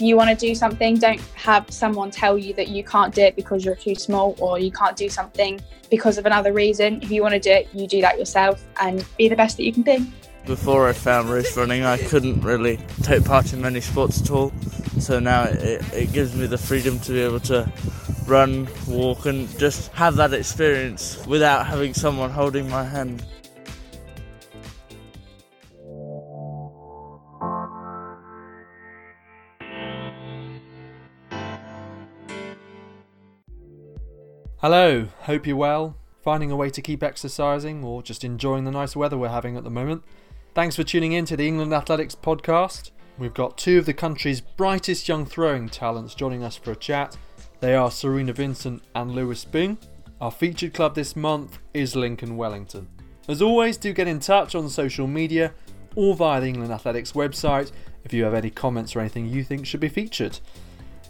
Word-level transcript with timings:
if 0.00 0.06
you 0.06 0.16
want 0.16 0.30
to 0.30 0.46
do 0.46 0.54
something, 0.54 0.96
don't 0.96 1.20
have 1.34 1.70
someone 1.70 2.10
tell 2.10 2.38
you 2.38 2.54
that 2.54 2.68
you 2.68 2.82
can't 2.82 3.14
do 3.14 3.20
it 3.20 3.36
because 3.36 3.66
you're 3.66 3.74
too 3.74 3.94
small 3.94 4.34
or 4.38 4.58
you 4.58 4.72
can't 4.72 4.96
do 4.96 5.10
something 5.10 5.60
because 5.90 6.16
of 6.16 6.24
another 6.24 6.54
reason. 6.54 7.02
If 7.02 7.10
you 7.10 7.20
want 7.20 7.34
to 7.34 7.38
do 7.38 7.50
it, 7.50 7.68
you 7.74 7.86
do 7.86 8.00
that 8.00 8.18
yourself 8.18 8.64
and 8.80 9.04
be 9.18 9.28
the 9.28 9.36
best 9.36 9.58
that 9.58 9.64
you 9.64 9.74
can 9.74 9.82
be. 9.82 10.10
Before 10.46 10.88
I 10.88 10.94
found 10.94 11.28
race 11.28 11.54
running, 11.54 11.84
I 11.84 11.98
couldn't 11.98 12.40
really 12.40 12.78
take 13.02 13.26
part 13.26 13.52
in 13.52 13.60
many 13.60 13.82
sports 13.82 14.22
at 14.22 14.30
all. 14.30 14.52
So 15.00 15.20
now 15.20 15.42
it, 15.42 15.82
it 15.92 16.12
gives 16.14 16.34
me 16.34 16.46
the 16.46 16.56
freedom 16.56 16.98
to 17.00 17.12
be 17.12 17.20
able 17.20 17.40
to 17.40 17.70
run, 18.26 18.68
walk, 18.88 19.26
and 19.26 19.50
just 19.58 19.92
have 19.92 20.16
that 20.16 20.32
experience 20.32 21.26
without 21.26 21.66
having 21.66 21.92
someone 21.92 22.30
holding 22.30 22.70
my 22.70 22.84
hand. 22.84 23.22
Hello, 34.62 35.08
hope 35.20 35.46
you're 35.46 35.56
well, 35.56 35.96
finding 36.22 36.50
a 36.50 36.56
way 36.56 36.68
to 36.68 36.82
keep 36.82 37.02
exercising 37.02 37.82
or 37.82 38.02
just 38.02 38.24
enjoying 38.24 38.64
the 38.64 38.70
nice 38.70 38.94
weather 38.94 39.16
we're 39.16 39.30
having 39.30 39.56
at 39.56 39.64
the 39.64 39.70
moment. 39.70 40.02
Thanks 40.54 40.76
for 40.76 40.84
tuning 40.84 41.12
in 41.12 41.24
to 41.24 41.36
the 41.38 41.48
England 41.48 41.72
Athletics 41.72 42.14
podcast. 42.14 42.90
We've 43.16 43.32
got 43.32 43.56
two 43.56 43.78
of 43.78 43.86
the 43.86 43.94
country's 43.94 44.42
brightest 44.42 45.08
young 45.08 45.24
throwing 45.24 45.70
talents 45.70 46.14
joining 46.14 46.44
us 46.44 46.56
for 46.56 46.72
a 46.72 46.76
chat. 46.76 47.16
They 47.60 47.74
are 47.74 47.90
Serena 47.90 48.34
Vincent 48.34 48.82
and 48.94 49.12
Lewis 49.12 49.46
Byng. 49.46 49.78
Our 50.20 50.30
featured 50.30 50.74
club 50.74 50.94
this 50.94 51.16
month 51.16 51.56
is 51.72 51.96
Lincoln 51.96 52.36
Wellington. 52.36 52.86
As 53.28 53.40
always, 53.40 53.78
do 53.78 53.94
get 53.94 54.08
in 54.08 54.20
touch 54.20 54.54
on 54.54 54.68
social 54.68 55.06
media 55.06 55.54
or 55.94 56.14
via 56.14 56.38
the 56.38 56.48
England 56.48 56.70
Athletics 56.70 57.12
website 57.12 57.72
if 58.04 58.12
you 58.12 58.24
have 58.24 58.34
any 58.34 58.50
comments 58.50 58.94
or 58.94 59.00
anything 59.00 59.26
you 59.26 59.42
think 59.42 59.64
should 59.64 59.80
be 59.80 59.88
featured. 59.88 60.38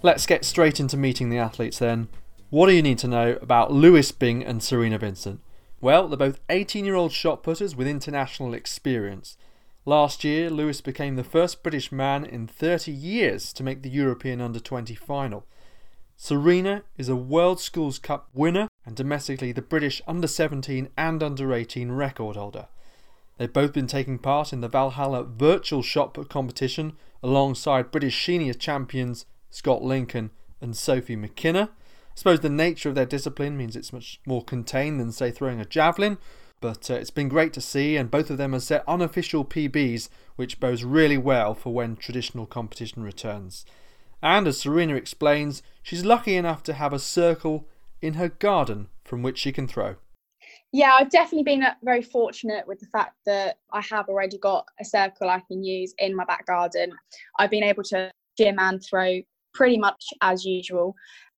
Let's 0.04 0.24
get 0.24 0.44
straight 0.44 0.78
into 0.78 0.96
meeting 0.96 1.30
the 1.30 1.38
athletes 1.38 1.80
then. 1.80 2.06
What 2.50 2.66
do 2.66 2.72
you 2.72 2.82
need 2.82 2.98
to 2.98 3.08
know 3.08 3.38
about 3.40 3.72
Lewis 3.72 4.10
Byng 4.10 4.42
and 4.44 4.60
Serena 4.60 4.98
Vincent? 4.98 5.40
Well, 5.80 6.08
they're 6.08 6.18
both 6.18 6.40
18 6.50 6.84
year 6.84 6.96
old 6.96 7.12
shot 7.12 7.44
putters 7.44 7.76
with 7.76 7.86
international 7.86 8.54
experience. 8.54 9.36
Last 9.84 10.24
year, 10.24 10.50
Lewis 10.50 10.80
became 10.80 11.14
the 11.14 11.22
first 11.22 11.62
British 11.62 11.92
man 11.92 12.24
in 12.24 12.48
30 12.48 12.90
years 12.90 13.52
to 13.52 13.62
make 13.62 13.82
the 13.82 13.88
European 13.88 14.40
Under 14.40 14.58
20 14.58 14.96
final. 14.96 15.46
Serena 16.16 16.82
is 16.98 17.08
a 17.08 17.14
World 17.14 17.60
Schools 17.60 18.00
Cup 18.00 18.28
winner 18.34 18.66
and 18.84 18.96
domestically 18.96 19.52
the 19.52 19.62
British 19.62 20.02
Under 20.08 20.26
17 20.26 20.88
and 20.98 21.22
Under 21.22 21.54
18 21.54 21.92
record 21.92 22.34
holder. 22.34 22.66
They've 23.38 23.52
both 23.52 23.72
been 23.72 23.86
taking 23.86 24.18
part 24.18 24.52
in 24.52 24.60
the 24.60 24.68
Valhalla 24.68 25.22
Virtual 25.22 25.82
Shot 25.82 26.14
Put 26.14 26.28
competition 26.28 26.94
alongside 27.22 27.92
British 27.92 28.26
senior 28.26 28.54
champions 28.54 29.24
Scott 29.50 29.84
Lincoln 29.84 30.32
and 30.60 30.76
Sophie 30.76 31.14
McKenna 31.14 31.70
suppose 32.20 32.40
the 32.40 32.50
nature 32.50 32.90
of 32.90 32.94
their 32.94 33.06
discipline 33.06 33.56
means 33.56 33.74
it's 33.74 33.94
much 33.94 34.20
more 34.26 34.44
contained 34.44 35.00
than, 35.00 35.10
say, 35.10 35.30
throwing 35.30 35.58
a 35.58 35.64
javelin. 35.64 36.18
But 36.60 36.90
uh, 36.90 36.94
it's 36.94 37.10
been 37.10 37.30
great 37.30 37.54
to 37.54 37.62
see, 37.62 37.96
and 37.96 38.10
both 38.10 38.28
of 38.28 38.36
them 38.36 38.52
have 38.52 38.62
set 38.62 38.84
unofficial 38.86 39.42
PBs, 39.42 40.10
which 40.36 40.60
bodes 40.60 40.84
really 40.84 41.16
well 41.16 41.54
for 41.54 41.72
when 41.72 41.96
traditional 41.96 42.44
competition 42.44 43.02
returns. 43.02 43.64
And 44.22 44.46
as 44.46 44.60
Serena 44.60 44.96
explains, 44.96 45.62
she's 45.82 46.04
lucky 46.04 46.36
enough 46.36 46.62
to 46.64 46.74
have 46.74 46.92
a 46.92 46.98
circle 46.98 47.66
in 48.02 48.14
her 48.14 48.28
garden 48.28 48.88
from 49.02 49.22
which 49.22 49.38
she 49.38 49.50
can 49.50 49.66
throw. 49.66 49.96
Yeah, 50.72 50.92
I've 51.00 51.10
definitely 51.10 51.44
been 51.44 51.62
uh, 51.62 51.72
very 51.82 52.02
fortunate 52.02 52.66
with 52.66 52.80
the 52.80 52.86
fact 52.92 53.16
that 53.24 53.60
I 53.72 53.80
have 53.90 54.10
already 54.10 54.36
got 54.36 54.66
a 54.78 54.84
circle 54.84 55.30
I 55.30 55.40
can 55.48 55.64
use 55.64 55.94
in 55.98 56.14
my 56.14 56.26
back 56.26 56.44
garden. 56.44 56.92
I've 57.38 57.50
been 57.50 57.64
able 57.64 57.84
to 57.84 58.12
gym 58.36 58.58
and 58.58 58.84
throw 58.84 59.20
pretty 59.54 59.78
much 59.78 60.04
as 60.20 60.44
usual 60.44 60.94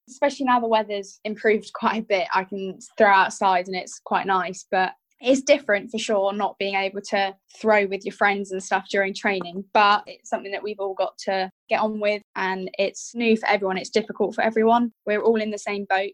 especially 0.09 0.47
now 0.47 0.61
the 0.61 0.69
weather's 0.69 1.21
improved 1.25 1.73
quite 1.75 2.03
a 2.03 2.07
bit. 2.07 2.29
I 2.35 2.45
can 2.45 2.79
throw 2.99 3.11
outside 3.11 3.67
and 3.67 3.77
it's 3.77 4.01
quite 4.05 4.27
nice, 4.27 4.67
but 4.71 4.93
it's 5.23 5.43
different 5.43 5.91
for 5.91 5.99
sure 5.99 6.33
not 6.33 6.59
being 6.59 6.75
able 6.75 7.01
to 7.01 7.35
throw 7.61 7.87
with 7.87 8.05
your 8.05 8.13
friends 8.13 8.51
and 8.51 8.63
stuff 8.63 8.89
during 8.91 9.15
training 9.15 9.65
but 9.73 10.03
it's 10.07 10.29
something 10.29 10.51
that 10.51 10.63
we've 10.63 10.81
all 10.81 10.95
got 10.95 11.17
to 11.17 11.49
get 11.69 11.81
on 11.81 12.01
with 12.01 12.21
and 12.35 12.69
it's 12.79 13.15
new 13.15 13.37
for 13.37 13.49
everyone 13.49 13.79
it's 13.79 13.91
difficult 13.91 14.35
for 14.35 14.43
everyone. 14.43 14.93
We're 15.07 15.23
all 15.23 15.41
in 15.41 15.51
the 15.51 15.59
same 15.59 15.87
boat. 15.89 16.11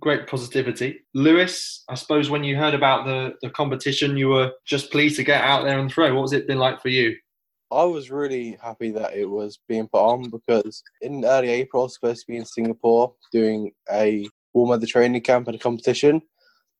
Great 0.00 0.26
positivity. 0.26 1.00
Lewis 1.14 1.84
i 1.88 1.94
suppose 1.94 2.30
when 2.30 2.44
you 2.44 2.56
heard 2.56 2.74
about 2.74 3.04
the 3.04 3.34
the 3.42 3.50
competition 3.50 4.16
you 4.16 4.28
were 4.28 4.52
just 4.64 4.90
pleased 4.90 5.16
to 5.16 5.24
get 5.24 5.42
out 5.42 5.64
there 5.64 5.78
and 5.78 5.92
throw. 5.92 6.14
What 6.14 6.32
it 6.32 6.46
been 6.46 6.58
like 6.58 6.80
for 6.80 6.88
you 6.88 7.16
I 7.72 7.84
was 7.84 8.10
really 8.10 8.56
happy 8.62 8.90
that 8.92 9.16
it 9.16 9.28
was 9.28 9.58
being 9.68 9.88
put 9.88 9.98
on 9.98 10.30
because 10.30 10.82
in 11.00 11.24
early 11.24 11.50
April, 11.50 11.82
I 11.82 11.84
was 11.84 11.94
supposed 11.94 12.20
to 12.20 12.32
be 12.32 12.36
in 12.36 12.44
Singapore 12.44 13.14
doing 13.32 13.72
a 13.90 14.28
warm 14.54 14.70
weather 14.70 14.86
training 14.86 15.20
camp 15.22 15.48
and 15.48 15.56
a 15.56 15.58
competition. 15.58 16.22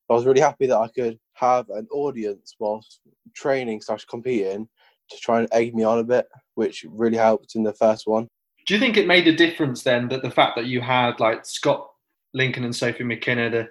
I 0.09 0.15
was 0.15 0.25
really 0.25 0.41
happy 0.41 0.67
that 0.67 0.79
I 0.79 0.89
could 0.89 1.19
have 1.35 1.69
an 1.71 1.89
audience 1.91 2.55
whilst 2.61 3.01
training 3.35 3.81
slash 3.81 4.05
competing 4.05 4.69
to 5.11 5.17
try 5.19 5.41
and 5.41 5.49
egg 5.53 5.75
me 5.75 5.83
on 5.83 5.99
a 5.99 6.05
bit, 6.05 6.29
which 6.55 6.87
really 6.89 7.17
helped 7.17 7.57
in 7.57 7.65
the 7.65 7.73
first 7.73 8.07
one. 8.07 8.29
Do 8.67 8.75
you 8.75 8.81
think 8.81 8.97
it 8.97 9.07
made 9.07 9.27
a 9.27 9.35
difference 9.35 9.83
then 9.83 10.09
that 10.09 10.23
the 10.23 10.31
fact 10.31 10.57
that 10.57 10.67
you 10.67 10.81
had 10.81 11.19
like 11.21 11.45
Scott 11.47 11.89
Lincoln 12.35 12.65
and 12.65 12.75
Sophie 12.75 13.05
McKenna, 13.05 13.51
the 13.51 13.69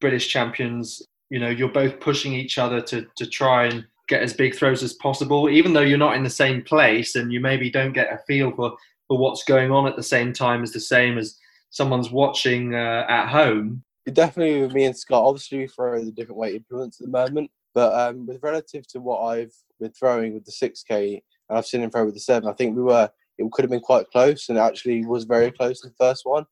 British 0.00 0.28
champions, 0.28 1.02
you 1.30 1.38
know, 1.38 1.48
you're 1.48 1.68
both 1.68 2.00
pushing 2.00 2.32
each 2.32 2.58
other 2.58 2.80
to 2.82 3.06
to 3.16 3.26
try 3.26 3.66
and 3.66 3.84
get 4.08 4.22
as 4.22 4.32
big 4.32 4.54
throws 4.54 4.82
as 4.82 4.94
possible, 4.94 5.48
even 5.48 5.72
though 5.72 5.82
you're 5.82 5.98
not 5.98 6.16
in 6.16 6.22
the 6.22 6.30
same 6.30 6.62
place 6.62 7.14
and 7.14 7.32
you 7.32 7.40
maybe 7.40 7.70
don't 7.70 7.92
get 7.92 8.12
a 8.12 8.18
feel 8.26 8.50
for, 8.52 8.76
for 9.06 9.18
what's 9.18 9.44
going 9.44 9.70
on 9.70 9.86
at 9.86 9.96
the 9.96 10.02
same 10.02 10.32
time 10.32 10.62
as 10.62 10.72
the 10.72 10.80
same 10.80 11.18
as 11.18 11.38
someone's 11.70 12.10
watching 12.10 12.74
uh, 12.74 13.04
at 13.08 13.28
home. 13.28 13.84
Definitely 14.10 14.62
with 14.62 14.72
me 14.72 14.86
and 14.86 14.96
Scott, 14.96 15.22
obviously 15.22 15.58
we 15.58 15.66
throw 15.68 16.02
the 16.02 16.10
different 16.10 16.38
weight 16.38 16.54
implements 16.54 16.98
at 16.98 17.06
the 17.06 17.12
moment, 17.12 17.50
but 17.74 17.92
um, 17.94 18.26
with 18.26 18.42
relative 18.42 18.86
to 18.88 19.00
what 19.00 19.20
I've 19.20 19.52
been 19.78 19.92
throwing 19.92 20.32
with 20.32 20.46
the 20.46 20.52
6K 20.52 21.20
and 21.48 21.58
I've 21.58 21.66
seen 21.66 21.82
him 21.82 21.90
throw 21.90 22.06
with 22.06 22.14
the 22.14 22.20
7, 22.20 22.48
I 22.48 22.54
think 22.54 22.74
we 22.74 22.82
were, 22.82 23.10
it 23.36 23.52
could 23.52 23.64
have 23.64 23.70
been 23.70 23.80
quite 23.80 24.10
close 24.10 24.48
and 24.48 24.58
actually 24.58 25.04
was 25.04 25.24
very 25.24 25.50
close 25.50 25.84
in 25.84 25.90
the 25.90 26.04
first 26.04 26.22
one. 26.24 26.46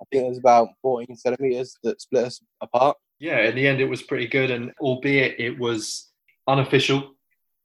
I 0.00 0.04
think 0.12 0.26
it 0.26 0.28
was 0.28 0.38
about 0.38 0.68
14 0.82 1.16
centimetres 1.16 1.78
that 1.82 2.00
split 2.02 2.26
us 2.26 2.40
apart. 2.60 2.98
Yeah, 3.18 3.40
in 3.40 3.56
the 3.56 3.66
end 3.66 3.80
it 3.80 3.88
was 3.88 4.02
pretty 4.02 4.28
good 4.28 4.50
and 4.50 4.72
albeit 4.80 5.40
it 5.40 5.58
was 5.58 6.07
unofficial. 6.48 7.14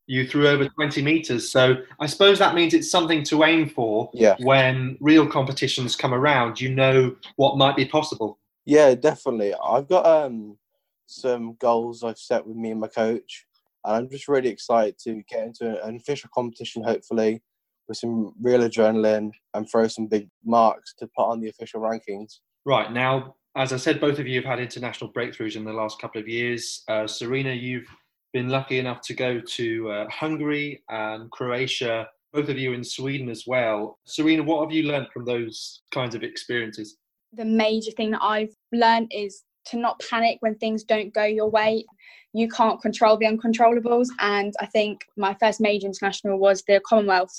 You 0.05 0.27
threw 0.27 0.47
over 0.47 0.67
20 0.67 1.01
meters. 1.01 1.49
So 1.49 1.77
I 1.99 2.05
suppose 2.07 2.37
that 2.39 2.53
means 2.53 2.73
it's 2.73 2.91
something 2.91 3.23
to 3.25 3.45
aim 3.45 3.69
for 3.69 4.11
yeah. 4.13 4.35
when 4.39 4.97
real 4.99 5.25
competitions 5.25 5.95
come 5.95 6.13
around. 6.13 6.59
You 6.59 6.75
know 6.75 7.15
what 7.37 7.57
might 7.57 7.77
be 7.77 7.85
possible. 7.85 8.37
Yeah, 8.65 8.95
definitely. 8.95 9.53
I've 9.53 9.87
got 9.87 10.05
um, 10.05 10.57
some 11.05 11.55
goals 11.59 12.03
I've 12.03 12.17
set 12.17 12.45
with 12.45 12.57
me 12.57 12.71
and 12.71 12.81
my 12.81 12.87
coach. 12.87 13.45
And 13.85 13.95
I'm 13.95 14.09
just 14.09 14.27
really 14.27 14.49
excited 14.49 14.97
to 14.99 15.23
get 15.29 15.43
into 15.43 15.83
an 15.83 15.95
official 15.95 16.29
competition, 16.33 16.83
hopefully, 16.83 17.41
with 17.87 17.97
some 17.97 18.33
real 18.41 18.61
adrenaline 18.61 19.31
and 19.53 19.69
throw 19.69 19.87
some 19.87 20.07
big 20.07 20.29
marks 20.45 20.93
to 20.99 21.07
put 21.15 21.25
on 21.25 21.39
the 21.39 21.49
official 21.49 21.81
rankings. 21.81 22.39
Right. 22.65 22.91
Now, 22.91 23.35
as 23.55 23.73
I 23.73 23.77
said, 23.77 23.99
both 23.99 24.19
of 24.19 24.27
you 24.27 24.41
have 24.41 24.49
had 24.49 24.59
international 24.59 25.11
breakthroughs 25.11 25.55
in 25.55 25.65
the 25.65 25.73
last 25.73 26.01
couple 26.01 26.19
of 26.19 26.27
years. 26.27 26.83
Uh, 26.87 27.05
Serena, 27.05 27.51
you've 27.53 27.87
been 28.33 28.49
lucky 28.49 28.79
enough 28.79 29.01
to 29.01 29.13
go 29.13 29.39
to 29.39 29.91
uh, 29.91 30.09
Hungary 30.09 30.83
and 30.89 31.29
Croatia, 31.31 32.07
both 32.33 32.49
of 32.49 32.57
you 32.57 32.73
in 32.73 32.83
Sweden 32.83 33.29
as 33.29 33.45
well. 33.45 33.99
Serena, 34.05 34.43
what 34.43 34.63
have 34.63 34.71
you 34.71 34.83
learned 34.83 35.07
from 35.13 35.23
those 35.23 35.81
kinds 35.91 36.15
of 36.15 36.23
experiences? 36.23 36.97
The 37.31 37.45
major 37.45 37.91
thing 37.91 38.11
that 38.11 38.23
I've 38.23 38.53
learned 38.71 39.11
is 39.11 39.43
to 39.67 39.77
not 39.77 40.01
panic 40.09 40.37
when 40.41 40.55
things 40.55 40.83
don't 40.83 41.13
go 41.13 41.23
your 41.23 41.49
way. 41.49 41.85
You 42.33 42.49
can't 42.49 42.81
control 42.81 43.17
the 43.17 43.27
uncontrollables. 43.27 44.07
And 44.19 44.53
I 44.59 44.65
think 44.65 45.01
my 45.15 45.35
first 45.39 45.61
major 45.61 45.87
international 45.87 46.39
was 46.39 46.63
the 46.67 46.81
Commonwealth 46.85 47.33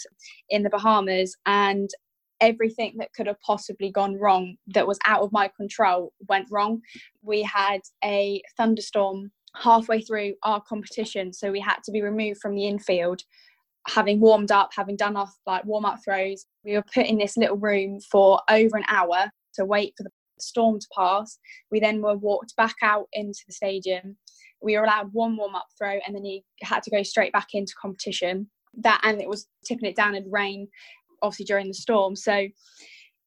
in 0.48 0.62
the 0.62 0.70
Bahamas. 0.70 1.36
And 1.44 1.90
everything 2.40 2.94
that 2.98 3.12
could 3.14 3.26
have 3.26 3.40
possibly 3.40 3.90
gone 3.90 4.18
wrong 4.18 4.56
that 4.68 4.86
was 4.86 4.98
out 5.06 5.22
of 5.22 5.32
my 5.32 5.50
control 5.56 6.12
went 6.28 6.46
wrong. 6.50 6.80
We 7.22 7.42
had 7.42 7.80
a 8.04 8.42
thunderstorm 8.56 9.30
halfway 9.56 10.00
through 10.00 10.34
our 10.42 10.60
competition, 10.60 11.32
so 11.32 11.50
we 11.50 11.60
had 11.60 11.78
to 11.84 11.92
be 11.92 12.02
removed 12.02 12.40
from 12.40 12.54
the 12.54 12.66
infield. 12.66 13.22
Having 13.86 14.20
warmed 14.20 14.50
up, 14.50 14.70
having 14.74 14.96
done 14.96 15.16
our 15.16 15.28
like 15.46 15.64
warm 15.64 15.84
up 15.84 15.98
throws, 16.04 16.46
we 16.64 16.72
were 16.72 16.84
put 16.94 17.06
in 17.06 17.18
this 17.18 17.36
little 17.36 17.56
room 17.56 18.00
for 18.00 18.40
over 18.48 18.76
an 18.76 18.84
hour 18.88 19.30
to 19.54 19.64
wait 19.64 19.92
for 19.96 20.04
the 20.04 20.10
storm 20.40 20.78
to 20.80 20.86
pass. 20.96 21.38
We 21.70 21.80
then 21.80 22.00
were 22.00 22.16
walked 22.16 22.56
back 22.56 22.74
out 22.82 23.08
into 23.12 23.40
the 23.46 23.52
stadium. 23.52 24.16
We 24.62 24.76
were 24.76 24.84
allowed 24.84 25.12
one 25.12 25.36
warm 25.36 25.54
up 25.54 25.66
throw, 25.78 25.98
and 26.06 26.14
then 26.14 26.24
you 26.24 26.40
had 26.62 26.82
to 26.84 26.90
go 26.90 27.02
straight 27.02 27.32
back 27.32 27.48
into 27.52 27.74
competition. 27.80 28.48
That 28.78 29.00
and 29.04 29.20
it 29.20 29.28
was 29.28 29.46
tipping 29.66 29.88
it 29.88 29.96
down 29.96 30.14
in 30.14 30.30
rain, 30.30 30.68
obviously 31.22 31.44
during 31.44 31.68
the 31.68 31.74
storm. 31.74 32.16
So 32.16 32.48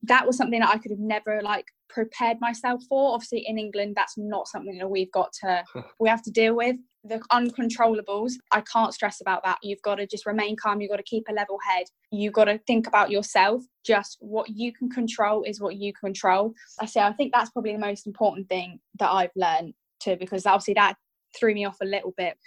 that 0.03 0.25
was 0.25 0.38
something 0.38 0.59
that 0.59 0.69
I 0.69 0.77
could 0.77 0.91
have 0.91 1.00
never 1.00 1.41
like 1.41 1.65
prepared 1.89 2.37
myself 2.39 2.81
for. 2.89 3.13
Obviously, 3.13 3.45
in 3.47 3.57
England, 3.57 3.93
that's 3.95 4.17
not 4.17 4.47
something 4.47 4.77
that 4.77 4.89
we've 4.89 5.11
got 5.11 5.31
to 5.41 5.63
we 5.99 6.09
have 6.09 6.23
to 6.23 6.31
deal 6.31 6.55
with. 6.55 6.77
the 7.03 7.19
uncontrollables, 7.31 8.33
I 8.51 8.61
can't 8.61 8.93
stress 8.93 9.21
about 9.21 9.43
that. 9.45 9.57
You've 9.63 9.81
got 9.81 9.95
to 9.95 10.07
just 10.07 10.25
remain 10.25 10.55
calm. 10.55 10.81
You've 10.81 10.91
got 10.91 10.97
to 10.97 11.03
keep 11.03 11.23
a 11.29 11.33
level 11.33 11.57
head. 11.67 11.85
You've 12.11 12.33
got 12.33 12.45
to 12.45 12.59
think 12.67 12.87
about 12.87 13.11
yourself. 13.11 13.63
Just 13.85 14.17
what 14.19 14.49
you 14.49 14.73
can 14.73 14.89
control 14.89 15.43
is 15.43 15.61
what 15.61 15.77
you 15.77 15.93
control. 15.93 16.53
I 16.79 16.85
say, 16.85 17.01
I 17.01 17.13
think 17.13 17.31
that's 17.33 17.51
probably 17.51 17.73
the 17.73 17.79
most 17.79 18.07
important 18.07 18.49
thing 18.49 18.79
that 18.99 19.09
I've 19.09 19.31
learned 19.35 19.73
too, 20.01 20.17
because 20.19 20.45
obviously 20.45 20.75
that 20.75 20.95
threw 21.37 21.53
me 21.53 21.65
off 21.65 21.77
a 21.81 21.85
little 21.85 22.13
bit. 22.17 22.37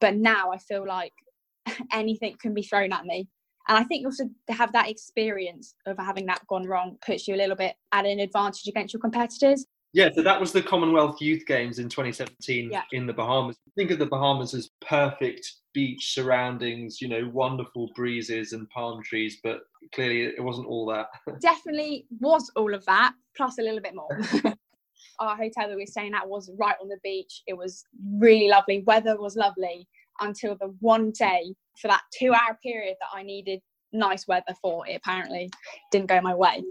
But 0.00 0.16
now 0.16 0.50
I 0.50 0.58
feel 0.58 0.86
like 0.86 1.12
anything 1.92 2.36
can 2.40 2.54
be 2.54 2.62
thrown 2.62 2.92
at 2.92 3.04
me. 3.04 3.28
And 3.68 3.78
I 3.78 3.84
think 3.84 4.04
also 4.06 4.24
to 4.48 4.52
have 4.52 4.72
that 4.72 4.88
experience 4.88 5.74
of 5.86 5.98
having 5.98 6.26
that 6.26 6.46
gone 6.48 6.66
wrong 6.66 6.98
puts 7.04 7.28
you 7.28 7.34
a 7.34 7.36
little 7.36 7.56
bit 7.56 7.76
at 7.92 8.06
an 8.06 8.18
advantage 8.20 8.66
against 8.66 8.94
your 8.94 9.00
competitors. 9.00 9.66
Yeah, 9.92 10.08
so 10.14 10.22
that 10.22 10.40
was 10.40 10.52
the 10.52 10.62
Commonwealth 10.62 11.20
Youth 11.20 11.44
Games 11.46 11.80
in 11.80 11.88
2017 11.88 12.70
Yeah. 12.70 12.82
in 12.92 13.06
the 13.06 13.12
Bahamas. 13.12 13.56
Think 13.76 13.90
of 13.90 13.98
the 13.98 14.06
Bahamas 14.06 14.54
as 14.54 14.70
perfect 14.80 15.52
beach 15.74 16.14
surroundings, 16.14 17.00
you 17.00 17.08
know, 17.08 17.28
wonderful 17.32 17.90
breezes 17.96 18.52
and 18.52 18.68
palm 18.70 19.02
trees, 19.02 19.38
but 19.42 19.60
clearly 19.92 20.24
it 20.24 20.42
wasn't 20.42 20.68
all 20.68 20.86
that. 20.86 21.08
Definitely 21.40 22.06
was 22.20 22.50
all 22.54 22.72
of 22.72 22.84
that, 22.86 23.14
plus 23.36 23.58
a 23.58 23.62
little 23.62 23.80
bit 23.80 23.94
more. 23.94 24.20
Our 25.18 25.36
hotel 25.36 25.68
that 25.68 25.76
we 25.76 25.82
were 25.82 25.86
staying 25.86 26.14
at 26.14 26.28
was 26.28 26.50
right 26.58 26.76
on 26.80 26.88
the 26.88 26.98
beach. 27.02 27.42
It 27.46 27.54
was 27.56 27.84
really 28.16 28.48
lovely. 28.48 28.82
Weather 28.86 29.20
was 29.20 29.36
lovely 29.36 29.86
until 30.20 30.56
the 30.56 30.74
one 30.80 31.10
day 31.12 31.54
for 31.80 31.88
that 31.88 32.02
two 32.16 32.32
hour 32.32 32.58
period 32.62 32.96
that 33.00 33.08
I 33.12 33.22
needed 33.22 33.60
nice 33.92 34.26
weather 34.28 34.54
for. 34.60 34.86
It 34.86 34.94
apparently 34.94 35.50
didn't 35.90 36.08
go 36.08 36.20
my 36.20 36.34
way. 36.34 36.62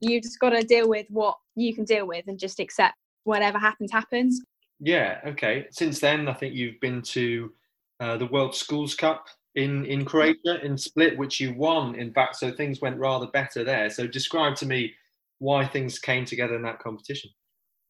You 0.00 0.20
just 0.20 0.38
got 0.40 0.50
to 0.50 0.62
deal 0.62 0.88
with 0.88 1.06
what 1.08 1.36
you 1.54 1.74
can 1.74 1.84
deal 1.84 2.06
with 2.06 2.24
and 2.26 2.38
just 2.38 2.60
accept 2.60 2.94
whatever 3.24 3.58
happens, 3.58 3.90
happens. 3.90 4.40
Yeah, 4.80 5.20
okay. 5.26 5.66
Since 5.70 6.00
then, 6.00 6.28
I 6.28 6.34
think 6.34 6.54
you've 6.54 6.80
been 6.80 7.00
to 7.02 7.52
uh, 8.00 8.16
the 8.18 8.26
World 8.26 8.54
Schools 8.54 8.94
Cup 8.94 9.26
in, 9.54 9.86
in 9.86 10.04
Croatia, 10.04 10.60
in 10.62 10.76
Split, 10.76 11.16
which 11.16 11.40
you 11.40 11.54
won, 11.54 11.94
in 11.94 12.12
fact. 12.12 12.36
So 12.36 12.52
things 12.52 12.80
went 12.80 12.98
rather 12.98 13.26
better 13.28 13.64
there. 13.64 13.88
So 13.88 14.06
describe 14.06 14.54
to 14.56 14.66
me 14.66 14.92
why 15.38 15.66
things 15.66 15.98
came 15.98 16.24
together 16.26 16.54
in 16.56 16.62
that 16.62 16.78
competition. 16.78 17.30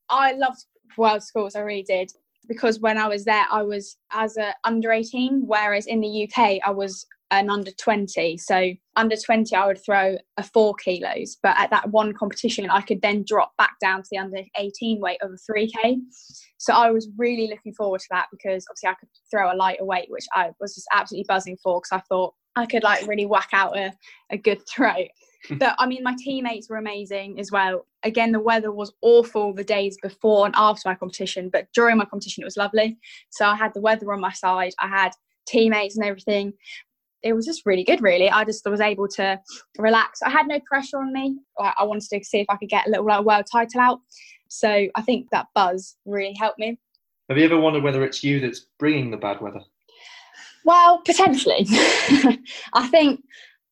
I 0.08 0.32
loved 0.32 0.64
World 0.96 1.22
Schools, 1.22 1.56
I 1.56 1.60
really 1.60 1.82
did. 1.82 2.12
Because 2.48 2.80
when 2.80 2.98
I 2.98 3.08
was 3.08 3.24
there, 3.24 3.46
I 3.50 3.62
was 3.62 3.96
as 4.12 4.36
a 4.36 4.54
under 4.64 4.92
18, 4.92 5.42
whereas 5.46 5.86
in 5.86 6.00
the 6.00 6.28
UK, 6.28 6.58
I 6.64 6.70
was 6.70 7.06
an 7.30 7.50
under 7.50 7.72
20. 7.72 8.38
So 8.38 8.70
under 8.94 9.16
20, 9.16 9.54
I 9.54 9.66
would 9.66 9.84
throw 9.84 10.16
a 10.36 10.42
four 10.42 10.74
kilos. 10.74 11.36
But 11.42 11.58
at 11.58 11.70
that 11.70 11.90
one 11.90 12.12
competition, 12.12 12.70
I 12.70 12.82
could 12.82 13.02
then 13.02 13.24
drop 13.26 13.52
back 13.58 13.72
down 13.80 14.02
to 14.02 14.08
the 14.10 14.18
under 14.18 14.38
18 14.56 15.00
weight 15.00 15.18
of 15.22 15.30
a 15.30 15.52
3K. 15.52 15.98
So 16.58 16.72
I 16.72 16.90
was 16.90 17.08
really 17.18 17.48
looking 17.48 17.74
forward 17.74 18.00
to 18.00 18.06
that 18.10 18.26
because 18.30 18.64
obviously 18.70 18.88
I 18.88 18.94
could 18.94 19.08
throw 19.30 19.52
a 19.52 19.56
lighter 19.56 19.84
weight, 19.84 20.06
which 20.08 20.26
I 20.34 20.50
was 20.60 20.74
just 20.74 20.86
absolutely 20.92 21.26
buzzing 21.28 21.56
for 21.62 21.80
because 21.80 21.98
I 21.98 22.02
thought 22.08 22.34
I 22.54 22.66
could 22.66 22.82
like 22.82 23.06
really 23.06 23.26
whack 23.26 23.48
out 23.52 23.76
a, 23.76 23.92
a 24.30 24.38
good 24.38 24.60
throw. 24.68 24.94
But 25.58 25.74
I 25.78 25.86
mean, 25.86 26.02
my 26.02 26.14
teammates 26.18 26.68
were 26.68 26.76
amazing 26.76 27.38
as 27.38 27.50
well. 27.50 27.86
Again, 28.02 28.32
the 28.32 28.40
weather 28.40 28.72
was 28.72 28.92
awful 29.02 29.52
the 29.52 29.64
days 29.64 29.96
before 30.02 30.46
and 30.46 30.54
after 30.56 30.88
my 30.88 30.94
competition, 30.94 31.50
but 31.50 31.68
during 31.74 31.96
my 31.96 32.04
competition, 32.04 32.42
it 32.42 32.46
was 32.46 32.56
lovely. 32.56 32.98
So 33.30 33.46
I 33.46 33.54
had 33.54 33.74
the 33.74 33.80
weather 33.80 34.12
on 34.12 34.20
my 34.20 34.32
side, 34.32 34.72
I 34.80 34.88
had 34.88 35.12
teammates 35.46 35.96
and 35.96 36.04
everything. 36.04 36.52
It 37.22 37.32
was 37.32 37.46
just 37.46 37.66
really 37.66 37.82
good, 37.82 38.02
really. 38.02 38.30
I 38.30 38.44
just 38.44 38.64
was 38.66 38.80
able 38.80 39.08
to 39.08 39.40
relax. 39.78 40.22
I 40.22 40.30
had 40.30 40.46
no 40.46 40.60
pressure 40.60 40.98
on 40.98 41.12
me. 41.12 41.38
I 41.58 41.72
I 41.78 41.84
wanted 41.84 42.08
to 42.08 42.24
see 42.24 42.40
if 42.40 42.46
I 42.48 42.56
could 42.56 42.68
get 42.68 42.86
a 42.86 42.90
little 42.90 43.06
like, 43.06 43.24
world 43.24 43.46
title 43.50 43.80
out. 43.80 44.00
So 44.48 44.86
I 44.94 45.02
think 45.02 45.30
that 45.30 45.46
buzz 45.54 45.96
really 46.04 46.34
helped 46.38 46.58
me. 46.58 46.78
Have 47.28 47.38
you 47.38 47.44
ever 47.44 47.58
wondered 47.58 47.82
whether 47.82 48.04
it's 48.04 48.22
you 48.22 48.38
that's 48.38 48.66
bringing 48.78 49.10
the 49.10 49.16
bad 49.16 49.40
weather? 49.40 49.60
Well, 50.64 51.00
potentially. 51.04 51.64
I 52.72 52.88
think 52.90 53.22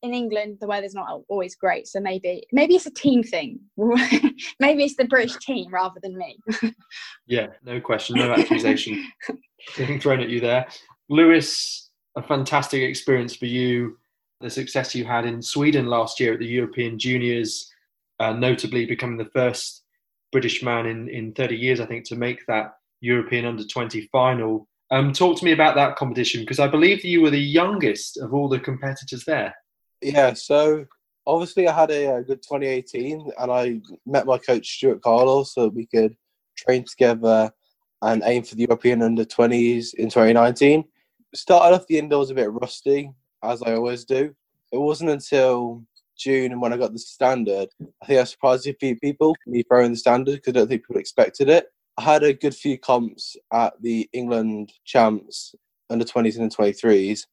in 0.05 0.15
England 0.15 0.59
the 0.61 0.67
weather's 0.67 0.95
not 0.95 1.23
always 1.29 1.56
great, 1.56 1.89
so 1.89 2.01
maybe 2.01 2.45
maybe 2.53 2.75
it's 2.75 2.87
a 2.87 2.91
team 2.91 3.23
thing. 3.23 3.59
maybe 4.61 4.85
it's 4.85 4.97
the 4.97 5.06
British 5.09 5.37
team 5.39 5.73
rather 5.73 6.01
than 6.03 6.17
me. 6.17 6.39
Yeah, 7.27 7.47
no 7.65 7.81
question, 7.81 8.17
no 8.17 8.33
accusation 8.33 9.03
being 9.79 9.99
thrown 9.99 10.21
at 10.21 10.29
you 10.29 10.41
there. 10.41 10.67
Lewis, 11.09 11.91
a 12.17 12.23
fantastic 12.23 12.83
experience 12.83 13.35
for 13.35 13.47
you. 13.47 13.97
The 14.43 14.51
success 14.51 14.95
you 14.95 15.06
had 15.06 15.25
in 15.25 15.41
Sweden 15.41 15.87
last 15.87 16.21
year 16.21 16.35
at 16.35 16.39
the 16.39 16.47
European 16.47 16.99
Juniors, 16.99 17.73
uh, 18.21 18.35
notably 18.35 18.85
becoming 18.85 19.17
the 19.17 19.31
first 19.33 19.85
British 20.33 20.62
man 20.62 20.85
in, 20.87 21.09
in 21.09 21.33
30 21.33 21.57
years, 21.57 21.81
I 21.81 21.87
think, 21.87 22.05
to 22.07 22.17
make 22.17 22.45
that 22.47 22.73
European 23.00 23.47
under 23.47 23.65
20 23.65 24.09
final. 24.12 24.69
Um, 24.91 25.12
talk 25.12 25.39
to 25.39 25.45
me 25.45 25.53
about 25.53 25.77
that 25.77 25.97
competition 25.97 26.43
because 26.43 26.61
I 26.61 26.69
believe 26.69 27.05
you 27.05 27.23
were 27.23 27.31
the 27.31 27.39
youngest 27.39 28.19
of 28.19 28.35
all 28.35 28.49
the 28.49 28.61
competitors 28.61 29.25
there. 29.25 29.55
Yeah, 30.00 30.35
so 30.35 30.87
obviously 31.26 31.69
I 31.69 31.75
had 31.75 31.91
a, 31.91 32.17
uh 32.17 32.20
good 32.20 32.43
2018 32.43 33.31
and 33.38 33.50
I 33.50 33.81
met 34.06 34.26
my 34.26 34.38
coach 34.38 34.76
Stuart 34.76 35.02
Carlos 35.02 35.55
so 35.55 35.69
we 35.69 35.87
could 35.87 36.17
train 36.56 36.85
together 36.85 37.52
and 38.02 38.23
aim 38.26 38.43
for 38.43 38.55
the 38.55 38.62
European 38.62 39.02
under 39.02 39.25
20s 39.25 39.94
in 39.94 40.11
2019. 40.11 40.85
Started 41.35 41.75
off 41.75 41.87
the 41.87 41.99
indoors 41.99 42.31
a 42.31 42.35
bit 42.35 42.52
rusty, 42.52 43.11
as 43.43 43.62
I 43.62 43.75
always 43.75 44.05
do. 44.05 44.35
It 44.73 44.79
wasn't 44.79 45.11
until 45.11 45.82
June 46.17 46.52
and 46.52 46.61
when 46.61 46.73
I 46.73 46.76
got 46.76 46.93
the 46.93 46.99
standard. 46.99 47.69
I 48.02 48.06
think 48.06 48.20
I 48.20 48.25
surprised 48.25 48.67
a 48.67 48.75
few 48.75 48.97
people, 49.00 49.35
me 49.47 49.62
throwing 49.62 49.93
the 49.93 49.97
standard, 49.97 50.37
because 50.37 50.50
I 50.50 50.58
don't 50.58 50.69
think 50.69 50.82
people 50.82 51.00
expected 51.00 51.49
it. 51.49 51.67
I 51.97 52.02
had 52.02 52.23
a 52.23 52.35
good 52.35 52.55
few 52.55 52.79
comps 52.79 53.37
at 53.52 53.75
the 53.81 54.08
England 54.12 54.73
champs 54.85 55.55
under 55.90 56.05
20s 56.05 56.38
and 56.38 56.55
23s. 56.55 57.26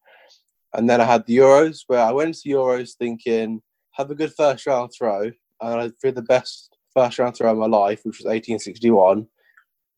And 0.73 0.89
then 0.89 1.01
I 1.01 1.05
had 1.05 1.25
the 1.25 1.37
Euros, 1.37 1.83
where 1.87 2.01
I 2.01 2.11
went 2.11 2.35
to 2.35 2.49
Euros 2.49 2.95
thinking, 2.97 3.61
have 3.91 4.09
a 4.09 4.15
good 4.15 4.33
first 4.33 4.65
round 4.65 4.91
throw. 4.97 5.31
And 5.61 5.81
I 5.81 5.91
threw 6.01 6.11
the 6.11 6.21
best 6.21 6.77
first 6.93 7.19
round 7.19 7.35
throw 7.35 7.51
of 7.51 7.57
my 7.57 7.67
life, 7.67 7.99
which 8.03 8.17
was 8.17 8.25
1861. 8.25 9.27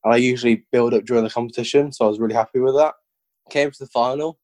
And 0.04 0.14
I 0.14 0.18
usually 0.18 0.66
build 0.72 0.94
up 0.94 1.06
during 1.06 1.24
the 1.24 1.30
competition, 1.30 1.92
so 1.92 2.06
I 2.06 2.10
was 2.10 2.20
really 2.20 2.36
happy 2.36 2.60
with 2.60 2.75
that. 2.75 2.96
Came 3.50 3.72
to 3.72 3.80
the 3.80 3.88
final, 3.88 4.40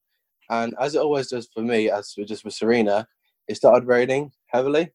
and 0.48 0.74
as 0.80 0.94
it 0.94 1.00
always 1.00 1.28
does 1.28 1.48
for 1.52 1.62
me, 1.62 1.90
as 1.90 2.14
just 2.26 2.44
with 2.44 2.54
Serena, 2.54 3.06
it 3.46 3.56
started 3.56 3.86
raining 3.86 4.32
heavily. 4.46 4.90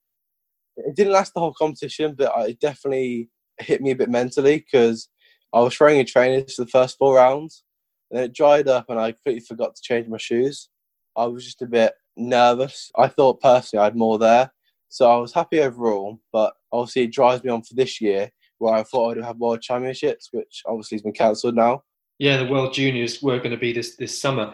It 0.77 0.95
didn't 0.95 1.13
last 1.13 1.33
the 1.33 1.39
whole 1.39 1.53
competition, 1.53 2.15
but 2.17 2.31
it 2.49 2.59
definitely 2.59 3.29
hit 3.59 3.81
me 3.81 3.91
a 3.91 3.95
bit 3.95 4.09
mentally 4.09 4.57
because 4.57 5.09
I 5.53 5.59
was 5.59 5.75
throwing 5.75 5.99
in 5.99 6.05
trainers 6.05 6.55
for 6.55 6.65
the 6.65 6.71
first 6.71 6.97
four 6.97 7.15
rounds, 7.15 7.63
and 8.09 8.17
then 8.17 8.25
it 8.25 8.33
dried 8.33 8.67
up, 8.67 8.89
and 8.89 8.99
I 8.99 9.11
completely 9.11 9.41
forgot 9.41 9.75
to 9.75 9.81
change 9.81 10.07
my 10.07 10.17
shoes. 10.17 10.69
I 11.15 11.25
was 11.25 11.45
just 11.45 11.61
a 11.61 11.67
bit 11.67 11.93
nervous. 12.17 12.91
I 12.95 13.07
thought 13.07 13.41
personally 13.41 13.81
I 13.81 13.85
had 13.85 13.95
more 13.95 14.17
there, 14.17 14.51
so 14.89 15.09
I 15.09 15.17
was 15.17 15.33
happy 15.33 15.59
overall. 15.59 16.19
But 16.31 16.53
obviously, 16.71 17.03
it 17.03 17.13
drives 17.13 17.43
me 17.43 17.49
on 17.49 17.63
for 17.63 17.75
this 17.75 18.01
year, 18.01 18.31
where 18.57 18.73
I 18.73 18.83
thought 18.83 19.17
I'd 19.17 19.23
have 19.23 19.37
world 19.37 19.61
championships, 19.61 20.29
which 20.31 20.63
obviously 20.65 20.95
has 20.95 21.03
been 21.03 21.13
cancelled 21.13 21.55
now. 21.55 21.83
Yeah, 22.19 22.37
the 22.37 22.47
World 22.47 22.73
Juniors 22.73 23.21
were 23.21 23.37
going 23.37 23.51
to 23.51 23.57
be 23.57 23.73
this 23.73 23.95
this 23.95 24.19
summer. 24.19 24.53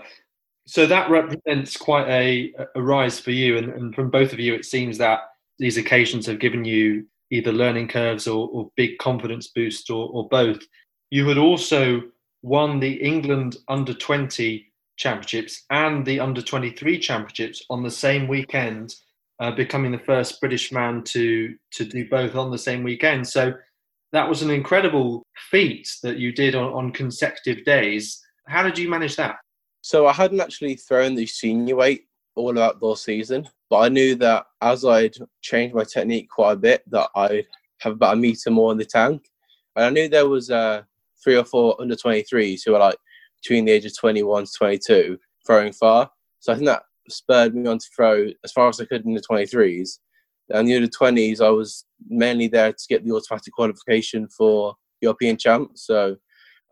So 0.67 0.85
that 0.85 1.09
represents 1.09 1.75
quite 1.75 2.07
a, 2.07 2.53
a 2.75 2.81
rise 2.81 3.19
for 3.19 3.31
you, 3.31 3.57
and, 3.57 3.69
and 3.73 3.95
from 3.95 4.09
both 4.09 4.33
of 4.33 4.39
you, 4.39 4.53
it 4.53 4.65
seems 4.65 4.97
that 4.99 5.21
these 5.59 5.77
occasions 5.77 6.25
have 6.25 6.39
given 6.39 6.65
you 6.65 7.05
either 7.31 7.51
learning 7.51 7.87
curves 7.87 8.27
or, 8.27 8.49
or 8.49 8.71
big 8.75 8.97
confidence 8.97 9.47
boost, 9.47 9.89
or, 9.89 10.09
or 10.09 10.27
both. 10.29 10.59
You 11.09 11.27
had 11.27 11.37
also 11.37 12.01
won 12.41 12.79
the 12.79 12.93
England 12.93 13.57
Under 13.67 13.93
20 13.93 14.70
Championships 15.01 15.65
and 15.71 16.05
the 16.05 16.19
Under 16.19 16.43
23 16.43 16.99
Championships 16.99 17.65
on 17.71 17.81
the 17.81 17.89
same 17.89 18.27
weekend, 18.27 18.93
uh, 19.39 19.49
becoming 19.49 19.91
the 19.91 19.97
first 19.97 20.39
British 20.39 20.71
man 20.71 21.03
to 21.05 21.55
to 21.71 21.85
do 21.85 22.07
both 22.07 22.35
on 22.35 22.51
the 22.51 22.57
same 22.57 22.83
weekend. 22.83 23.27
So 23.27 23.53
that 24.11 24.29
was 24.29 24.43
an 24.43 24.51
incredible 24.51 25.23
feat 25.49 25.89
that 26.03 26.17
you 26.17 26.31
did 26.31 26.53
on, 26.53 26.71
on 26.71 26.91
consecutive 26.91 27.65
days. 27.65 28.21
How 28.47 28.61
did 28.61 28.77
you 28.77 28.89
manage 28.89 29.15
that? 29.15 29.37
So 29.81 30.05
I 30.05 30.13
hadn't 30.13 30.41
actually 30.41 30.75
thrown 30.75 31.15
the 31.15 31.25
senior 31.25 31.77
weight 31.77 32.03
all 32.35 32.51
about 32.51 32.79
the 32.79 32.93
season, 32.95 33.49
but 33.71 33.79
I 33.79 33.89
knew 33.89 34.13
that 34.15 34.45
as 34.61 34.85
I'd 34.85 35.15
changed 35.41 35.73
my 35.73 35.83
technique 35.83 36.29
quite 36.29 36.53
a 36.53 36.57
bit, 36.57 36.83
that 36.91 37.09
I'd 37.15 37.47
have 37.79 37.93
about 37.93 38.13
a 38.13 38.17
meter 38.17 38.51
more 38.51 38.71
in 38.71 38.77
the 38.77 38.85
tank. 38.85 39.23
And 39.75 39.85
I 39.85 39.89
knew 39.89 40.07
there 40.07 40.29
was 40.29 40.51
uh, 40.51 40.83
three 41.23 41.37
or 41.37 41.45
four 41.45 41.81
under 41.81 41.95
23s 41.95 42.61
who 42.63 42.73
were 42.73 42.79
like 42.79 42.97
between 43.41 43.65
the 43.65 43.71
age 43.71 43.85
of 43.85 43.97
21 43.97 44.45
to 44.45 44.51
22 44.57 45.17
throwing 45.45 45.73
far. 45.73 46.09
So 46.39 46.53
I 46.53 46.55
think 46.55 46.67
that 46.67 46.83
spurred 47.09 47.55
me 47.55 47.67
on 47.67 47.79
to 47.79 47.87
throw 47.95 48.27
as 48.43 48.51
far 48.51 48.69
as 48.69 48.79
I 48.79 48.85
could 48.85 49.05
in 49.05 49.13
the 49.13 49.21
23s. 49.21 49.99
And 50.49 50.59
in 50.59 50.65
the 50.65 50.75
under 50.75 50.87
20s, 50.87 51.41
I 51.41 51.49
was 51.49 51.85
mainly 52.07 52.47
there 52.47 52.71
to 52.71 52.85
get 52.89 53.05
the 53.05 53.13
automatic 53.13 53.53
qualification 53.53 54.27
for 54.27 54.75
European 55.01 55.37
champs. 55.37 55.85
So 55.85 56.17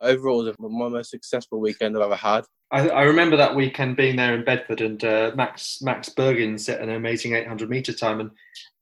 overall, 0.01 0.45
it 0.47 0.55
was 0.59 0.71
my 0.71 0.89
most 0.89 1.11
successful 1.11 1.59
weekend 1.59 1.95
I've 1.95 2.03
ever 2.03 2.15
had. 2.15 2.45
I, 2.71 2.89
I 2.89 3.01
remember 3.03 3.35
that 3.37 3.55
weekend 3.55 3.95
being 3.95 4.15
there 4.15 4.35
in 4.35 4.45
Bedford, 4.45 4.81
and 4.81 5.03
uh, 5.03 5.31
Max 5.35 5.81
Max 5.81 6.09
Burgin 6.09 6.59
set 6.59 6.81
an 6.81 6.89
amazing 6.89 7.33
800 7.33 7.67
meter 7.67 7.93
time, 7.93 8.19
and 8.19 8.29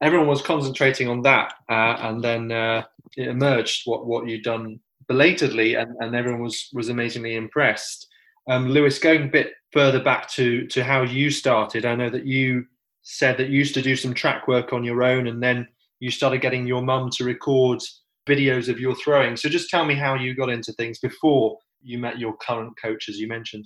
everyone 0.01 0.27
was 0.27 0.41
concentrating 0.41 1.07
on 1.07 1.21
that. 1.21 1.53
Uh, 1.69 1.95
and 2.01 2.21
then 2.21 2.51
uh, 2.51 2.83
it 3.15 3.29
emerged 3.29 3.83
what 3.85 4.05
what 4.05 4.27
you'd 4.27 4.43
done 4.43 4.81
belatedly, 5.07 5.75
and, 5.75 5.95
and 5.99 6.15
everyone 6.15 6.41
was 6.41 6.69
was 6.73 6.89
amazingly 6.89 7.35
impressed. 7.35 8.07
Um, 8.49 8.69
Lewis, 8.69 8.99
going 8.99 9.23
a 9.23 9.31
bit 9.31 9.53
further 9.73 10.01
back 10.01 10.29
to 10.31 10.67
to 10.67 10.83
how 10.83 11.03
you 11.03 11.29
started, 11.29 11.85
I 11.85 11.95
know 11.95 12.09
that 12.09 12.25
you 12.25 12.65
said 13.03 13.37
that 13.37 13.49
you 13.49 13.59
used 13.59 13.73
to 13.73 13.81
do 13.81 13.95
some 13.95 14.13
track 14.13 14.47
work 14.47 14.73
on 14.73 14.83
your 14.83 15.03
own, 15.03 15.27
and 15.27 15.41
then 15.41 15.67
you 15.99 16.11
started 16.11 16.41
getting 16.41 16.67
your 16.67 16.81
mum 16.81 17.09
to 17.11 17.23
record 17.23 17.79
videos 18.27 18.69
of 18.69 18.79
your 18.79 18.95
throwing. 18.95 19.37
So 19.37 19.49
just 19.49 19.69
tell 19.69 19.85
me 19.85 19.95
how 19.95 20.15
you 20.15 20.35
got 20.35 20.49
into 20.49 20.73
things 20.73 20.99
before 20.99 21.57
you 21.81 21.97
met 21.97 22.19
your 22.19 22.35
current 22.37 22.73
coach, 22.81 23.09
as 23.09 23.17
you 23.17 23.27
mentioned. 23.27 23.65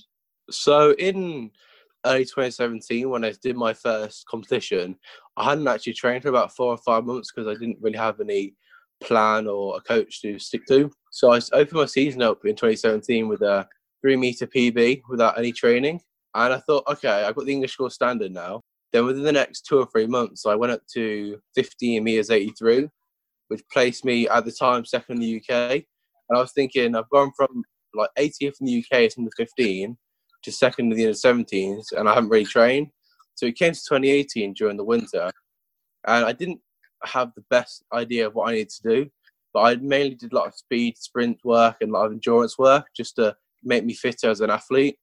So 0.50 0.91
in 0.93 1.51
early 2.05 2.25
2017, 2.25 3.10
when 3.10 3.25
I 3.25 3.33
did 3.41 3.55
my 3.55 3.74
first 3.74 4.25
competition, 4.27 4.98
I 5.38 5.45
hadn't 5.45 5.67
actually 5.67 5.93
trained 5.93 6.24
for 6.24 6.29
about 6.29 6.55
four 6.55 6.67
or 6.67 6.77
five 6.77 7.05
months 7.05 7.31
because 7.31 7.48
I 7.48 7.60
didn't 7.60 7.79
really 7.81 7.98
have 7.98 8.19
any 8.19 8.55
plan 9.01 9.48
or 9.48 9.77
a 9.77 9.81
coach 9.81 10.22
to 10.22 10.39
stick 10.39 10.65
to. 10.67 10.91
So 11.12 11.34
I 11.34 11.39
opened 11.53 11.79
my 11.79 11.86
season 11.86 12.22
up 12.22 12.46
in 12.46 12.55
2017 12.55 13.27
with 13.27 13.41
a 13.41 13.67
three 14.01 14.15
meter 14.15 14.48
PB 14.48 15.01
without 15.10 15.38
any 15.38 15.51
training. 15.51 16.01
And 16.34 16.53
I 16.53 16.58
thought, 16.60 16.88
okay, 16.88 17.24
I've 17.24 17.36
got 17.36 17.46
the 17.46 17.51
English 17.51 17.74
Schools 17.74 17.96
standard 17.96 18.31
now. 18.31 18.62
Then 18.93 19.05
within 19.05 19.24
the 19.24 19.31
next 19.31 19.62
two 19.62 19.79
or 19.79 19.86
three 19.88 20.08
months, 20.08 20.46
I 20.46 20.55
went 20.55 20.74
up 20.74 20.81
to 20.93 21.39
15 21.55 22.03
meters 22.03 22.29
83, 22.29 22.89
which 23.48 23.62
placed 23.72 24.05
me 24.05 24.27
at 24.27 24.46
the 24.46 24.51
time 24.51 24.86
second 24.86 25.15
in 25.15 25.22
the 25.22 25.38
UK. 25.38 25.72
And 26.29 26.38
I 26.38 26.41
was 26.41 26.53
thinking, 26.53 26.96
I've 26.96 27.10
gone 27.10 27.31
from 27.36 27.63
like 27.93 28.10
80th 28.17 28.62
in 28.62 28.67
the 28.67 28.79
UK 28.79 29.01
as 29.01 29.15
the 29.15 29.29
15 29.36 29.98
to 30.43 30.51
second 30.51 30.91
in 30.91 30.98
the 30.98 31.05
under 31.05 31.13
17s, 31.13 31.91
and 31.91 32.10
I 32.10 32.13
haven't 32.13 32.29
really 32.29 32.46
trained. 32.46 32.88
So 33.36 33.46
it 33.46 33.58
came 33.58 33.74
to 33.74 33.79
2018 33.79 34.53
during 34.53 34.77
the 34.77 34.84
winter, 34.84 35.29
and 36.08 36.25
I 36.25 36.31
didn't 36.31 36.60
have 37.05 37.34
the 37.36 37.43
best 37.50 37.84
idea 37.93 38.27
of 38.27 38.36
what 38.36 38.50
I 38.50 38.55
need 38.55 38.70
to 38.70 38.84
do, 38.84 39.10
but 39.53 39.62
I 39.62 39.75
mainly 39.75 40.15
did 40.15 40.34
a 40.34 40.36
lot 40.36 40.48
of 40.48 40.55
speed, 40.55 40.98
sprint 40.98 41.39
work, 41.43 41.77
and 41.81 41.91
a 41.91 41.93
lot 41.93 42.05
of 42.05 42.12
endurance 42.12 42.58
work 42.58 42.88
just 42.96 43.15
to 43.17 43.36
make 43.63 43.86
me 43.86 43.93
fitter 43.93 44.29
as 44.29 44.41
an 44.41 44.50
athlete. 44.50 44.98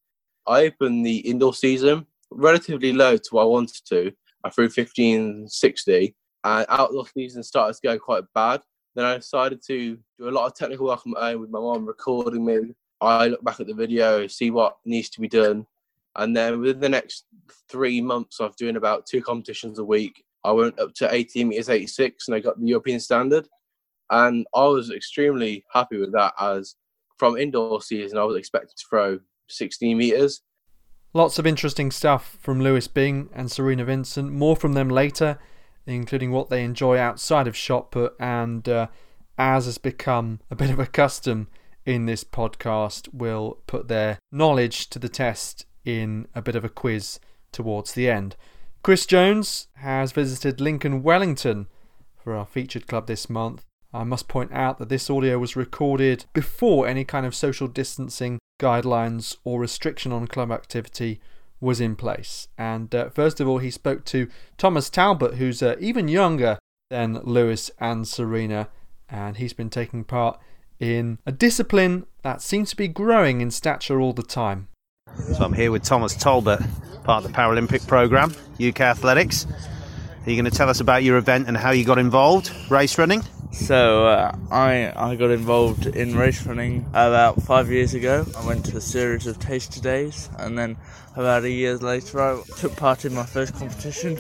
I 0.47 0.67
opened 0.67 1.05
the 1.05 1.19
indoor 1.19 1.55
season 1.55 2.07
relatively 2.31 2.93
low 2.93 3.17
to 3.17 3.29
what 3.31 3.43
I 3.43 3.47
wanted 3.47 3.85
to. 3.89 4.13
I 4.45 4.51
threw 4.51 4.65
1560, 4.65 6.15
and 6.45 6.67
uh, 6.69 6.73
outdoor 6.73 7.07
season 7.09 7.43
started 7.43 7.75
to 7.75 7.81
go 7.83 7.99
quite 7.99 8.25
bad. 8.35 8.63
Then 8.95 9.05
I 9.05 9.17
decided 9.17 9.63
to 9.67 9.99
do 10.19 10.29
a 10.29 10.31
lot 10.31 10.47
of 10.47 10.55
technical 10.55 10.87
work 10.87 11.07
on 11.07 11.13
my 11.13 11.33
own 11.33 11.41
with 11.41 11.51
my 11.51 11.61
mom 11.61 11.87
recording 11.87 12.45
me. 12.45 12.75
I 13.01 13.29
look 13.29 13.45
back 13.45 13.61
at 13.61 13.67
the 13.67 13.75
video, 13.75 14.27
see 14.27 14.51
what 14.51 14.79
needs 14.85 15.09
to 15.11 15.21
be 15.21 15.29
done, 15.29 15.67
and 16.17 16.37
then 16.37 16.61
within 16.61 16.81
the 16.81 16.89
next 16.89 17.25
three 17.69 18.01
months 18.01 18.41
of 18.41 18.57
doing 18.57 18.77
about 18.77 19.07
two 19.07 19.23
competitions 19.23 19.79
a 19.79 19.85
week, 19.85 20.25
I 20.45 20.53
went 20.53 20.79
up 20.79 20.95
to 20.95 21.13
18 21.13 21.49
meters 21.49 21.69
86 21.69 22.29
and 22.29 22.35
I 22.35 22.41
got 22.41 22.61
the 22.61 22.67
European 22.67 23.01
standard. 23.01 23.49
And 24.11 24.47
I 24.55 24.65
was 24.65 24.91
extremely 24.91 25.65
happy 25.73 25.99
with 25.99 26.13
that 26.13 26.33
as 26.41 26.77
from 27.19 27.37
indoor 27.37 27.83
season, 27.83 28.19
I 28.19 28.25
was 28.25 28.37
expected 28.37 28.77
to 28.77 28.85
throw 28.89 29.19
16 29.49 29.97
meters. 29.97 30.43
Lots 31.13 31.39
of 31.39 31.47
interesting 31.47 31.91
stuff 31.91 32.37
from 32.41 32.61
Lewis 32.61 32.87
Byng 32.87 33.29
and 33.35 33.51
Serena 33.51 33.85
Vincent. 33.85 34.33
More 34.33 34.57
from 34.57 34.75
them 34.75 34.89
later, 34.89 35.39
including 35.87 36.31
what 36.33 36.49
they 36.49 36.63
enjoy 36.63 36.99
outside 36.99 37.49
of 37.49 37.57
shot 37.57 37.91
put. 37.91 38.15
And 38.21 38.69
uh, 38.69 38.87
as 39.37 39.65
has 39.65 39.79
become 39.79 40.41
a 40.51 40.57
bit 40.57 40.71
of 40.71 40.79
a 40.79 40.87
custom 40.87 41.49
in 41.85 42.07
this 42.07 42.25
podcast, 42.25 43.09
we'll 43.13 43.59
put 43.67 43.89
their 43.89 44.19
knowledge 44.31 44.91
to 44.91 44.99
the 44.99 45.09
test 45.09 45.67
in 45.85 46.29
a 46.35 46.43
bit 46.43 46.55
of 46.55 46.65
a 46.65 46.69
quiz 46.69 47.19
towards 47.51 47.93
the 47.95 48.11
end. 48.11 48.37
Chris 48.89 49.05
Jones 49.05 49.67
has 49.75 50.13
visited 50.13 50.63
Lincoln 50.63 51.03
Wellington 51.03 51.67
for 52.17 52.35
our 52.35 52.47
featured 52.47 52.87
club 52.87 53.07
this 53.07 53.29
month. 53.29 53.67
I 53.93 54.03
must 54.03 54.29
point 54.29 54.51
out 54.51 54.79
that 54.79 54.89
this 54.89 55.11
audio 55.11 55.39
was 55.39 55.57
recorded 55.57 56.25
before 56.33 56.89
any 56.89 57.05
kind 57.05 57.27
of 57.27 57.35
social 57.35 57.69
distancing 57.69 58.39
guidelines 58.59 59.37
or 59.45 59.61
restriction 59.61 60.11
on 60.11 60.27
club 60.27 60.51
activity 60.51 61.21
was 61.61 61.83
in 61.83 61.97
place. 61.97 62.49
And 62.57 62.95
uh, 62.95 63.11
first 63.11 63.41
of 63.41 63.47
all, 63.47 63.59
he 63.59 63.71
spoke 63.71 64.07
to 64.07 64.27
Thomas 64.57 64.89
Talbot, 64.89 65.35
who's 65.35 65.63
uh, 65.63 65.77
even 65.79 66.09
younger 66.09 66.59
than 66.89 67.21
Lewis 67.25 67.71
and 67.79 68.09
Serena, 68.09 68.71
and 69.07 69.37
he's 69.37 69.53
been 69.53 69.69
taking 69.69 70.03
part 70.03 70.41
in 70.81 71.19
a 71.27 71.31
discipline 71.31 72.07
that 72.23 72.41
seems 72.41 72.71
to 72.71 72.77
be 72.77 72.89
growing 72.89 73.43
in 73.43 73.51
stature 73.51 74.01
all 74.01 74.15
the 74.15 74.23
time. 74.23 74.69
So 75.35 75.45
I'm 75.45 75.53
here 75.53 75.71
with 75.71 75.83
Thomas 75.83 76.15
Talbot, 76.15 76.61
part 77.09 77.25
of 77.25 77.33
the 77.33 77.39
Paralympic 77.39 77.87
programme, 77.87 78.35
UK 78.61 78.83
Athletics. 78.83 79.47
Are 79.47 80.31
you 80.31 80.37
going 80.37 80.45
to 80.45 80.55
tell 80.55 80.69
us 80.69 80.79
about 80.79 81.03
your 81.03 81.17
event 81.17 81.49
and 81.49 81.57
how 81.57 81.71
you 81.71 81.83
got 81.83 81.97
involved, 81.97 82.53
race 82.71 82.99
running? 82.99 83.23
So 83.51 84.07
uh, 84.07 84.37
I 84.51 84.93
I 84.95 85.17
got 85.17 85.31
involved 85.31 85.87
in 85.87 86.15
race 86.15 86.45
running 86.45 86.85
about 86.91 87.41
five 87.41 87.71
years 87.71 87.95
ago. 87.95 88.27
I 88.37 88.47
went 88.47 88.67
to 88.67 88.77
a 88.77 88.83
series 88.83 89.27
of 89.27 89.39
taster 89.39 89.81
days, 89.81 90.29
and 90.37 90.59
then 90.59 90.77
about 91.17 91.45
a 91.45 91.51
year 91.51 91.79
later, 91.79 92.21
I 92.21 92.43
took 92.59 92.77
part 92.77 93.07
in 93.07 93.15
my 93.15 93.25
first 93.25 93.55
competition, 93.55 94.19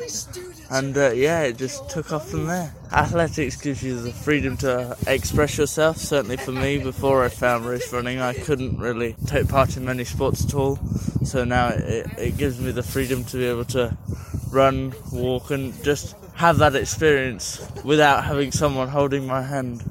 and 0.70 0.96
uh, 0.96 1.10
yeah, 1.10 1.42
it 1.42 1.56
just 1.56 1.88
took 1.88 2.12
off 2.12 2.28
from 2.28 2.46
there. 2.46 2.74
Athletics 2.92 3.56
gives 3.56 3.82
you 3.82 4.00
the 4.00 4.12
freedom 4.12 4.56
to 4.58 4.96
express 5.06 5.58
yourself. 5.58 5.96
Certainly 5.96 6.38
for 6.38 6.52
me, 6.52 6.78
before 6.78 7.24
I 7.24 7.28
found 7.28 7.66
race 7.66 7.92
running, 7.92 8.20
I 8.20 8.34
couldn't 8.34 8.78
really 8.78 9.14
take 9.26 9.48
part 9.48 9.76
in 9.76 9.84
many 9.84 10.04
sports 10.04 10.44
at 10.44 10.54
all. 10.54 10.78
So 11.24 11.44
now 11.44 11.68
it, 11.68 12.06
it 12.18 12.36
gives 12.36 12.60
me 12.60 12.70
the 12.70 12.82
freedom 12.82 13.24
to 13.24 13.36
be 13.36 13.46
able 13.46 13.64
to 13.66 13.96
run, 14.50 14.94
walk, 15.12 15.50
and 15.50 15.72
just 15.84 16.14
have 16.34 16.58
that 16.58 16.74
experience 16.74 17.66
without 17.84 18.24
having 18.24 18.52
someone 18.52 18.88
holding 18.88 19.26
my 19.26 19.42
hand. 19.42 19.90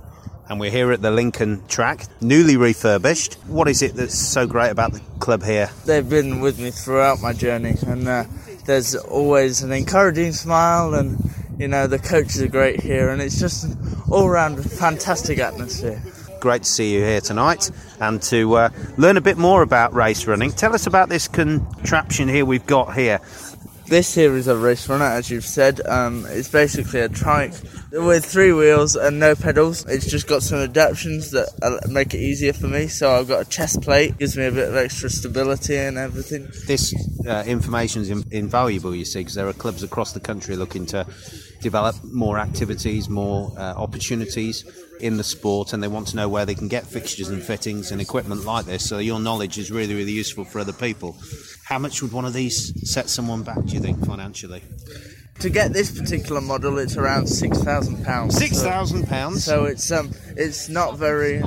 And 0.50 0.62
we're 0.62 0.72
here 0.72 0.94
at 0.94 1.02
the 1.02 1.12
Lincoln 1.12 1.68
track, 1.68 2.06
newly 2.22 2.56
refurbished. 2.56 3.34
What 3.48 3.68
is 3.68 3.82
it 3.82 3.96
that's 3.96 4.18
so 4.18 4.48
great 4.48 4.70
about 4.70 4.94
the 4.94 5.02
club 5.20 5.44
here? 5.44 5.70
They've 5.86 6.08
been 6.08 6.40
with 6.40 6.58
me 6.58 6.72
throughout 6.72 7.20
my 7.22 7.34
journey, 7.34 7.76
and 7.86 8.08
uh, 8.08 8.24
there's 8.68 8.96
always 8.96 9.64
an 9.64 9.72
encouraging 9.72 10.34
smile, 10.34 10.94
and 10.94 11.18
you 11.58 11.68
know, 11.68 11.88
the 11.88 11.98
coaches 11.98 12.42
are 12.42 12.48
great 12.48 12.80
here, 12.80 13.10
and 13.10 13.22
it's 13.22 13.40
just 13.40 13.66
all 14.12 14.30
round 14.30 14.64
fantastic 14.64 15.40
atmosphere. 15.40 16.02
Great 16.40 16.64
to 16.64 16.70
see 16.70 16.94
you 16.94 17.00
here 17.00 17.20
tonight 17.20 17.72
and 18.00 18.22
to 18.22 18.54
uh, 18.56 18.70
learn 18.98 19.18
a 19.18 19.22
bit 19.22 19.38
more 19.38 19.64
about 19.64 19.94
race 19.96 20.28
running. 20.28 20.52
Tell 20.52 20.76
us 20.76 20.86
about 20.86 21.10
this 21.10 21.28
contraption 21.28 22.28
here 22.28 22.46
we've 22.46 22.66
got 22.68 22.94
here. 22.94 23.20
This 23.88 24.14
here 24.14 24.36
is 24.36 24.50
a 24.50 24.58
race 24.58 24.90
runner, 24.90 25.06
as 25.06 25.32
you've 25.32 25.46
said. 25.46 25.80
Um, 25.88 26.26
it's 26.28 26.50
basically 26.50 27.00
a 27.00 27.08
trike 27.08 27.54
with 27.94 28.26
three 28.26 28.52
wheels 28.52 28.98
and 28.98 29.18
no 29.18 29.34
pedals. 29.34 29.86
It's 29.86 30.12
just 30.12 30.28
got 30.28 30.44
some 30.44 30.60
adaptations 30.60 31.32
that 31.32 31.88
make 31.90 32.14
it 32.14 32.20
easier 32.20 32.52
for 32.52 32.68
me. 32.68 32.88
So 32.88 33.10
I've 33.10 33.30
got 33.30 33.48
a 33.48 33.50
chest 33.50 33.82
plate, 33.82 34.18
gives 34.18 34.36
me 34.36 34.46
a 34.46 34.52
bit 34.52 34.68
of 34.68 34.76
extra 34.76 35.10
stability 35.10 35.78
and 35.78 35.98
everything. 35.98 36.50
This 36.66 36.94
uh, 37.26 37.46
information 37.48 38.02
is 38.02 38.10
invaluable, 38.10 38.94
you 38.94 39.06
see, 39.06 39.22
because 39.22 39.36
there 39.36 39.48
are 39.48 39.54
clubs 39.54 39.84
across 39.84 40.12
the 40.12 40.20
country 40.20 40.58
looking 40.58 40.86
to 40.88 41.08
develop 41.62 41.96
more 42.04 42.38
activities, 42.40 43.10
more 43.10 43.52
uh, 43.58 43.74
opportunities 43.76 44.64
in 45.00 45.18
the 45.18 45.24
sport, 45.24 45.74
and 45.74 45.84
they 45.84 45.88
want 45.88 46.08
to 46.08 46.16
know 46.16 46.28
where 46.28 46.46
they 46.46 46.56
can 46.56 46.68
get 46.68 46.86
fixtures 46.86 47.30
and 47.30 47.42
fittings 47.42 47.92
and 47.92 48.02
equipment 48.02 48.46
like 48.46 48.66
this. 48.66 48.88
So 48.88 48.98
your 48.98 49.20
knowledge 49.20 49.58
is 49.58 49.72
really, 49.72 49.94
really 49.94 50.12
useful 50.12 50.44
for 50.46 50.60
other 50.60 50.74
people. 50.74 51.16
How 51.66 51.78
much 51.78 52.02
would 52.02 52.12
one 52.12 52.26
of 52.26 52.34
these 52.34 52.90
set 52.90 53.10
someone 53.10 53.44
back, 53.44 53.64
do 53.66 53.74
you 53.74 53.80
think, 53.80 54.06
financially? 54.06 54.64
To 55.40 55.50
get 55.52 55.72
this 55.72 55.92
particular 55.98 56.42
model, 56.42 56.80
it's 56.80 56.98
around 56.98 57.28
six 57.28 57.60
thousand 57.60 58.04
pounds. 58.04 58.36
Six 58.36 58.62
thousand 58.62 59.08
pounds. 59.08 59.44
So 59.44 59.66
it's 59.66 59.92
um, 59.92 60.12
it's 60.36 60.68
not 60.68 60.98
very. 60.98 61.44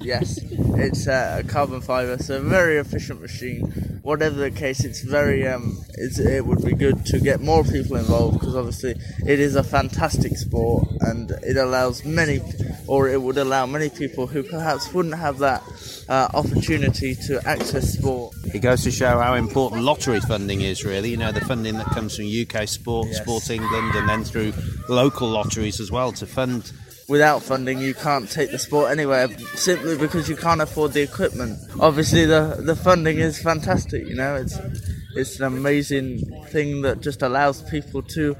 Yes, 0.00 0.40
it's 0.42 1.06
uh, 1.06 1.42
a 1.44 1.48
carbon 1.48 1.80
fibre, 1.80 2.18
so 2.18 2.38
a 2.38 2.40
very 2.40 2.78
efficient 2.78 3.20
machine. 3.20 3.60
Whatever 4.02 4.34
the 4.34 4.50
case, 4.50 4.84
it's 4.84 5.00
very 5.02 5.46
um, 5.46 5.78
it's, 5.94 6.18
it 6.18 6.44
would 6.44 6.64
be 6.64 6.74
good 6.74 7.06
to 7.06 7.20
get 7.20 7.40
more 7.40 7.62
people 7.62 7.96
involved 7.96 8.40
because 8.40 8.56
obviously 8.56 8.96
it 9.24 9.38
is 9.38 9.54
a 9.54 9.62
fantastic 9.62 10.36
sport 10.36 10.88
and 11.02 11.30
it 11.44 11.56
allows 11.56 12.04
many, 12.04 12.40
or 12.88 13.08
it 13.08 13.22
would 13.22 13.38
allow 13.38 13.64
many 13.64 13.88
people 13.88 14.26
who 14.26 14.42
perhaps 14.42 14.92
wouldn't 14.92 15.14
have 15.14 15.38
that 15.38 15.62
uh, 16.08 16.28
opportunity 16.34 17.14
to 17.14 17.46
access 17.46 17.94
sport. 17.94 18.34
It 18.52 18.60
goes 18.60 18.82
to 18.84 18.90
show 18.90 19.18
how 19.18 19.34
important 19.34 19.82
lottery 19.82 20.20
funding 20.20 20.60
is, 20.60 20.84
really. 20.84 21.10
You 21.10 21.16
know, 21.16 21.32
the 21.32 21.40
funding 21.42 21.76
that 21.78 21.86
comes 21.86 22.16
from 22.16 22.26
UK 22.26 22.68
Sport, 22.68 23.08
yes. 23.08 23.22
Sport 23.22 23.50
England, 23.50 23.94
and 23.94 24.08
then 24.08 24.24
through 24.24 24.52
local 24.88 25.28
lotteries 25.28 25.80
as 25.80 25.90
well 25.90 26.12
to 26.12 26.26
fund. 26.26 26.72
Without 27.08 27.42
funding, 27.42 27.78
you 27.78 27.94
can't 27.94 28.30
take 28.30 28.50
the 28.52 28.58
sport 28.58 28.90
anywhere 28.90 29.28
simply 29.54 29.98
because 29.98 30.28
you 30.28 30.36
can't 30.36 30.60
afford 30.60 30.92
the 30.92 31.02
equipment. 31.02 31.58
Obviously, 31.80 32.24
the, 32.24 32.60
the 32.64 32.76
funding 32.76 33.18
is 33.18 33.42
fantastic, 33.42 34.06
you 34.06 34.14
know, 34.14 34.36
it's, 34.36 34.56
it's 35.16 35.38
an 35.40 35.46
amazing 35.46 36.20
thing 36.46 36.82
that 36.82 37.00
just 37.00 37.22
allows 37.22 37.62
people 37.70 38.02
to 38.02 38.36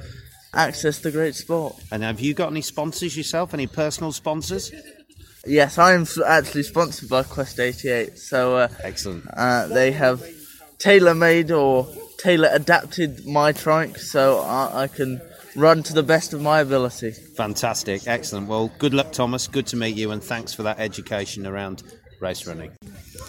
access 0.55 1.01
the 1.01 1.11
great 1.11 1.35
sport. 1.35 1.75
And 1.91 2.03
have 2.03 2.21
you 2.21 2.35
got 2.35 2.51
any 2.51 2.63
sponsors 2.63 3.17
yourself? 3.17 3.53
Any 3.53 3.67
personal 3.67 4.13
sponsors? 4.13 4.73
Yes, 5.47 5.77
I'm 5.77 6.07
actually 6.25 6.63
sponsored 6.63 7.09
by 7.09 7.25
Quest 7.25 7.59
88. 7.59 8.19
So 8.19 8.57
uh, 8.57 8.69
excellent. 8.83 9.27
Uh, 9.33 9.67
they 9.67 9.91
have 9.93 10.25
tailor-made 10.79 11.51
or 11.51 11.89
tailor-adapted 12.19 13.27
my 13.27 13.53
trike, 13.53 13.99
so 13.99 14.41
I, 14.41 14.85
I 14.85 14.89
can 14.89 15.21
run 15.57 15.83
to 15.83 15.93
the 15.93 16.03
best 16.03 16.33
of 16.33 16.41
my 16.41 16.61
ability. 16.61 17.11
Fantastic, 17.11 18.07
excellent. 18.07 18.49
Well, 18.49 18.71
good 18.79 18.95
luck, 18.95 19.13
Thomas. 19.13 19.49
Good 19.49 19.67
to 19.69 19.77
meet 19.77 19.97
you, 19.97 20.13
and 20.13 20.23
thanks 20.23 20.55
for 20.55 20.63
that 20.63 20.79
education 20.79 21.47
around 21.47 21.83
race 22.21 22.47
running. 22.47 22.73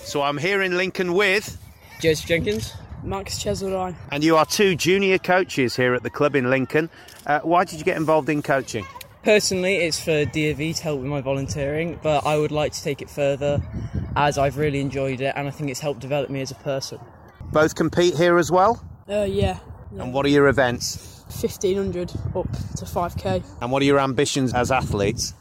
So 0.04 0.22
I'm 0.22 0.38
here 0.38 0.62
in 0.62 0.78
Lincoln 0.78 1.14
with 1.14 1.58
Joseph 2.00 2.28
Jenkins. 2.28 2.74
Max 3.04 3.38
Cheseldine. 3.44 3.96
And 4.12 4.24
you 4.24 4.38
are 4.38 4.46
two 4.46 4.76
junior 4.76 5.18
coaches 5.18 5.76
here 5.76 5.94
at 5.94 6.04
the 6.04 6.10
club 6.10 6.36
in 6.36 6.50
Lincoln. 6.50 6.90
Uh, 7.26 7.40
why 7.42 7.66
did 7.66 7.80
you 7.80 7.84
get 7.84 7.98
involved 7.98 8.30
in 8.30 8.42
coaching? 8.42 8.86
Personally, 9.24 9.78
it's 9.78 10.04
for 10.04 10.26
DAV 10.26 10.76
to 10.76 10.84
help 10.84 11.00
with 11.00 11.10
my 11.10 11.22
volunteering, 11.22 11.98
but 12.04 12.26
I 12.26 12.38
would 12.38 12.52
like 12.52 12.74
to 12.74 12.84
take 12.84 13.02
it 13.02 13.10
further 13.10 13.62
as 14.18 14.38
I've 14.38 14.58
really 14.58 14.82
enjoyed 14.82 15.22
it 15.22 15.34
and 15.36 15.48
I 15.48 15.52
think 15.52 15.70
it's 15.70 15.80
helped 15.80 16.02
develop 16.02 16.30
me 16.30 16.42
as 16.42 16.52
a 16.52 16.56
person. 16.56 17.00
Both 17.52 17.76
compete 17.76 18.16
here 18.16 18.38
as 18.38 18.52
well? 18.52 18.84
Uh, 19.08 19.24
yeah. 19.24 19.60
yeah. 19.94 20.04
And 20.04 20.14
what 20.14 20.26
are 20.26 20.30
your 20.30 20.50
events? 20.50 21.24
1500 21.30 22.12
up 22.36 22.52
to 22.52 22.86
5k. 22.86 23.44
And 23.62 23.72
what 23.72 23.82
are 23.82 23.86
your 23.86 24.00
ambitions 24.00 24.54
as 24.54 24.72
athletes? 24.72 25.34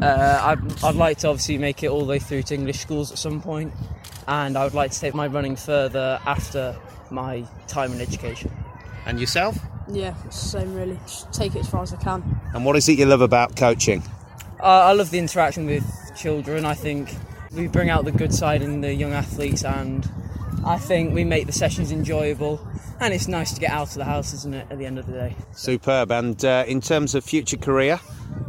Uh, 0.00 0.40
I'd, 0.42 0.84
I'd 0.84 0.96
like 0.96 1.18
to 1.18 1.28
obviously 1.28 1.58
make 1.58 1.84
it 1.84 1.88
all 1.88 2.00
the 2.00 2.06
way 2.06 2.18
through 2.18 2.42
to 2.44 2.54
English 2.54 2.80
schools 2.80 3.12
at 3.12 3.18
some 3.18 3.40
point, 3.40 3.72
and 4.26 4.56
I 4.56 4.64
would 4.64 4.74
like 4.74 4.90
to 4.90 5.00
take 5.00 5.14
my 5.14 5.26
running 5.28 5.54
further 5.54 6.20
after 6.26 6.76
my 7.10 7.44
time 7.68 7.92
in 7.92 8.00
education. 8.00 8.50
And 9.06 9.20
yourself? 9.20 9.56
Yeah, 9.90 10.14
same 10.30 10.74
really. 10.74 10.98
Just 11.06 11.32
take 11.32 11.54
it 11.56 11.60
as 11.60 11.68
far 11.68 11.82
as 11.82 11.92
I 11.92 11.96
can. 11.96 12.40
And 12.54 12.64
what 12.64 12.76
is 12.76 12.88
it 12.88 12.98
you 12.98 13.06
love 13.06 13.20
about 13.20 13.56
coaching? 13.56 14.02
Uh, 14.60 14.64
I 14.64 14.92
love 14.92 15.10
the 15.10 15.18
interaction 15.18 15.66
with 15.66 15.84
children. 16.16 16.64
I 16.64 16.74
think 16.74 17.14
we 17.52 17.66
bring 17.66 17.90
out 17.90 18.04
the 18.04 18.12
good 18.12 18.32
side 18.32 18.62
in 18.62 18.80
the 18.80 18.94
young 18.94 19.12
athletes, 19.12 19.64
and 19.64 20.08
I 20.64 20.78
think 20.78 21.14
we 21.14 21.24
make 21.24 21.46
the 21.46 21.52
sessions 21.52 21.90
enjoyable. 21.90 22.66
And 23.00 23.12
it's 23.12 23.26
nice 23.26 23.52
to 23.54 23.60
get 23.60 23.72
out 23.72 23.88
of 23.88 23.94
the 23.94 24.04
house, 24.04 24.32
isn't 24.32 24.54
it, 24.54 24.66
at 24.70 24.78
the 24.78 24.86
end 24.86 24.98
of 24.98 25.06
the 25.06 25.12
day? 25.12 25.36
Superb. 25.52 26.12
And 26.12 26.42
uh, 26.44 26.64
in 26.68 26.80
terms 26.80 27.16
of 27.16 27.24
future 27.24 27.56
career, 27.56 27.96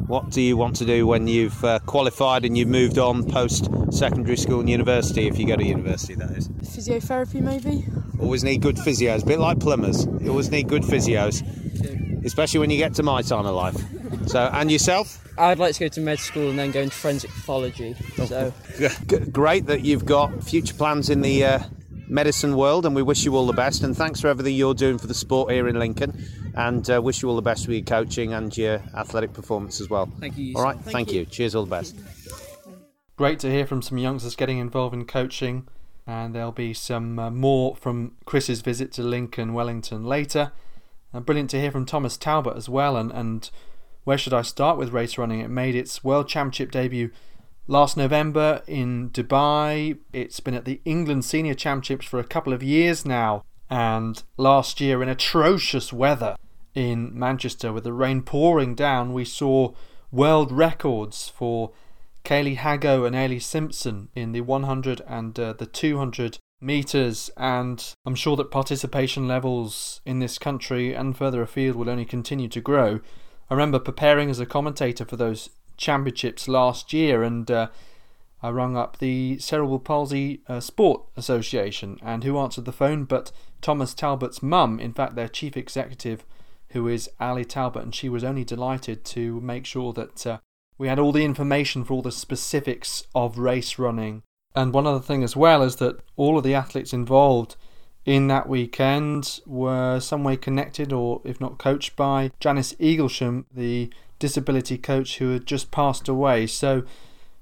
what 0.05 0.29
do 0.29 0.41
you 0.41 0.55
want 0.55 0.75
to 0.75 0.85
do 0.85 1.07
when 1.07 1.27
you've 1.27 1.63
uh, 1.65 1.79
qualified 1.87 2.45
and 2.45 2.55
you've 2.55 2.67
moved 2.67 2.99
on 2.99 3.23
post 3.27 3.67
secondary 3.91 4.37
school 4.37 4.59
and 4.59 4.69
university, 4.69 5.27
if 5.27 5.39
you 5.39 5.47
go 5.47 5.55
to 5.55 5.65
university, 5.65 6.13
that 6.15 6.29
is? 6.31 6.49
Physiotherapy, 6.49 7.41
maybe? 7.41 7.85
Always 8.23 8.43
need 8.43 8.61
good 8.61 8.77
physios, 8.77 9.23
a 9.23 9.25
bit 9.25 9.39
like 9.39 9.59
plumbers. 9.59 10.05
You 10.21 10.29
always 10.29 10.49
need 10.49 10.67
good 10.67 10.83
physios, 10.83 11.43
especially 12.25 12.61
when 12.61 12.69
you 12.69 12.77
get 12.77 12.95
to 12.95 13.03
my 13.03 13.21
time 13.21 13.45
of 13.45 13.53
life. 13.53 13.75
So, 14.27 14.49
and 14.53 14.71
yourself? 14.71 15.19
I'd 15.37 15.59
like 15.59 15.73
to 15.75 15.79
go 15.81 15.87
to 15.89 16.01
med 16.01 16.19
school 16.19 16.49
and 16.49 16.57
then 16.57 16.71
go 16.71 16.81
into 16.81 16.95
forensic 16.95 17.31
pathology. 17.31 17.95
So, 18.25 18.53
great 19.31 19.65
that 19.65 19.81
you've 19.81 20.05
got 20.05 20.43
future 20.43 20.73
plans 20.73 21.09
in 21.09 21.21
the 21.21 21.43
uh, 21.43 21.59
medicine 22.07 22.55
world, 22.55 22.85
and 22.85 22.95
we 22.95 23.01
wish 23.01 23.25
you 23.25 23.35
all 23.35 23.45
the 23.45 23.53
best. 23.53 23.83
And 23.83 23.95
thanks 23.95 24.21
for 24.21 24.27
everything 24.27 24.55
you're 24.55 24.73
doing 24.73 24.97
for 24.97 25.07
the 25.07 25.13
sport 25.13 25.51
here 25.51 25.67
in 25.67 25.77
Lincoln. 25.77 26.25
And 26.55 26.89
uh, 26.89 27.01
wish 27.01 27.21
you 27.21 27.29
all 27.29 27.35
the 27.35 27.41
best 27.41 27.67
with 27.67 27.75
your 27.75 27.85
coaching 27.85 28.33
and 28.33 28.55
your 28.55 28.81
athletic 28.95 29.33
performance 29.33 29.81
as 29.81 29.89
well. 29.89 30.05
Thank 30.19 30.37
you. 30.37 30.53
All 30.55 30.63
right, 30.63 30.75
thank, 30.75 30.91
thank 30.91 31.11
you. 31.11 31.21
you. 31.21 31.25
Cheers, 31.25 31.55
all 31.55 31.65
the 31.65 31.71
best. 31.71 31.95
Great 33.15 33.39
to 33.39 33.51
hear 33.51 33.65
from 33.65 33.81
some 33.81 33.97
youngsters 33.97 34.35
getting 34.35 34.59
involved 34.59 34.93
in 34.95 35.05
coaching, 35.05 35.67
and 36.05 36.33
there'll 36.33 36.51
be 36.51 36.73
some 36.73 37.17
uh, 37.17 37.29
more 37.29 37.75
from 37.75 38.13
Chris's 38.25 38.61
visit 38.61 38.91
to 38.93 39.03
Lincoln, 39.03 39.53
Wellington 39.53 40.03
later. 40.03 40.51
Uh, 41.13 41.19
brilliant 41.19 41.49
to 41.51 41.59
hear 41.59 41.71
from 41.71 41.85
Thomas 41.85 42.17
Talbot 42.17 42.57
as 42.57 42.67
well, 42.67 42.97
and, 42.97 43.11
and 43.11 43.49
where 44.03 44.17
should 44.17 44.33
I 44.33 44.41
start 44.41 44.77
with 44.77 44.91
race 44.91 45.17
running? 45.17 45.39
It 45.39 45.49
made 45.49 45.75
its 45.75 46.03
World 46.03 46.27
Championship 46.27 46.71
debut 46.71 47.11
last 47.67 47.95
November 47.95 48.61
in 48.67 49.09
Dubai. 49.11 49.97
It's 50.11 50.39
been 50.39 50.55
at 50.55 50.65
the 50.65 50.81
England 50.85 51.25
Senior 51.25 51.53
Championships 51.53 52.05
for 52.05 52.19
a 52.19 52.23
couple 52.23 52.51
of 52.51 52.63
years 52.63 53.05
now, 53.05 53.43
and 53.69 54.21
last 54.37 54.81
year 54.81 55.01
in 55.01 55.09
atrocious 55.09 55.93
weather 55.93 56.35
in 56.75 57.17
Manchester 57.17 57.71
with 57.71 57.83
the 57.83 57.93
rain 57.93 58.21
pouring 58.21 58.75
down, 58.75 59.13
we 59.13 59.25
saw 59.25 59.73
world 60.11 60.51
records 60.51 61.29
for 61.29 61.71
Kayleigh 62.23 62.57
Haggo 62.57 63.05
and 63.05 63.15
Ailey 63.15 63.41
Simpson 63.41 64.09
in 64.15 64.31
the 64.31 64.41
100 64.41 65.01
and 65.07 65.37
uh, 65.37 65.53
the 65.53 65.65
200 65.65 66.37
metres, 66.61 67.29
and 67.35 67.93
I'm 68.05 68.15
sure 68.15 68.37
that 68.37 68.49
participation 68.49 69.27
levels 69.27 70.01
in 70.05 70.19
this 70.19 70.37
country 70.37 70.93
and 70.93 71.17
further 71.17 71.41
afield 71.41 71.75
will 71.75 71.89
only 71.89 72.05
continue 72.05 72.47
to 72.47 72.61
grow. 72.61 73.01
I 73.49 73.53
remember 73.53 73.79
preparing 73.79 74.29
as 74.29 74.39
a 74.39 74.45
commentator 74.45 75.03
for 75.03 75.17
those 75.17 75.49
championships 75.75 76.47
last 76.47 76.93
year, 76.93 77.23
and 77.23 77.51
uh, 77.51 77.67
I 78.41 78.51
rung 78.51 78.77
up 78.77 78.99
the 78.99 79.37
Cerebral 79.39 79.79
Palsy 79.79 80.41
uh, 80.47 80.61
Sport 80.61 81.03
Association, 81.17 81.99
and 82.01 82.23
who 82.23 82.39
answered 82.39 82.65
the 82.65 82.71
phone 82.71 83.03
but 83.03 83.33
Thomas 83.61 83.93
Talbot's 83.93 84.41
mum, 84.41 84.79
in 84.79 84.93
fact, 84.93 85.15
their 85.15 85.27
chief 85.27 85.57
executive, 85.57 86.25
who 86.69 86.87
is 86.87 87.09
Ali 87.19 87.43
Talbot, 87.43 87.83
and 87.83 87.93
she 87.93 88.07
was 88.07 88.23
only 88.23 88.45
delighted 88.45 89.03
to 89.05 89.41
make 89.41 89.65
sure 89.65 89.91
that 89.93 90.25
uh, 90.25 90.37
we 90.83 90.89
had 90.89 90.99
all 90.99 91.13
the 91.13 91.23
information 91.23 91.85
for 91.85 91.93
all 91.93 92.01
the 92.01 92.11
specifics 92.11 93.07
of 93.15 93.37
race 93.37 93.79
running. 93.79 94.21
And 94.53 94.73
one 94.73 94.85
other 94.85 94.99
thing 94.99 95.23
as 95.23 95.33
well 95.33 95.63
is 95.63 95.77
that 95.77 96.01
all 96.17 96.37
of 96.37 96.43
the 96.43 96.53
athletes 96.53 96.91
involved 96.91 97.55
in 98.03 98.27
that 98.27 98.49
weekend 98.49 99.39
were 99.45 100.01
some 100.01 100.25
way 100.25 100.35
connected 100.35 100.91
or 100.91 101.21
if 101.23 101.39
not 101.39 101.57
coached 101.57 101.95
by 101.95 102.31
Janice 102.41 102.73
Eaglesham, 102.81 103.45
the 103.49 103.93
disability 104.19 104.77
coach 104.77 105.19
who 105.19 105.31
had 105.31 105.45
just 105.45 105.71
passed 105.71 106.09
away. 106.09 106.47
So 106.47 106.83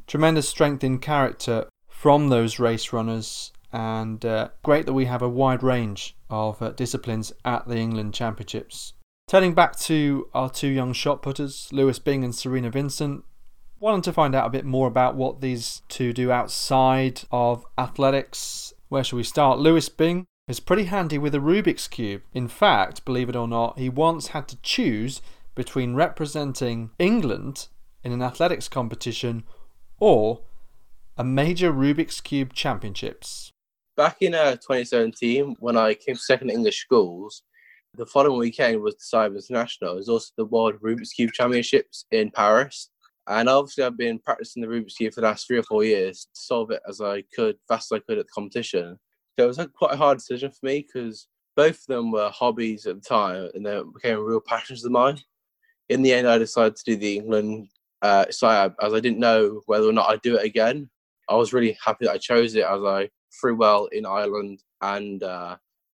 tremendous 0.05 0.47
strength 0.47 0.83
in 0.83 0.99
character 0.99 1.65
from 1.87 2.29
those 2.29 2.59
race 2.59 2.93
runners 2.93 3.51
and 3.73 4.23
uh, 4.23 4.49
great 4.61 4.85
that 4.85 4.93
we 4.93 5.05
have 5.05 5.23
a 5.23 5.27
wide 5.27 5.63
range 5.63 6.15
of 6.29 6.61
uh, 6.61 6.69
disciplines 6.73 7.33
at 7.43 7.67
the 7.67 7.77
England 7.77 8.13
Championships. 8.13 8.93
Turning 9.27 9.55
back 9.55 9.75
to 9.79 10.27
our 10.31 10.51
two 10.51 10.67
young 10.67 10.93
shot 10.93 11.23
putters, 11.23 11.69
Lewis 11.71 11.97
Byng 11.97 12.23
and 12.23 12.35
Serena 12.35 12.69
Vincent, 12.69 13.23
wanted 13.81 14.03
to 14.03 14.13
find 14.13 14.35
out 14.35 14.45
a 14.45 14.51
bit 14.51 14.63
more 14.63 14.87
about 14.87 15.15
what 15.15 15.41
these 15.41 15.81
two 15.89 16.13
do 16.13 16.31
outside 16.31 17.23
of 17.31 17.65
athletics. 17.79 18.73
Where 18.89 19.03
shall 19.03 19.17
we 19.17 19.23
start? 19.23 19.57
Lewis 19.57 19.89
Byng 19.89 20.27
is 20.47 20.59
pretty 20.59 20.83
handy 20.83 21.17
with 21.17 21.33
a 21.33 21.39
Rubik's 21.39 21.87
Cube. 21.87 22.21
In 22.31 22.47
fact, 22.47 23.03
believe 23.05 23.27
it 23.27 23.35
or 23.35 23.47
not, 23.47 23.79
he 23.79 23.89
once 23.89 24.27
had 24.27 24.47
to 24.49 24.61
choose 24.61 25.21
between 25.55 25.95
representing 25.95 26.91
England 26.99 27.69
in 28.03 28.11
an 28.11 28.21
athletics 28.21 28.69
competition 28.69 29.43
or 29.99 30.41
a 31.17 31.23
major 31.23 31.73
Rubik's 31.73 32.21
Cube 32.21 32.53
Championships. 32.53 33.51
Back 33.97 34.17
in 34.21 34.35
uh, 34.35 34.51
2017, 34.51 35.55
when 35.59 35.75
I 35.75 35.95
came 35.95 36.15
to 36.15 36.21
second 36.21 36.51
English 36.51 36.79
schools, 36.79 37.41
the 37.95 38.05
following 38.05 38.37
weekend 38.37 38.81
was 38.81 38.95
the 38.95 39.17
SIAB 39.17 39.35
International. 39.35 39.93
It 39.93 39.97
was 39.97 40.09
also 40.09 40.31
the 40.37 40.45
World 40.45 40.75
Rubik's 40.81 41.13
Cube 41.13 41.31
Championships 41.33 42.05
in 42.11 42.29
Paris. 42.29 42.91
And 43.31 43.47
obviously, 43.47 43.85
I've 43.85 43.97
been 43.97 44.19
practicing 44.19 44.61
the 44.61 44.67
Rubik's 44.67 44.95
Cube 44.95 45.13
for 45.13 45.21
the 45.21 45.27
last 45.27 45.47
three 45.47 45.57
or 45.57 45.63
four 45.63 45.85
years 45.85 46.27
to 46.35 46.41
solve 46.41 46.69
it 46.71 46.81
as 46.87 46.99
I 46.99 47.23
could, 47.33 47.55
fast 47.65 47.89
as 47.91 47.97
I 47.97 47.99
could 47.99 48.17
at 48.17 48.25
the 48.25 48.31
competition. 48.33 48.99
So 49.39 49.45
it 49.45 49.47
was 49.47 49.67
quite 49.73 49.93
a 49.93 49.97
hard 49.97 50.17
decision 50.17 50.51
for 50.51 50.65
me 50.65 50.85
because 50.85 51.27
both 51.55 51.79
of 51.79 51.87
them 51.87 52.11
were 52.11 52.29
hobbies 52.29 52.85
at 52.85 52.95
the 52.95 53.01
time 53.01 53.49
and 53.53 53.65
they 53.65 53.81
became 53.93 54.19
real 54.19 54.41
passions 54.41 54.83
of 54.83 54.91
mine. 54.91 55.17
In 55.87 56.01
the 56.01 56.11
end, 56.11 56.27
I 56.27 56.37
decided 56.39 56.75
to 56.75 56.83
do 56.85 56.97
the 56.97 57.15
England 57.15 57.69
uh, 58.01 58.25
side 58.31 58.73
as 58.81 58.93
I 58.93 58.99
didn't 58.99 59.19
know 59.19 59.61
whether 59.65 59.87
or 59.87 59.93
not 59.93 60.09
I'd 60.09 60.21
do 60.21 60.35
it 60.35 60.45
again. 60.45 60.89
I 61.29 61.35
was 61.35 61.53
really 61.53 61.77
happy 61.83 62.05
that 62.05 62.13
I 62.13 62.17
chose 62.17 62.55
it 62.55 62.65
as 62.65 62.81
I 62.83 63.09
threw 63.39 63.55
well 63.55 63.85
in 63.93 64.05
Ireland 64.05 64.61
and 64.81 65.23
uh, 65.23 65.55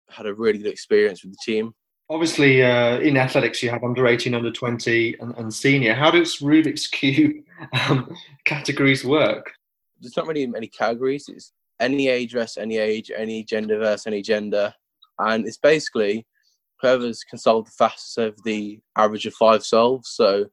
had 0.10 0.26
a 0.26 0.34
really 0.34 0.60
good 0.60 0.72
experience 0.72 1.22
with 1.22 1.34
the 1.34 1.52
team. 1.52 1.74
Obviously, 2.08 2.62
uh, 2.62 3.00
in 3.00 3.18
athletics, 3.18 3.64
you 3.64 3.70
have 3.72 3.84
under 3.84 4.06
18, 4.06 4.36
under 4.36 4.52
20, 4.52 5.16
and, 5.20 5.36
and 5.38 5.52
senior. 5.52 5.96
How 5.96 6.12
does 6.12 6.38
Rubik's 6.38 6.86
Cube 6.88 7.44
um, 7.90 8.16
categories 8.46 9.04
work? 9.04 9.52
There's 10.00 10.16
not 10.16 10.28
really 10.28 10.46
many 10.46 10.68
categories. 10.68 11.28
It's 11.28 11.52
any 11.80 12.08
age 12.08 12.34
versus 12.34 12.58
any 12.58 12.78
age, 12.78 13.12
any 13.16 13.44
gender 13.44 13.80
versus 13.80 14.06
any 14.06 14.22
gender. 14.22 14.72
And 15.18 15.48
it's 15.48 15.58
basically 15.58 16.28
whoever's 16.80 17.24
can 17.24 17.40
solve 17.40 17.66
the 17.66 17.72
fastest 17.72 18.20
over 18.20 18.38
the 18.46 18.80
average 18.96 19.26
of 19.26 19.34
five 19.34 19.66
solves. 19.66 20.10
So, 20.10 20.46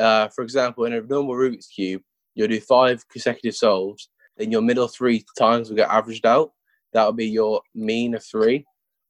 uh, 0.00 0.28
for 0.28 0.42
example, 0.42 0.84
in 0.84 0.94
a 0.94 1.00
normal 1.02 1.36
Rubik's 1.36 1.68
Cube, 1.68 2.02
you'll 2.34 2.48
do 2.48 2.60
five 2.60 3.06
consecutive 3.08 3.54
solves, 3.54 4.08
then 4.36 4.50
your 4.50 4.62
middle 4.62 4.88
three 4.88 5.24
times 5.38 5.68
will 5.68 5.76
get 5.76 5.90
averaged 5.90 6.26
out. 6.26 6.50
That'll 6.92 7.12
be 7.12 7.28
your 7.28 7.60
mean 7.72 8.14
of 8.16 8.24
three 8.24 8.64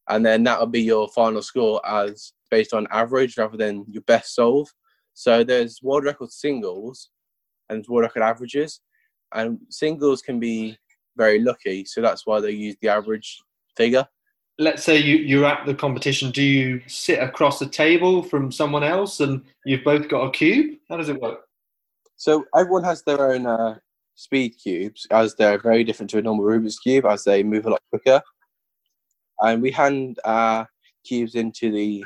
and 0.08 0.24
then 0.24 0.42
that'll 0.42 0.66
be 0.66 0.82
your 0.82 1.08
final 1.08 1.42
score 1.42 1.80
as 1.86 2.32
based 2.50 2.72
on 2.72 2.86
average 2.90 3.36
rather 3.36 3.56
than 3.56 3.84
your 3.88 4.02
best 4.02 4.34
solve. 4.34 4.68
So 5.14 5.44
there's 5.44 5.82
world 5.82 6.04
record 6.04 6.30
singles 6.30 7.10
and 7.68 7.84
world 7.88 8.04
record 8.04 8.22
averages, 8.22 8.80
and 9.34 9.58
singles 9.68 10.22
can 10.22 10.40
be 10.40 10.78
very 11.16 11.40
lucky, 11.40 11.84
so 11.84 12.00
that's 12.00 12.26
why 12.26 12.40
they 12.40 12.52
use 12.52 12.76
the 12.80 12.88
average 12.88 13.42
figure. 13.76 14.06
Let's 14.58 14.82
say 14.82 14.98
you, 14.98 15.16
you're 15.16 15.44
at 15.44 15.66
the 15.66 15.74
competition. 15.74 16.30
Do 16.30 16.42
you 16.42 16.80
sit 16.86 17.22
across 17.22 17.58
the 17.58 17.66
table 17.66 18.22
from 18.22 18.50
someone 18.50 18.82
else 18.82 19.20
and 19.20 19.42
you've 19.64 19.84
both 19.84 20.08
got 20.08 20.26
a 20.26 20.30
cube? 20.30 20.76
How 20.88 20.96
does 20.96 21.08
it 21.08 21.20
work? 21.20 21.40
So 22.16 22.44
everyone 22.56 22.82
has 22.84 23.02
their 23.02 23.32
own 23.32 23.46
uh, 23.46 23.78
speed 24.16 24.50
cubes, 24.60 25.06
as 25.12 25.36
they're 25.36 25.60
very 25.60 25.84
different 25.84 26.10
to 26.10 26.18
a 26.18 26.22
normal 26.22 26.44
Rubik's 26.44 26.78
cube, 26.78 27.04
as 27.04 27.22
they 27.22 27.44
move 27.44 27.66
a 27.66 27.70
lot 27.70 27.82
quicker 27.90 28.20
and 29.42 29.62
we 29.62 29.70
hand 29.70 30.18
our 30.24 30.68
cubes 31.04 31.34
into 31.34 31.70
the 31.70 32.04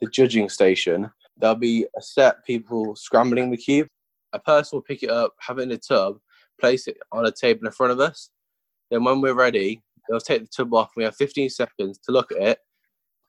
the 0.00 0.10
judging 0.10 0.48
station. 0.48 1.10
There'll 1.36 1.56
be 1.56 1.86
a 1.96 2.02
set 2.02 2.44
people 2.44 2.94
scrambling 2.96 3.50
the 3.50 3.56
cube. 3.56 3.88
A 4.32 4.38
person 4.38 4.76
will 4.76 4.82
pick 4.82 5.02
it 5.02 5.10
up, 5.10 5.34
have 5.40 5.58
it 5.58 5.62
in 5.62 5.72
a 5.72 5.78
tub, 5.78 6.18
place 6.60 6.86
it 6.86 6.96
on 7.12 7.26
a 7.26 7.32
table 7.32 7.66
in 7.66 7.72
front 7.72 7.92
of 7.92 8.00
us. 8.00 8.30
Then 8.90 9.04
when 9.04 9.20
we're 9.20 9.34
ready, 9.34 9.82
they'll 10.08 10.20
take 10.20 10.42
the 10.42 10.48
tub 10.48 10.74
off. 10.74 10.90
We 10.96 11.04
have 11.04 11.16
15 11.16 11.50
seconds 11.50 11.98
to 12.04 12.12
look 12.12 12.32
at 12.32 12.42
it, 12.42 12.58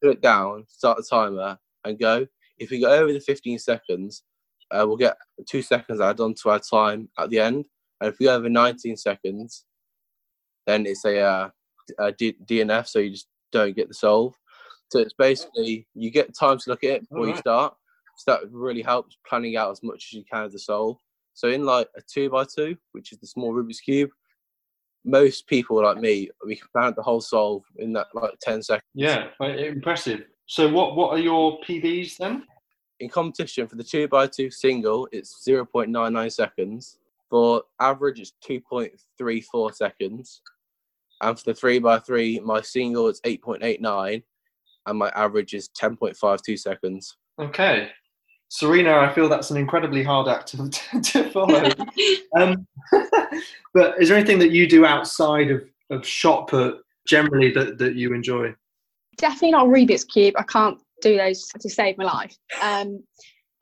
put 0.02 0.12
it 0.12 0.22
down, 0.22 0.66
start 0.68 0.98
the 0.98 1.04
timer, 1.10 1.58
and 1.84 2.00
go. 2.00 2.28
If 2.58 2.72
we 2.72 2.80
go 2.80 2.92
over 2.92 3.12
the 3.14 3.20
15 3.20 3.60
seconds, 3.60 4.24
uh, 4.72 4.84
we'll 4.88 4.98
get 4.98 5.18
two 5.48 5.62
seconds 5.62 6.02
added 6.02 6.22
on 6.22 6.34
to 6.36 6.50
our 6.50 6.60
time 6.60 7.10
at 7.20 7.30
the 7.30 7.40
end. 7.40 7.68
And 8.02 8.12
if 8.12 8.20
we 8.20 8.26
go 8.26 8.36
over 8.36 8.50
19 8.50 8.98
seconds, 8.98 9.66
then 10.66 10.86
it's 10.86 11.06
a, 11.06 11.20
uh, 11.20 11.50
a 12.00 12.12
D- 12.12 12.38
DNF, 12.46 12.88
so 12.88 13.00
you 13.00 13.12
just 13.12 13.28
don't 13.52 13.76
get 13.76 13.88
the 13.88 13.94
solve. 13.94 14.34
So 14.90 15.00
it's 15.00 15.14
basically 15.14 15.88
you 15.94 16.12
get 16.12 16.38
time 16.38 16.58
to 16.58 16.70
look 16.70 16.84
at 16.84 16.92
it 16.92 17.10
before 17.10 17.28
you 17.28 17.36
start. 17.36 17.76
So 18.18 18.32
that 18.32 18.52
really 18.52 18.82
helps 18.82 19.18
planning 19.28 19.58
out 19.58 19.72
as 19.72 19.84
much 19.84 20.08
as 20.10 20.14
you 20.14 20.24
can 20.32 20.44
of 20.44 20.52
the 20.52 20.60
solve. 20.60 20.98
So 21.34 21.50
in 21.50 21.66
like 21.66 21.90
a 21.98 22.02
two 22.02 22.30
by 22.30 22.46
two, 22.46 22.78
which 22.94 23.12
is 23.12 23.20
the 23.20 23.28
small 23.28 23.54
Rubik's 23.54 23.82
cube, 23.82 24.10
most 25.04 25.48
people 25.48 25.84
like 25.84 25.98
me, 25.98 26.30
we 26.46 26.56
can 26.56 26.68
plan 26.72 26.88
out 26.88 26.96
the 26.96 27.04
whole 27.04 27.22
solve 27.22 27.64
in 27.78 27.94
that 27.94 28.08
like 28.14 28.32
10 28.42 28.64
seconds. 28.64 28.84
Yeah, 28.94 29.28
impressive. 29.40 30.24
So 30.48 30.70
what 30.70 30.96
what 30.96 31.12
are 31.12 31.20
your 31.20 31.60
PBs 31.62 32.18
then? 32.18 32.44
In 33.00 33.10
competition 33.10 33.68
for 33.68 33.76
the 33.76 33.84
two 33.84 34.08
by 34.08 34.28
two 34.28 34.50
single, 34.50 35.08
it's 35.12 35.44
0.99 35.48 36.32
seconds. 36.32 36.98
For 37.30 37.64
average, 37.82 38.20
it's 38.20 38.34
2.34 38.48 39.76
seconds. 39.76 40.42
And 41.22 41.38
for 41.38 41.46
the 41.46 41.54
three 41.54 41.80
by 41.80 42.00
three, 42.00 42.40
my 42.40 42.62
single 42.62 43.08
is 43.08 43.22
8.89 43.22 44.24
and 44.86 44.98
my 44.98 45.10
average 45.10 45.54
is 45.54 45.70
10.52 45.70 46.60
seconds. 46.60 47.18
Okay. 47.40 47.90
Serena, 48.50 48.98
I 48.98 49.12
feel 49.12 49.28
that's 49.28 49.52
an 49.52 49.58
incredibly 49.58 50.04
hard 50.04 50.28
act 50.28 50.48
to, 50.50 50.70
to 51.02 51.30
follow. 51.32 51.70
um, 52.38 52.68
but 53.74 54.02
is 54.02 54.10
there 54.10 54.18
anything 54.18 54.40
that 54.40 54.52
you 54.52 54.68
do 54.68 54.86
outside 54.86 55.52
of, 55.52 55.64
of 55.90 56.06
shot 56.06 56.48
put 56.48 56.78
generally 57.08 57.52
that, 57.52 57.78
that 57.78 57.96
you 57.96 58.14
enjoy? 58.14 58.54
Definitely 59.18 59.52
not 59.52 59.68
Rubik's 59.68 60.04
Cube. 60.04 60.36
I 60.38 60.44
can't 60.44 60.80
do 61.02 61.18
those 61.18 61.48
to 61.48 61.70
save 61.70 61.98
my 61.98 62.04
life. 62.04 62.36
Um, 62.62 63.04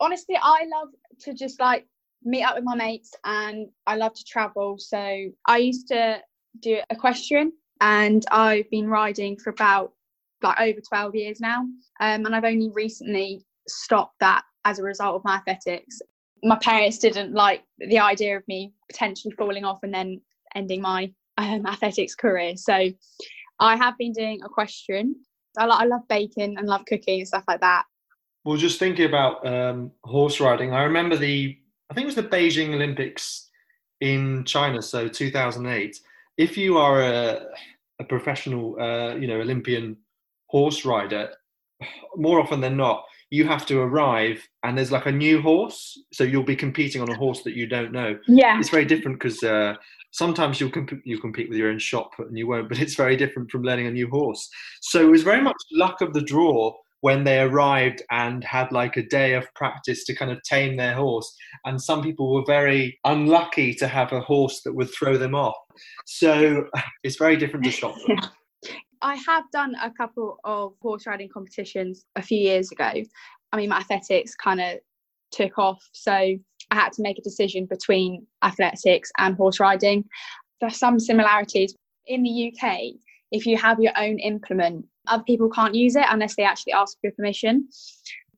honestly, 0.00 0.36
I 0.40 0.66
love 0.74 0.88
to 1.20 1.34
just 1.34 1.60
like 1.60 1.86
meet 2.24 2.42
up 2.42 2.56
with 2.56 2.64
my 2.64 2.74
mates 2.74 3.12
and 3.24 3.68
I 3.86 3.96
love 3.96 4.14
to 4.14 4.24
travel. 4.24 4.76
So 4.78 5.26
I 5.46 5.58
used 5.58 5.88
to 5.88 6.20
do 6.60 6.80
equestrian 6.90 7.52
and 7.80 8.24
I've 8.30 8.70
been 8.70 8.88
riding 8.88 9.36
for 9.36 9.50
about 9.50 9.92
like 10.42 10.60
over 10.60 10.80
12 10.80 11.14
years 11.14 11.40
now. 11.40 11.60
Um, 11.60 12.26
and 12.26 12.34
I've 12.34 12.44
only 12.44 12.70
recently 12.72 13.44
stopped 13.66 14.16
that 14.20 14.42
as 14.64 14.78
a 14.78 14.82
result 14.82 15.16
of 15.16 15.24
my 15.24 15.36
athletics. 15.36 16.00
My 16.42 16.56
parents 16.56 16.98
didn't 16.98 17.32
like 17.32 17.62
the 17.78 17.98
idea 17.98 18.36
of 18.36 18.46
me 18.46 18.72
potentially 18.90 19.34
falling 19.36 19.64
off 19.64 19.80
and 19.82 19.92
then 19.92 20.20
ending 20.54 20.82
my 20.82 21.12
um, 21.38 21.66
athletics 21.66 22.14
career. 22.14 22.56
So 22.56 22.90
I 23.58 23.76
have 23.76 23.96
been 23.98 24.12
doing 24.12 24.40
equestrian. 24.44 25.16
I, 25.58 25.66
I 25.66 25.84
love 25.84 26.02
baking 26.08 26.56
and 26.58 26.66
love 26.66 26.84
cooking 26.86 27.20
and 27.20 27.28
stuff 27.28 27.44
like 27.48 27.60
that. 27.60 27.84
Well, 28.44 28.58
just 28.58 28.78
thinking 28.78 29.06
about 29.06 29.46
um, 29.46 29.90
horse 30.04 30.38
riding, 30.38 30.74
I 30.74 30.82
remember 30.82 31.16
the, 31.16 31.56
I 31.90 31.94
think 31.94 32.04
it 32.04 32.06
was 32.06 32.14
the 32.14 32.22
Beijing 32.22 32.74
Olympics 32.74 33.48
in 34.00 34.44
China, 34.44 34.82
so 34.82 35.08
2008. 35.08 36.00
If 36.36 36.56
you 36.56 36.78
are 36.78 37.02
a, 37.02 37.46
a 38.00 38.04
professional, 38.04 38.76
uh, 38.80 39.14
you 39.14 39.26
know, 39.26 39.40
Olympian 39.40 39.96
horse 40.46 40.84
rider, 40.84 41.30
more 42.16 42.40
often 42.40 42.60
than 42.60 42.76
not, 42.76 43.04
you 43.30 43.46
have 43.46 43.66
to 43.66 43.80
arrive 43.80 44.46
and 44.62 44.78
there's 44.78 44.92
like 44.92 45.06
a 45.06 45.12
new 45.12 45.40
horse. 45.40 45.98
So 46.12 46.24
you'll 46.24 46.44
be 46.44 46.56
competing 46.56 47.02
on 47.02 47.08
a 47.10 47.16
horse 47.16 47.42
that 47.42 47.54
you 47.54 47.66
don't 47.66 47.92
know. 47.92 48.18
Yeah. 48.28 48.58
It's 48.58 48.68
very 48.68 48.84
different 48.84 49.18
because 49.18 49.42
uh, 49.42 49.74
sometimes 50.12 50.60
you'll 50.60 50.70
comp- 50.70 51.04
you 51.04 51.18
compete 51.18 51.48
with 51.48 51.58
your 51.58 51.70
own 51.70 51.78
shop 51.78 52.12
and 52.18 52.38
you 52.38 52.46
won't, 52.46 52.68
but 52.70 52.78
it's 52.78 52.94
very 52.94 53.16
different 53.16 53.50
from 53.50 53.62
learning 53.62 53.86
a 53.86 53.90
new 53.90 54.08
horse. 54.08 54.48
So 54.80 55.00
it 55.00 55.10
was 55.10 55.22
very 55.22 55.42
much 55.42 55.56
luck 55.72 56.00
of 56.00 56.12
the 56.14 56.22
draw 56.22 56.74
when 57.04 57.22
they 57.22 57.38
arrived 57.38 58.02
and 58.10 58.42
had 58.42 58.72
like 58.72 58.96
a 58.96 59.02
day 59.02 59.34
of 59.34 59.44
practice 59.54 60.04
to 60.04 60.14
kind 60.14 60.30
of 60.30 60.42
tame 60.42 60.74
their 60.74 60.94
horse. 60.94 61.30
And 61.66 61.78
some 61.78 62.02
people 62.02 62.32
were 62.32 62.46
very 62.46 62.98
unlucky 63.04 63.74
to 63.74 63.86
have 63.86 64.12
a 64.12 64.22
horse 64.22 64.62
that 64.62 64.72
would 64.72 64.88
throw 64.90 65.18
them 65.18 65.34
off. 65.34 65.54
So 66.06 66.64
it's 67.04 67.16
very 67.16 67.36
different 67.36 67.66
to 67.66 67.70
shot 67.80 67.94
put. 68.06 68.26
I 69.02 69.16
have 69.16 69.44
done 69.52 69.74
a 69.82 69.90
couple 69.90 70.38
of 70.44 70.76
horse 70.80 71.06
riding 71.06 71.28
competitions 71.28 72.06
a 72.16 72.22
few 72.22 72.38
years 72.38 72.72
ago. 72.72 72.90
I 73.52 73.56
mean, 73.58 73.68
my 73.68 73.80
athletics 73.80 74.34
kind 74.34 74.62
of 74.62 74.78
took 75.30 75.58
off, 75.58 75.86
so 75.92 76.10
I 76.10 76.38
had 76.70 76.94
to 76.94 77.02
make 77.02 77.18
a 77.18 77.22
decision 77.22 77.66
between 77.66 78.26
athletics 78.42 79.10
and 79.18 79.36
horse 79.36 79.60
riding. 79.60 80.06
There's 80.62 80.78
some 80.78 80.98
similarities. 80.98 81.74
In 82.06 82.22
the 82.22 82.50
UK, 82.50 82.78
if 83.30 83.44
you 83.44 83.58
have 83.58 83.78
your 83.78 83.92
own 83.98 84.18
implement, 84.20 84.86
other 85.06 85.24
people 85.24 85.50
can't 85.50 85.74
use 85.74 85.96
it 85.96 86.06
unless 86.08 86.36
they 86.36 86.44
actually 86.44 86.72
ask 86.72 86.96
for 87.00 87.10
permission. 87.12 87.68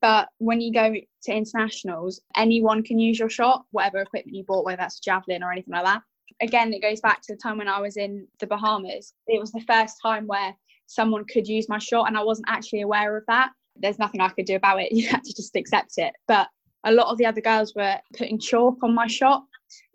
But 0.00 0.28
when 0.38 0.60
you 0.60 0.72
go 0.72 0.92
to 0.92 1.32
internationals, 1.32 2.20
anyone 2.36 2.82
can 2.82 2.98
use 2.98 3.18
your 3.18 3.30
shot, 3.30 3.64
whatever 3.70 4.00
equipment 4.00 4.36
you 4.36 4.44
bought, 4.44 4.64
whether 4.64 4.76
that's 4.76 5.00
javelin 5.00 5.42
or 5.42 5.52
anything 5.52 5.72
like 5.72 5.84
that 5.84 6.02
again, 6.40 6.72
it 6.72 6.82
goes 6.82 7.00
back 7.00 7.20
to 7.22 7.34
the 7.34 7.40
time 7.40 7.58
when 7.58 7.68
I 7.68 7.80
was 7.80 7.96
in 7.96 8.26
the 8.40 8.46
Bahamas. 8.46 9.14
It 9.26 9.40
was 9.40 9.52
the 9.52 9.60
first 9.60 9.96
time 10.02 10.26
where 10.26 10.54
someone 10.86 11.24
could 11.24 11.48
use 11.48 11.68
my 11.68 11.78
shot, 11.78 12.06
and 12.06 12.16
I 12.16 12.22
wasn't 12.22 12.48
actually 12.48 12.82
aware 12.82 13.16
of 13.16 13.24
that. 13.28 13.50
There's 13.76 13.98
nothing 13.98 14.20
I 14.20 14.28
could 14.28 14.46
do 14.46 14.56
about 14.56 14.80
it. 14.80 14.92
You 14.96 15.08
had 15.08 15.24
to 15.24 15.34
just 15.34 15.56
accept 15.56 15.98
it. 15.98 16.12
But 16.28 16.48
a 16.84 16.92
lot 16.92 17.10
of 17.10 17.18
the 17.18 17.26
other 17.26 17.40
girls 17.40 17.74
were 17.74 17.98
putting 18.16 18.38
chalk 18.38 18.82
on 18.82 18.94
my 18.94 19.06
shot. 19.06 19.44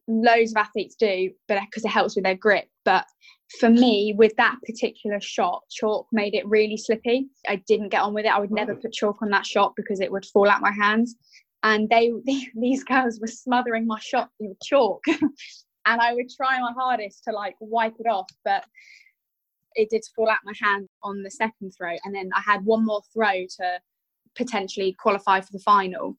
Loads 0.08 0.52
of 0.52 0.58
athletes 0.58 0.96
do, 0.96 1.32
but 1.48 1.60
because 1.62 1.86
it 1.86 1.92
helps 1.92 2.16
with 2.16 2.24
their 2.24 2.36
grip. 2.36 2.66
But 2.86 3.06
for 3.60 3.70
me, 3.70 4.14
with 4.18 4.36
that 4.38 4.56
particular 4.66 5.20
shot, 5.20 5.64
chalk 5.70 6.08
made 6.12 6.34
it 6.34 6.48
really 6.48 6.78
slippy. 6.78 7.28
I 7.48 7.58
didn't 7.68 7.90
get 7.90 8.02
on 8.02 8.14
with 8.14 8.26
it. 8.26 8.34
I 8.34 8.40
would 8.40 8.52
never 8.52 8.76
put 8.76 8.94
chalk 8.94 9.22
on 9.22 9.30
that 9.30 9.46
shot 9.46 9.74
because 9.76 10.00
it 10.00 10.12
would 10.12 10.26
fall 10.26 10.50
out 10.50 10.62
my 10.62 10.72
hands. 10.72 11.16
And 11.64 11.90
they, 11.90 12.12
these 12.56 12.84
girls 12.84 13.20
were 13.20 13.28
smothering 13.28 13.86
my 13.86 14.00
shot 14.00 14.30
with 14.40 14.58
chalk. 14.62 15.04
and 15.08 16.02
I 16.02 16.14
would 16.14 16.30
try 16.30 16.60
my 16.60 16.72
hardest 16.76 17.24
to 17.26 17.32
like 17.32 17.56
wipe 17.60 17.96
it 18.00 18.08
off, 18.08 18.30
but 18.44 18.66
it 19.76 19.90
did 19.90 20.04
fall 20.16 20.30
out 20.30 20.40
my 20.44 20.54
hand 20.62 20.88
on 21.04 21.24
the 21.24 21.32
second 21.32 21.72
throw. 21.72 21.96
And 22.04 22.14
then 22.14 22.30
I 22.36 22.42
had 22.42 22.66
one 22.66 22.86
more 22.86 23.02
throw 23.14 23.46
to 23.58 23.80
potentially 24.36 24.96
qualify 25.00 25.42
for 25.42 25.52
the 25.52 25.60
final. 25.60 26.16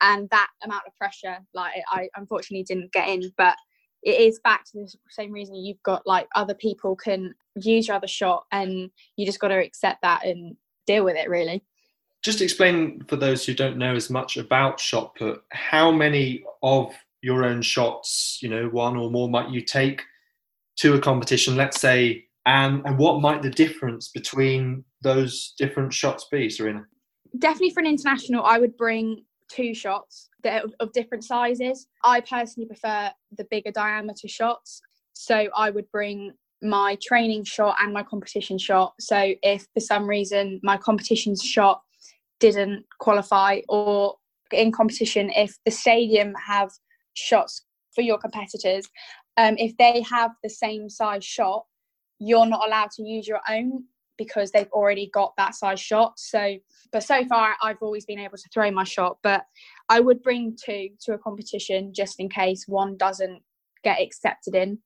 And 0.00 0.28
that 0.30 0.48
amount 0.62 0.82
of 0.86 0.94
pressure, 0.96 1.38
like 1.54 1.72
I 1.88 2.08
unfortunately 2.16 2.64
didn't 2.64 2.92
get 2.92 3.08
in, 3.08 3.32
but 3.36 3.56
it 4.02 4.20
is 4.20 4.38
back 4.44 4.64
to 4.64 4.72
the 4.74 4.92
same 5.08 5.32
reason 5.32 5.54
you've 5.54 5.82
got 5.82 6.06
like 6.06 6.28
other 6.34 6.54
people 6.54 6.94
can 6.94 7.34
use 7.56 7.88
your 7.88 7.96
other 7.96 8.06
shot 8.06 8.44
and 8.52 8.90
you 9.16 9.24
just 9.24 9.40
got 9.40 9.48
to 9.48 9.58
accept 9.58 10.02
that 10.02 10.26
and 10.26 10.56
deal 10.86 11.04
with 11.04 11.16
it 11.16 11.28
really. 11.28 11.64
Just 12.22 12.40
explain 12.40 13.02
for 13.08 13.16
those 13.16 13.44
who 13.44 13.54
don't 13.54 13.76
know 13.76 13.94
as 13.94 14.10
much 14.10 14.36
about 14.36 14.80
shot 14.80 15.14
put, 15.14 15.42
how 15.52 15.90
many 15.90 16.44
of 16.62 16.94
your 17.22 17.44
own 17.44 17.62
shots, 17.62 18.38
you 18.42 18.48
know, 18.48 18.68
one 18.68 18.96
or 18.96 19.10
more 19.10 19.28
might 19.28 19.50
you 19.50 19.62
take 19.62 20.02
to 20.76 20.94
a 20.94 21.00
competition, 21.00 21.56
let's 21.56 21.80
say, 21.80 22.24
and, 22.46 22.82
and 22.84 22.98
what 22.98 23.20
might 23.22 23.42
the 23.42 23.50
difference 23.50 24.08
between 24.08 24.84
those 25.02 25.54
different 25.58 25.92
shots 25.92 26.26
be, 26.30 26.50
Serena? 26.50 26.84
Definitely 27.38 27.70
for 27.70 27.80
an 27.80 27.86
international, 27.86 28.44
I 28.44 28.58
would 28.58 28.76
bring 28.76 29.24
two 29.48 29.74
shots 29.74 30.28
that 30.42 30.64
of 30.80 30.92
different 30.92 31.24
sizes. 31.24 31.86
I 32.02 32.20
personally 32.20 32.66
prefer 32.66 33.10
the 33.36 33.44
bigger 33.50 33.70
diameter 33.70 34.28
shots. 34.28 34.80
So 35.12 35.48
I 35.56 35.70
would 35.70 35.90
bring 35.90 36.32
my 36.62 36.96
training 37.02 37.44
shot 37.44 37.76
and 37.80 37.92
my 37.92 38.02
competition 38.02 38.58
shot. 38.58 38.94
So 39.00 39.34
if 39.42 39.66
for 39.74 39.80
some 39.80 40.06
reason 40.08 40.60
my 40.62 40.76
competition 40.76 41.36
shot 41.36 41.82
didn't 42.40 42.84
qualify 43.00 43.60
or 43.68 44.16
in 44.52 44.72
competition, 44.72 45.30
if 45.30 45.56
the 45.64 45.70
stadium 45.70 46.34
have 46.46 46.70
shots 47.14 47.64
for 47.94 48.02
your 48.02 48.18
competitors, 48.18 48.88
um, 49.36 49.56
if 49.58 49.76
they 49.76 50.02
have 50.02 50.32
the 50.42 50.50
same 50.50 50.88
size 50.88 51.24
shot, 51.24 51.64
you're 52.18 52.46
not 52.46 52.66
allowed 52.66 52.90
to 52.92 53.02
use 53.02 53.26
your 53.26 53.40
own 53.50 53.84
because 54.18 54.50
they've 54.50 54.70
already 54.72 55.10
got 55.12 55.34
that 55.36 55.54
size 55.54 55.80
shot. 55.80 56.18
So, 56.18 56.56
but 56.92 57.02
so 57.02 57.24
far 57.26 57.54
I've 57.62 57.82
always 57.82 58.04
been 58.04 58.18
able 58.18 58.38
to 58.38 58.48
throw 58.52 58.70
my 58.70 58.84
shot, 58.84 59.18
but 59.22 59.44
I 59.88 60.00
would 60.00 60.22
bring 60.22 60.56
two 60.62 60.90
to 61.02 61.14
a 61.14 61.18
competition 61.18 61.92
just 61.94 62.20
in 62.20 62.28
case 62.28 62.64
one 62.66 62.96
doesn't 62.96 63.42
get 63.82 64.00
accepted 64.00 64.54
in. 64.54 64.78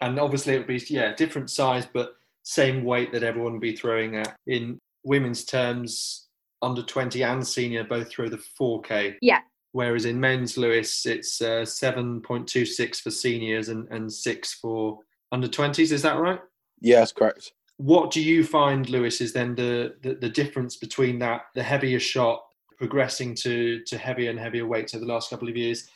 And 0.00 0.18
obviously 0.18 0.54
it 0.54 0.58
would 0.58 0.66
be, 0.66 0.82
yeah, 0.88 1.14
different 1.14 1.50
size, 1.50 1.86
but 1.92 2.14
same 2.42 2.84
weight 2.84 3.12
that 3.12 3.22
everyone 3.22 3.52
would 3.52 3.62
be 3.62 3.76
throwing 3.76 4.16
at. 4.16 4.36
In 4.46 4.78
women's 5.04 5.44
terms, 5.44 6.28
under 6.60 6.82
20 6.82 7.22
and 7.22 7.46
senior 7.46 7.84
both 7.84 8.10
throw 8.10 8.28
the 8.28 8.42
4K. 8.60 9.16
Yeah. 9.20 9.40
Whereas 9.72 10.04
in 10.04 10.20
men's 10.20 10.56
Lewis, 10.56 11.06
it's 11.06 11.40
uh, 11.40 11.64
7.26 11.64 13.00
for 13.00 13.10
seniors 13.10 13.68
and, 13.68 13.88
and 13.90 14.12
6 14.12 14.54
for 14.54 14.98
under 15.32 15.48
20s. 15.48 15.92
Is 15.92 16.02
that 16.02 16.18
right? 16.18 16.40
Yeah, 16.80 16.98
that's 16.98 17.12
correct. 17.12 17.52
What 17.82 18.12
do 18.12 18.22
you 18.22 18.44
find, 18.44 18.88
Lewis, 18.88 19.20
is 19.20 19.32
then 19.32 19.56
the, 19.56 19.96
the, 20.04 20.14
the 20.14 20.28
difference 20.28 20.76
between 20.76 21.18
that, 21.18 21.46
the 21.56 21.64
heavier 21.64 21.98
shot 21.98 22.44
progressing 22.78 23.34
to, 23.42 23.82
to 23.88 23.98
heavier 23.98 24.30
and 24.30 24.38
heavier 24.38 24.68
weights 24.68 24.94
over 24.94 25.04
the 25.04 25.12
last 25.12 25.30
couple 25.30 25.48
of 25.48 25.56
years? 25.56 25.88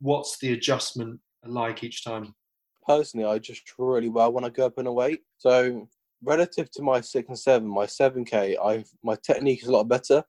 What's 0.00 0.38
the 0.38 0.54
adjustment 0.54 1.20
like 1.44 1.84
each 1.84 2.02
time? 2.02 2.34
Personally, 2.86 3.26
I 3.26 3.38
just 3.38 3.70
really 3.76 4.08
well 4.08 4.32
when 4.32 4.42
I 4.42 4.48
go 4.48 4.64
up 4.64 4.78
in 4.78 4.86
a 4.86 4.92
weight. 4.92 5.20
So 5.36 5.86
relative 6.22 6.70
to 6.70 6.82
my 6.82 7.02
six 7.02 7.28
and 7.28 7.38
seven, 7.38 7.68
my 7.68 7.84
seven 7.84 8.24
k, 8.24 8.56
I 8.56 8.82
my 9.02 9.14
technique 9.22 9.60
is 9.62 9.68
a 9.68 9.72
lot 9.72 9.86
better, 9.86 10.24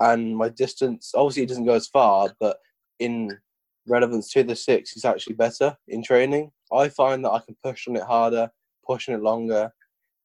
and 0.00 0.36
my 0.36 0.50
distance 0.50 1.12
obviously 1.14 1.44
it 1.44 1.48
doesn't 1.48 1.64
go 1.64 1.72
as 1.72 1.86
far, 1.86 2.30
but 2.38 2.58
in 2.98 3.38
relevance 3.86 4.30
to 4.32 4.42
the 4.42 4.54
six, 4.54 4.94
it's 4.96 5.06
actually 5.06 5.36
better 5.36 5.74
in 5.88 6.02
training. 6.02 6.50
I 6.70 6.90
find 6.90 7.24
that 7.24 7.30
I 7.32 7.40
can 7.40 7.56
push 7.64 7.88
on 7.88 7.96
it 7.96 8.02
harder, 8.02 8.50
push 8.86 9.08
on 9.08 9.14
it 9.14 9.22
longer, 9.22 9.72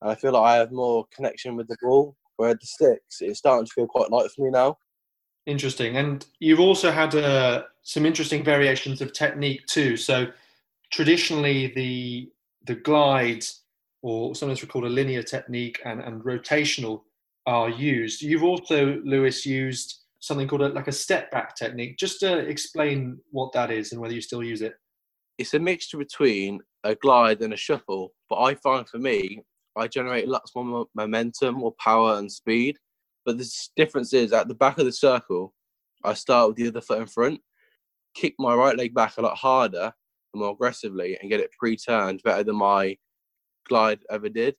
and 0.01 0.11
I 0.11 0.15
feel 0.15 0.33
like 0.33 0.43
I 0.43 0.55
have 0.55 0.71
more 0.71 1.05
connection 1.15 1.55
with 1.55 1.67
the 1.67 1.77
ball. 1.81 2.15
Where 2.37 2.53
the 2.53 2.67
sticks, 2.67 3.21
it's 3.21 3.39
starting 3.39 3.65
to 3.65 3.71
feel 3.73 3.87
quite 3.87 4.11
light 4.11 4.29
for 4.29 4.45
me 4.45 4.51
now. 4.51 4.77
Interesting. 5.47 5.97
And 5.97 6.23
you've 6.39 6.59
also 6.59 6.91
had 6.91 7.15
uh, 7.15 7.63
some 7.81 8.05
interesting 8.05 8.43
variations 8.43 9.01
of 9.01 9.11
technique 9.11 9.65
too. 9.65 9.97
So 9.97 10.27
traditionally, 10.91 11.73
the 11.73 12.29
the 12.67 12.75
glide, 12.75 13.43
or 14.03 14.35
sometimes 14.35 14.61
we 14.61 14.67
call 14.67 14.85
a 14.85 14.87
linear 14.87 15.23
technique, 15.23 15.81
and, 15.83 15.99
and 16.01 16.21
rotational 16.21 17.01
are 17.47 17.69
used. 17.69 18.21
You've 18.21 18.43
also, 18.43 19.01
Lewis, 19.03 19.45
used 19.45 20.01
something 20.19 20.47
called 20.47 20.61
a, 20.61 20.69
like 20.69 20.89
a 20.89 20.91
step 20.91 21.31
back 21.31 21.55
technique. 21.55 21.97
Just 21.97 22.19
to 22.19 22.37
explain 22.39 23.17
what 23.31 23.51
that 23.53 23.71
is 23.71 23.93
and 23.93 24.01
whether 24.01 24.13
you 24.13 24.21
still 24.21 24.43
use 24.43 24.61
it. 24.61 24.75
It's 25.37 25.53
a 25.53 25.59
mixture 25.59 25.97
between 25.97 26.59
a 26.83 26.93
glide 26.95 27.41
and 27.41 27.53
a 27.53 27.57
shuffle, 27.57 28.13
but 28.29 28.41
I 28.41 28.55
find 28.55 28.87
for 28.87 28.97
me, 28.97 29.41
I 29.77 29.87
generate 29.87 30.27
lots 30.27 30.55
more 30.55 30.87
momentum, 30.95 31.55
more 31.55 31.73
power 31.73 32.17
and 32.17 32.31
speed. 32.31 32.77
But 33.25 33.37
the 33.37 33.49
difference 33.75 34.13
is 34.13 34.33
at 34.33 34.47
the 34.47 34.55
back 34.55 34.77
of 34.79 34.85
the 34.85 34.91
circle, 34.91 35.53
I 36.03 36.13
start 36.13 36.49
with 36.49 36.57
the 36.57 36.67
other 36.69 36.81
foot 36.81 37.01
in 37.01 37.07
front, 37.07 37.41
kick 38.15 38.35
my 38.39 38.55
right 38.55 38.77
leg 38.77 38.93
back 38.93 39.17
a 39.17 39.21
lot 39.21 39.37
harder 39.37 39.93
and 40.33 40.41
more 40.41 40.51
aggressively, 40.51 41.17
and 41.19 41.29
get 41.29 41.39
it 41.39 41.51
pre-turned 41.59 42.23
better 42.23 42.43
than 42.43 42.55
my 42.55 42.97
glide 43.67 43.99
ever 44.09 44.29
did. 44.29 44.55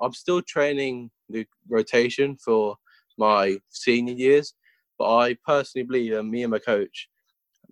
I'm 0.00 0.12
still 0.12 0.42
training 0.42 1.10
the 1.28 1.46
rotation 1.68 2.36
for 2.36 2.76
my 3.18 3.58
senior 3.70 4.14
years, 4.14 4.54
but 4.98 5.16
I 5.16 5.36
personally 5.44 5.84
believe, 5.84 6.12
and 6.12 6.30
me 6.30 6.44
and 6.44 6.52
my 6.52 6.60
coach, 6.60 7.08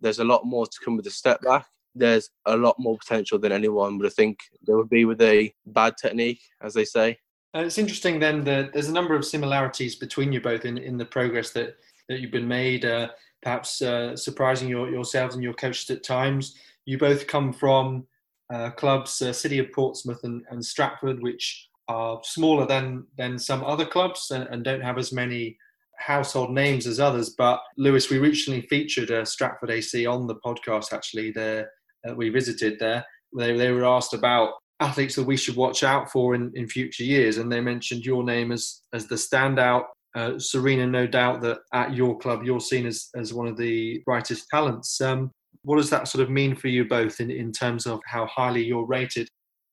there's 0.00 0.18
a 0.18 0.24
lot 0.24 0.44
more 0.44 0.66
to 0.66 0.78
come 0.84 0.96
with 0.96 1.04
the 1.04 1.10
step 1.10 1.40
back. 1.42 1.66
There's 1.96 2.30
a 2.44 2.56
lot 2.56 2.76
more 2.78 2.98
potential 2.98 3.38
than 3.38 3.52
anyone 3.52 3.98
would 3.98 4.12
think 4.12 4.38
there 4.62 4.76
would 4.76 4.90
be 4.90 5.04
with 5.04 5.20
a 5.20 5.52
bad 5.66 5.94
technique, 6.00 6.40
as 6.60 6.74
they 6.74 6.84
say. 6.84 7.18
It's 7.54 7.78
interesting 7.78 8.18
then 8.18 8.44
that 8.44 8.72
there's 8.72 8.88
a 8.88 8.92
number 8.92 9.14
of 9.14 9.24
similarities 9.24 9.94
between 9.94 10.32
you 10.32 10.40
both 10.40 10.64
in, 10.64 10.76
in 10.76 10.98
the 10.98 11.06
progress 11.06 11.50
that, 11.52 11.76
that 12.08 12.20
you've 12.20 12.30
been 12.30 12.48
made, 12.48 12.84
uh, 12.84 13.08
perhaps 13.42 13.80
uh, 13.80 14.14
surprising 14.14 14.68
your, 14.68 14.90
yourselves 14.90 15.34
and 15.34 15.42
your 15.42 15.54
coaches 15.54 15.88
at 15.90 16.04
times. 16.04 16.56
You 16.84 16.98
both 16.98 17.26
come 17.26 17.52
from 17.52 18.06
uh, 18.52 18.70
clubs, 18.70 19.22
uh, 19.22 19.32
City 19.32 19.58
of 19.58 19.72
Portsmouth 19.72 20.22
and, 20.24 20.44
and 20.50 20.64
Stratford, 20.64 21.22
which 21.22 21.68
are 21.88 22.20
smaller 22.24 22.66
than, 22.66 23.06
than 23.16 23.38
some 23.38 23.64
other 23.64 23.86
clubs 23.86 24.30
and, 24.30 24.46
and 24.48 24.62
don't 24.62 24.82
have 24.82 24.98
as 24.98 25.12
many 25.12 25.56
household 25.98 26.52
names 26.52 26.86
as 26.86 27.00
others. 27.00 27.30
But 27.30 27.60
Lewis, 27.76 28.10
we 28.10 28.18
recently 28.18 28.62
featured 28.62 29.10
uh, 29.10 29.24
Stratford 29.24 29.70
AC 29.70 30.06
on 30.06 30.26
the 30.26 30.36
podcast. 30.36 30.92
Actually, 30.92 31.30
there 31.30 31.70
uh, 32.08 32.14
we 32.14 32.28
visited 32.28 32.78
there. 32.78 33.04
They 33.36 33.56
they 33.56 33.70
were 33.70 33.84
asked 33.84 34.14
about 34.14 34.54
athletes 34.80 35.14
that 35.16 35.26
we 35.26 35.36
should 35.36 35.56
watch 35.56 35.82
out 35.82 36.10
for 36.10 36.34
in, 36.34 36.52
in 36.54 36.68
future 36.68 37.04
years, 37.04 37.38
and 37.38 37.50
they 37.50 37.60
mentioned 37.60 38.04
your 38.04 38.24
name 38.24 38.52
as 38.52 38.82
as 38.92 39.06
the 39.06 39.16
standout. 39.16 39.84
Uh, 40.14 40.38
Serena, 40.38 40.86
no 40.86 41.06
doubt 41.06 41.42
that 41.42 41.58
at 41.74 41.94
your 41.94 42.16
club 42.18 42.42
you're 42.42 42.60
seen 42.60 42.86
as 42.86 43.08
as 43.16 43.34
one 43.34 43.46
of 43.46 43.56
the 43.56 44.02
brightest 44.04 44.46
talents. 44.48 45.00
Um, 45.00 45.30
what 45.62 45.76
does 45.76 45.90
that 45.90 46.06
sort 46.06 46.22
of 46.22 46.30
mean 46.30 46.54
for 46.54 46.68
you 46.68 46.84
both 46.84 47.18
in, 47.18 47.30
in 47.30 47.50
terms 47.50 47.86
of 47.86 48.00
how 48.06 48.26
highly 48.26 48.64
you're 48.64 48.86
rated? 48.86 49.28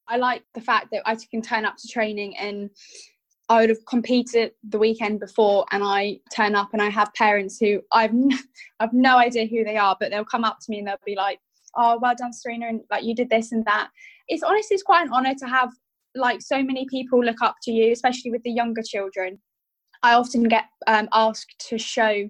I 0.07 0.17
like 0.17 0.43
the 0.55 0.61
fact 0.61 0.87
that 0.91 1.03
I 1.05 1.15
can 1.29 1.41
turn 1.41 1.65
up 1.65 1.75
to 1.77 1.87
training 1.87 2.35
and 2.37 2.71
I 3.49 3.61
would 3.61 3.69
have 3.69 3.85
competed 3.87 4.51
the 4.67 4.79
weekend 4.79 5.19
before 5.19 5.65
and 5.71 5.83
I 5.83 6.19
turn 6.33 6.55
up 6.55 6.69
and 6.73 6.81
I 6.81 6.89
have 6.89 7.13
parents 7.13 7.59
who 7.59 7.81
I've 7.91 8.09
n- 8.09 8.31
I've 8.79 8.93
no 8.93 9.17
idea 9.17 9.45
who 9.45 9.63
they 9.63 9.77
are, 9.77 9.95
but 9.99 10.09
they'll 10.09 10.25
come 10.25 10.43
up 10.43 10.57
to 10.61 10.71
me 10.71 10.79
and 10.79 10.87
they'll 10.87 10.97
be 11.05 11.15
like, 11.15 11.39
"Oh, 11.75 11.99
well 12.01 12.15
done, 12.17 12.33
Serena, 12.33 12.67
and 12.67 12.81
like 12.89 13.03
you 13.03 13.15
did 13.15 13.29
this 13.29 13.51
and 13.51 13.65
that." 13.65 13.89
It's 14.27 14.43
honestly 14.43 14.75
it's 14.75 14.83
quite 14.83 15.05
an 15.07 15.13
honour 15.13 15.35
to 15.35 15.47
have 15.47 15.71
like 16.15 16.41
so 16.41 16.63
many 16.63 16.85
people 16.89 17.23
look 17.23 17.41
up 17.41 17.55
to 17.63 17.71
you, 17.71 17.91
especially 17.91 18.31
with 18.31 18.43
the 18.43 18.51
younger 18.51 18.81
children. 18.83 19.39
I 20.03 20.13
often 20.13 20.43
get 20.43 20.65
um, 20.87 21.07
asked 21.13 21.65
to 21.69 21.77
show 21.77 22.29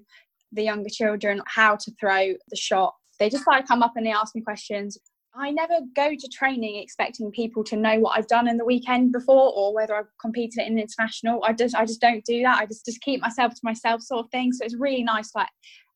the 0.51 0.63
younger 0.63 0.89
children 0.89 1.41
how 1.47 1.75
to 1.75 1.91
throw 1.99 2.33
the 2.49 2.55
shot. 2.55 2.93
They 3.19 3.29
just 3.29 3.47
like 3.47 3.67
come 3.67 3.83
up 3.83 3.93
and 3.95 4.05
they 4.05 4.11
ask 4.11 4.35
me 4.35 4.41
questions. 4.41 4.97
I 5.35 5.49
never 5.49 5.79
go 5.95 6.11
to 6.11 6.27
training 6.31 6.75
expecting 6.75 7.31
people 7.31 7.63
to 7.65 7.75
know 7.75 7.99
what 7.99 8.17
I've 8.17 8.27
done 8.27 8.47
in 8.47 8.57
the 8.57 8.65
weekend 8.65 9.11
before 9.11 9.51
or 9.55 9.73
whether 9.73 9.95
I've 9.95 10.11
competed 10.21 10.67
in 10.67 10.77
international. 10.77 11.43
I 11.43 11.53
just 11.53 11.75
I 11.75 11.85
just 11.85 12.01
don't 12.01 12.23
do 12.23 12.43
that. 12.43 12.59
I 12.59 12.65
just 12.67 12.85
just 12.85 13.01
keep 13.01 13.19
myself 13.19 13.53
to 13.53 13.59
myself 13.63 14.01
sort 14.03 14.25
of 14.25 14.31
thing. 14.31 14.53
So 14.53 14.63
it's 14.63 14.75
really 14.75 15.03
nice 15.03 15.31
like 15.33 15.49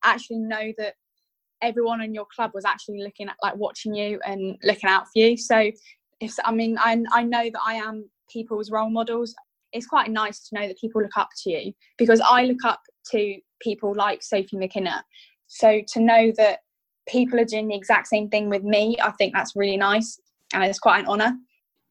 actually 0.04 0.40
know 0.40 0.72
that 0.80 0.96
everyone 1.62 2.02
in 2.02 2.14
your 2.14 2.26
club 2.34 2.52
was 2.54 2.66
actually 2.66 3.02
looking 3.04 3.28
at 3.28 3.36
like 3.42 3.56
watching 3.56 3.96
you 3.96 4.20
and 4.26 4.58
looking 4.64 4.90
out 4.90 5.06
for 5.06 5.20
you. 5.20 5.38
So 5.38 5.72
if 6.20 6.36
I 6.46 6.52
mean 6.52 6.78
I 6.80 7.04
I 7.12 7.24
know 7.24 7.44
that 7.44 7.62
I 7.66 7.76
am 7.76 8.10
people's 8.30 8.72
role 8.72 8.90
models. 8.90 9.34
It's 9.74 9.86
quite 9.86 10.10
nice 10.10 10.48
to 10.48 10.56
know 10.56 10.68
that 10.68 10.80
people 10.80 11.02
look 11.02 11.18
up 11.18 11.30
to 11.44 11.50
you 11.50 11.74
because 11.98 12.22
I 12.22 12.46
look 12.46 12.64
up 12.64 12.82
to 13.12 13.38
people 13.62 13.94
like 13.96 14.24
Sophie 14.24 14.58
McKenna. 14.58 15.04
So 15.48 15.82
to 15.94 16.00
know 16.00 16.32
that 16.38 16.60
people 17.08 17.40
are 17.40 17.46
doing 17.46 17.68
the 17.68 17.76
exact 17.76 18.08
same 18.08 18.30
thing 18.30 18.50
with 18.50 18.64
me, 18.64 18.98
I 19.02 19.12
think 19.12 19.34
that's 19.34 19.56
really 19.56 19.78
nice 19.78 20.20
and 20.54 20.64
it's 20.64 20.80
quite 20.80 21.00
an 21.00 21.08
honour. 21.08 21.38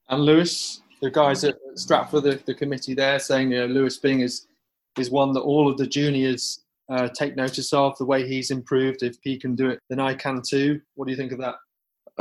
And 0.08 0.22
Lewis, 0.22 0.80
the 1.02 1.10
guys 1.10 1.44
at 1.44 1.56
Stratford, 1.74 2.22
the, 2.22 2.40
the 2.46 2.54
committee 2.54 2.94
there, 2.94 3.18
saying 3.18 3.52
you 3.52 3.58
know, 3.58 3.66
Lewis 3.66 3.96
Byng 3.98 4.20
is 4.20 4.46
is 4.98 5.10
one 5.10 5.32
that 5.32 5.40
all 5.40 5.68
of 5.68 5.76
the 5.76 5.86
juniors 5.86 6.64
uh, 6.88 7.08
take 7.08 7.36
notice 7.36 7.72
of. 7.72 7.96
The 7.98 8.04
way 8.04 8.26
he's 8.26 8.50
improved, 8.50 9.02
if 9.02 9.16
he 9.22 9.38
can 9.38 9.54
do 9.54 9.68
it, 9.70 9.80
then 9.88 10.00
I 10.00 10.14
can 10.14 10.42
too. 10.46 10.80
What 10.94 11.06
do 11.06 11.10
you 11.10 11.16
think 11.16 11.32
of 11.32 11.38
that? 11.38 11.56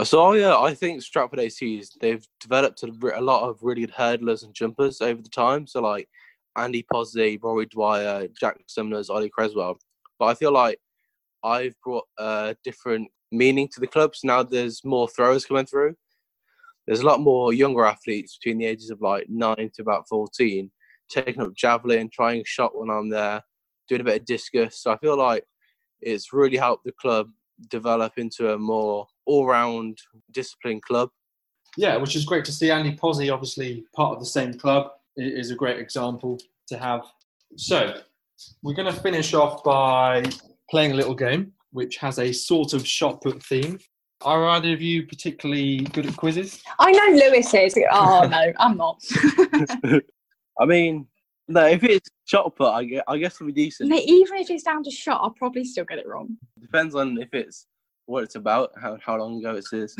So 0.04 0.34
yeah, 0.34 0.58
I 0.58 0.73
think 0.73 1.01
Stratford 1.01 1.39
ACs 1.39 1.89
they've 2.01 2.25
developed 2.41 2.84
a, 2.84 2.88
lot 3.21 3.49
of 3.49 3.60
really 3.62 3.82
good 3.82 3.93
hurdlers 3.93 4.43
and 4.43 4.54
jumpers 4.54 4.99
over 4.99 5.21
the 5.21 5.30
time. 5.30 5.67
So 5.67 5.82
like 5.82 6.10
Andy 6.58 6.86
Pozzi, 6.91 7.41
Rory 7.41 7.65
Dwyer, 7.67 8.28
Jack 8.39 8.58
Sumners, 8.67 9.10
Ollie 9.10 9.30
Creswell. 9.30 9.78
But 10.19 10.25
I 10.25 10.34
feel 10.34 10.51
like 10.51 10.80
I've 11.43 11.75
brought 11.82 12.06
a 12.17 12.58
different 12.63 13.10
meaning 13.32 13.69
to 13.73 13.80
the 13.80 13.88
clubs. 13.88 14.21
Now 14.23 14.43
there's 14.43 14.84
more 14.84 15.08
throwers 15.08 15.45
coming 15.45 15.65
through. 15.65 15.95
There's 16.88 16.99
a 16.99 17.06
lot 17.06 17.21
more 17.21 17.54
younger 17.54 17.86
athletes 17.86 18.38
between 18.38 18.58
the 18.58 18.65
ages 18.65 18.89
of 18.89 19.01
like 19.01 19.28
nine 19.30 19.71
to 19.75 19.82
about 19.82 20.08
14 20.10 20.69
taking 21.10 21.41
up 21.41 21.54
javelin, 21.56 22.10
trying 22.12 22.43
shot 22.45 22.78
when 22.78 22.89
I'm 22.89 23.10
there, 23.10 23.41
doing 23.88 24.02
a 24.02 24.04
bit 24.04 24.21
of 24.21 24.26
discus. 24.26 24.82
So 24.82 24.91
I 24.91 24.98
feel 24.98 25.17
like 25.17 25.43
it's 26.02 26.34
really 26.34 26.58
helped 26.58 26.86
the 26.86 26.91
club 26.93 27.30
develop 27.69 28.13
into 28.17 28.54
a 28.54 28.58
more 28.58 29.08
all-round 29.26 29.98
discipline 30.32 30.82
club. 30.82 31.10
Yeah, 31.78 31.98
which 31.98 32.15
is 32.15 32.26
great 32.26 32.45
to 32.45 32.52
see. 32.52 32.71
Andy 32.71 32.95
Pozzi, 32.95 33.34
obviously 33.34 33.86
part 33.95 34.13
of 34.13 34.19
the 34.19 34.26
same 34.26 34.54
club, 34.54 34.91
is 35.17 35.52
a 35.52 35.56
great 35.56 35.80
example 35.80 36.38
to 36.67 36.78
have. 36.78 37.02
So 37.58 38.02
we're 38.62 38.76
going 38.76 38.93
to 38.93 39.00
finish 39.00 39.34
off 39.34 39.63
by 39.63 40.24
playing 40.69 40.91
a 40.91 40.95
little 40.95 41.15
game 41.15 41.54
which 41.76 41.98
has 41.98 42.19
a 42.19 42.32
sort 42.32 42.74
of 42.74 42.88
shot 42.88 43.21
put 43.21 43.43
theme. 43.43 43.78
Are 44.21 44.48
either 44.48 44.71
of 44.71 44.82
you 44.82 45.06
particularly 45.06 45.80
good 45.91 46.06
at 46.06 46.15
quizzes? 46.15 46.63
I 46.80 46.89
know 46.89 47.19
Lewis 47.19 47.54
is. 47.54 47.78
Oh 47.91 48.26
no, 48.28 48.54
I'm 48.58 48.78
not. 48.78 49.02
I 50.60 50.65
mean, 50.65 51.06
no, 51.47 51.65
if 51.65 51.84
it's 51.84 52.10
shot 52.25 52.55
put, 52.55 52.71
I 52.71 52.84
guess, 52.84 53.03
I 53.08 53.17
guess 53.17 53.36
it'll 53.36 53.47
be 53.47 53.53
decent. 53.53 53.89
Mate, 53.89 54.08
even 54.08 54.38
if 54.38 54.49
it's 54.49 54.63
down 54.63 54.84
to 54.84 54.91
shot, 54.91 55.21
I'll 55.21 55.31
probably 55.31 55.63
still 55.63 55.86
get 55.86 55.99
it 55.99 56.08
wrong. 56.08 56.38
Depends 56.60 56.95
on 56.95 57.17
if 57.19 57.34
it's 57.34 57.67
what 58.08 58.23
it's 58.23 58.36
about, 58.36 58.71
how, 58.79 58.97
how 59.03 59.17
long 59.17 59.39
ago 59.39 59.55
it 59.55 59.65
is. 59.71 59.95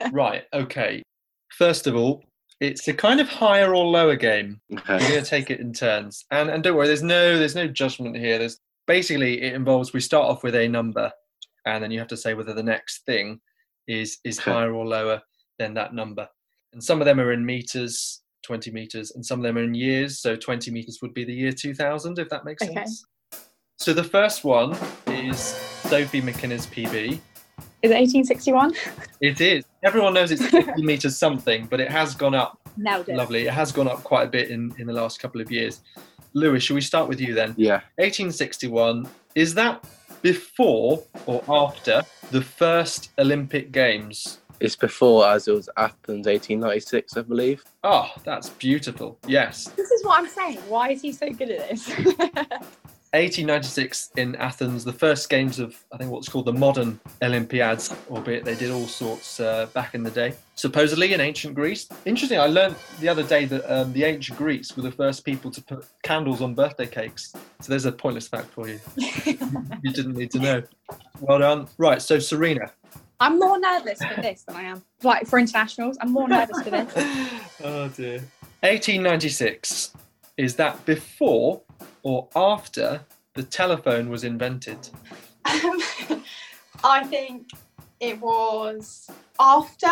right, 0.12 0.44
okay. 0.52 1.02
First 1.50 1.86
of 1.86 1.96
all, 1.96 2.24
it's 2.60 2.86
a 2.88 2.94
kind 2.94 3.20
of 3.20 3.28
higher 3.28 3.74
or 3.74 3.84
lower 3.84 4.16
game. 4.16 4.60
Okay. 4.72 4.94
We're 4.94 5.08
going 5.08 5.24
to 5.24 5.28
take 5.28 5.50
it 5.50 5.60
in 5.60 5.72
turns, 5.72 6.24
and 6.30 6.48
and 6.48 6.62
don't 6.62 6.76
worry, 6.76 6.86
there's 6.86 7.02
no 7.02 7.38
there's 7.38 7.56
no 7.56 7.66
judgment 7.66 8.16
here. 8.16 8.38
There's 8.38 8.58
basically 8.86 9.42
it 9.42 9.54
involves 9.54 9.92
we 9.92 10.00
start 10.00 10.30
off 10.30 10.42
with 10.42 10.54
a 10.54 10.68
number, 10.68 11.10
and 11.66 11.82
then 11.82 11.90
you 11.90 11.98
have 11.98 12.08
to 12.08 12.16
say 12.16 12.34
whether 12.34 12.54
the 12.54 12.62
next 12.62 13.04
thing 13.04 13.40
is 13.88 14.18
is 14.24 14.38
higher 14.38 14.72
or 14.72 14.86
lower 14.86 15.20
than 15.58 15.74
that 15.74 15.94
number. 15.94 16.28
And 16.72 16.82
some 16.82 17.00
of 17.00 17.04
them 17.04 17.20
are 17.20 17.32
in 17.32 17.44
meters, 17.44 18.21
20 18.42 18.70
meters, 18.70 19.12
and 19.12 19.24
some 19.24 19.38
of 19.40 19.42
them 19.44 19.56
are 19.58 19.62
in 19.62 19.74
years. 19.74 20.18
So 20.18 20.36
20 20.36 20.70
meters 20.70 20.98
would 21.02 21.14
be 21.14 21.24
the 21.24 21.32
year 21.32 21.52
2000, 21.52 22.18
if 22.18 22.28
that 22.28 22.44
makes 22.44 22.62
Okay. 22.62 22.74
sense. 22.74 23.04
So 23.78 23.92
the 23.92 24.04
first 24.04 24.44
one 24.44 24.76
is 25.08 25.38
Sophie 25.38 26.20
McKenna 26.20 26.54
PB. 26.56 27.18
Is 27.82 27.90
it 27.90 27.94
1861? 27.94 28.74
It 29.20 29.40
is. 29.40 29.64
Everyone 29.82 30.14
knows 30.14 30.30
it's 30.30 30.46
50 30.46 30.82
meters 30.84 31.16
something, 31.18 31.66
but 31.66 31.80
it 31.80 31.90
has 31.90 32.14
gone 32.14 32.34
up. 32.34 32.58
Nailed 32.76 33.08
it. 33.08 33.16
Lovely. 33.16 33.46
It 33.46 33.52
has 33.52 33.72
gone 33.72 33.88
up 33.88 34.04
quite 34.04 34.24
a 34.24 34.30
bit 34.30 34.50
in, 34.50 34.72
in 34.78 34.86
the 34.86 34.92
last 34.92 35.18
couple 35.20 35.40
of 35.40 35.50
years. 35.50 35.80
Lewis, 36.34 36.62
shall 36.62 36.74
we 36.74 36.80
start 36.80 37.08
with 37.08 37.20
you 37.20 37.34
then? 37.34 37.54
Yeah. 37.58 37.80
1861, 37.96 39.08
is 39.34 39.52
that 39.54 39.84
before 40.22 41.02
or 41.26 41.42
after 41.48 42.02
the 42.30 42.40
first 42.40 43.10
Olympic 43.18 43.72
Games 43.72 44.38
It's 44.62 44.76
before 44.76 45.26
as 45.26 45.48
it 45.48 45.54
was 45.54 45.68
Athens 45.76 46.28
1896, 46.28 47.16
I 47.16 47.22
believe. 47.22 47.64
Oh, 47.82 48.08
that's 48.22 48.48
beautiful. 48.50 49.18
Yes. 49.26 49.64
This 49.76 49.90
is 49.90 50.04
what 50.04 50.20
I'm 50.20 50.28
saying. 50.28 50.58
Why 50.68 50.90
is 50.90 51.02
he 51.02 51.10
so 51.10 51.28
good 51.30 51.50
at 51.50 51.68
this? 51.68 51.88
1896 53.14 54.10
in 54.16 54.36
Athens, 54.36 54.84
the 54.84 54.92
first 54.92 55.28
games 55.28 55.58
of, 55.58 55.76
I 55.92 55.98
think, 55.98 56.12
what's 56.12 56.28
called 56.28 56.46
the 56.46 56.52
modern 56.52 56.98
Olympiads, 57.22 57.94
albeit 58.08 58.44
they 58.44 58.54
did 58.54 58.70
all 58.70 58.86
sorts 58.86 59.40
uh, 59.40 59.66
back 59.74 59.94
in 59.94 60.04
the 60.04 60.10
day. 60.12 60.32
Supposedly 60.54 61.12
in 61.12 61.20
ancient 61.20 61.54
Greece. 61.54 61.88
Interesting, 62.06 62.38
I 62.38 62.46
learned 62.46 62.76
the 63.00 63.08
other 63.08 63.24
day 63.24 63.44
that 63.46 63.70
um, 63.70 63.92
the 63.92 64.04
ancient 64.04 64.38
Greeks 64.38 64.76
were 64.76 64.82
the 64.82 64.92
first 64.92 65.24
people 65.24 65.50
to 65.50 65.60
put 65.60 65.84
candles 66.04 66.40
on 66.40 66.54
birthday 66.54 66.86
cakes. 66.86 67.34
So 67.60 67.68
there's 67.68 67.84
a 67.84 67.92
pointless 67.92 68.28
fact 68.28 68.48
for 68.54 68.68
you. 68.68 68.78
you 68.96 69.92
didn't 69.92 70.14
need 70.14 70.30
to 70.30 70.38
know. 70.38 70.62
Well 71.20 71.40
done. 71.40 71.66
Right, 71.78 72.00
so 72.00 72.20
Serena. 72.20 72.70
I'm 73.22 73.38
more 73.38 73.56
nervous 73.56 74.02
for 74.02 74.20
this 74.20 74.42
than 74.42 74.56
I 74.56 74.62
am 74.62 74.82
like 75.04 75.28
for 75.28 75.38
internationals. 75.38 75.96
I'm 76.00 76.10
more 76.10 76.26
nervous 76.26 76.60
for 76.60 76.70
this. 76.70 76.92
oh 77.62 77.88
dear. 77.90 78.18
1896. 78.62 79.94
Is 80.36 80.56
that 80.56 80.84
before 80.86 81.62
or 82.02 82.28
after 82.34 83.00
the 83.34 83.44
telephone 83.44 84.08
was 84.08 84.24
invented? 84.24 84.88
Um, 85.44 85.80
I 86.84 87.04
think 87.04 87.50
it 88.00 88.20
was 88.20 89.08
after. 89.38 89.86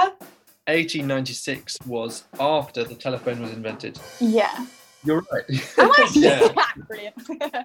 1896 0.66 1.78
was 1.86 2.24
after 2.40 2.82
the 2.82 2.96
telephone 2.96 3.40
was 3.40 3.52
invented. 3.52 4.00
Yeah. 4.18 4.66
You're 5.04 5.24
right. 5.32 5.44
Am 5.78 5.90
I? 5.92 6.10
yeah. 6.14 6.48
Brilliant. 6.88 7.14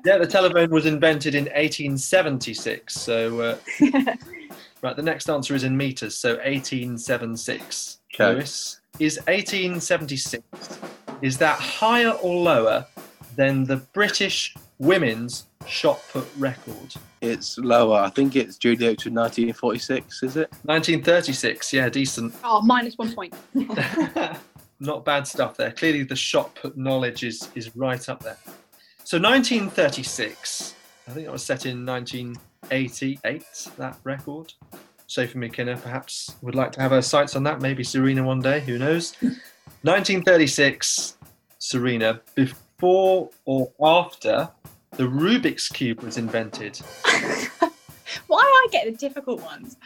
yeah, 0.06 0.19
the 0.19 0.28
telephone 0.28 0.69
was 0.69 0.86
invented 0.86 1.34
in 1.34 1.45
1876. 1.45 2.93
So, 2.93 3.39
uh, 3.41 3.58
right, 4.86 4.95
the 4.95 5.04
next 5.04 5.30
answer 5.30 5.56
is 5.56 5.63
in 5.63 5.76
meters. 5.76 6.17
So, 6.17 6.36
1876. 6.36 8.00
Okay. 8.13 8.34
Lewis, 8.34 8.80
is 9.00 9.17
1876 9.28 10.43
is 11.21 11.38
that 11.38 11.60
higher 11.60 12.12
or 12.12 12.36
lower 12.36 12.86
than 13.36 13.63
the 13.63 13.78
British 13.78 14.56
women's 14.80 15.45
shot 15.67 16.02
put 16.12 16.28
record? 16.38 16.93
It's 17.21 17.58
lower. 17.58 17.98
I 17.98 18.10
think 18.10 18.36
it's 18.36 18.58
due 18.58 18.76
date 18.76 19.00
to 19.00 19.10
1946, 19.10 20.24
is 20.24 20.38
it? 20.38 20.52
1936. 20.63 21.74
Yeah, 21.74 21.89
decent. 21.89 22.34
Oh, 22.43 22.62
minus 22.62 22.98
one 22.98 23.13
point. 23.13 23.34
Not 24.80 25.06
bad 25.06 25.26
stuff 25.26 25.58
there. 25.58 25.71
Clearly, 25.71 26.04
the 26.04 26.15
shot 26.15 26.54
put 26.56 26.78
knowledge 26.78 27.24
is 27.24 27.50
is 27.56 27.76
right 27.76 28.08
up 28.10 28.21
there. 28.21 28.38
So 29.04 29.17
1936. 29.17 30.76
I 31.08 31.12
think 31.12 31.26
that 31.26 31.32
was 31.32 31.43
set 31.43 31.65
in 31.65 31.86
1988. 32.69 33.69
That 33.78 33.97
record. 34.04 34.54
Sophie 35.08 35.38
McKenna 35.38 35.78
perhaps 35.78 36.36
would 36.41 36.56
like 36.56 36.71
to 36.73 36.82
have 36.82 36.91
her 36.91 37.01
sights 37.01 37.36
on 37.36 37.43
that. 37.43 37.62
Maybe 37.62 37.84
Serena 37.84 38.23
one 38.23 38.41
day. 38.41 38.60
Who 38.62 38.78
knows? 38.78 39.15
1936. 39.84 41.17
Serena. 41.60 42.21
Before 42.34 43.30
or 43.45 43.71
after 43.82 44.49
the 44.91 45.04
Rubik's 45.04 45.69
cube 45.69 46.01
was 46.01 46.17
invented? 46.17 46.80
Why 48.28 48.41
do 48.41 48.47
I 48.47 48.67
get 48.71 48.86
the 48.91 48.97
difficult 48.97 49.41
ones? 49.41 49.78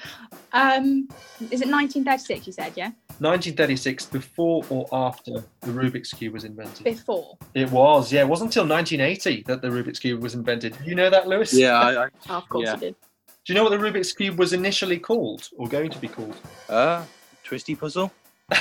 Um, 0.54 1.08
is 1.40 1.62
it 1.62 1.70
1936? 1.70 2.48
You 2.48 2.54
said, 2.54 2.74
yeah. 2.76 2.92
1936. 3.20 4.06
Before 4.08 4.64
or 4.70 4.88
after 4.92 5.44
the 5.62 5.72
Rubik's 5.72 6.14
cube 6.14 6.34
was 6.34 6.44
invented? 6.44 6.84
Before. 6.84 7.38
It 7.54 7.70
was, 7.72 8.12
yeah. 8.12 8.22
It 8.22 8.28
wasn't 8.28 8.50
until 8.56 8.68
1980 8.68 9.44
that 9.48 9.62
the 9.62 9.68
Rubik's 9.70 10.00
Cube 10.00 10.22
was 10.22 10.36
invented. 10.36 10.78
Do 10.78 10.90
you 10.90 10.96
know 10.96 11.10
that, 11.10 11.28
Lewis? 11.28 11.54
Yeah, 11.54 11.74
I, 11.80 12.06
I 12.06 12.10
Oh, 12.30 12.36
of 12.38 12.50
course 12.50 12.66
Yeah. 12.68 12.74
you 12.76 12.80
did. 12.80 12.96
Do 13.46 13.54
you 13.54 13.56
know 13.56 13.64
what 13.64 13.72
the 13.72 13.78
Rubik's 13.78 14.14
Cube 14.14 14.38
was 14.38 14.54
initially 14.54 15.00
called 15.00 15.50
or 15.58 15.68
going 15.68 15.90
to 15.90 15.98
be 16.00 16.08
called? 16.08 16.36
uh, 16.70 17.04
Twisty 17.44 17.76
Puzzle. 17.76 18.12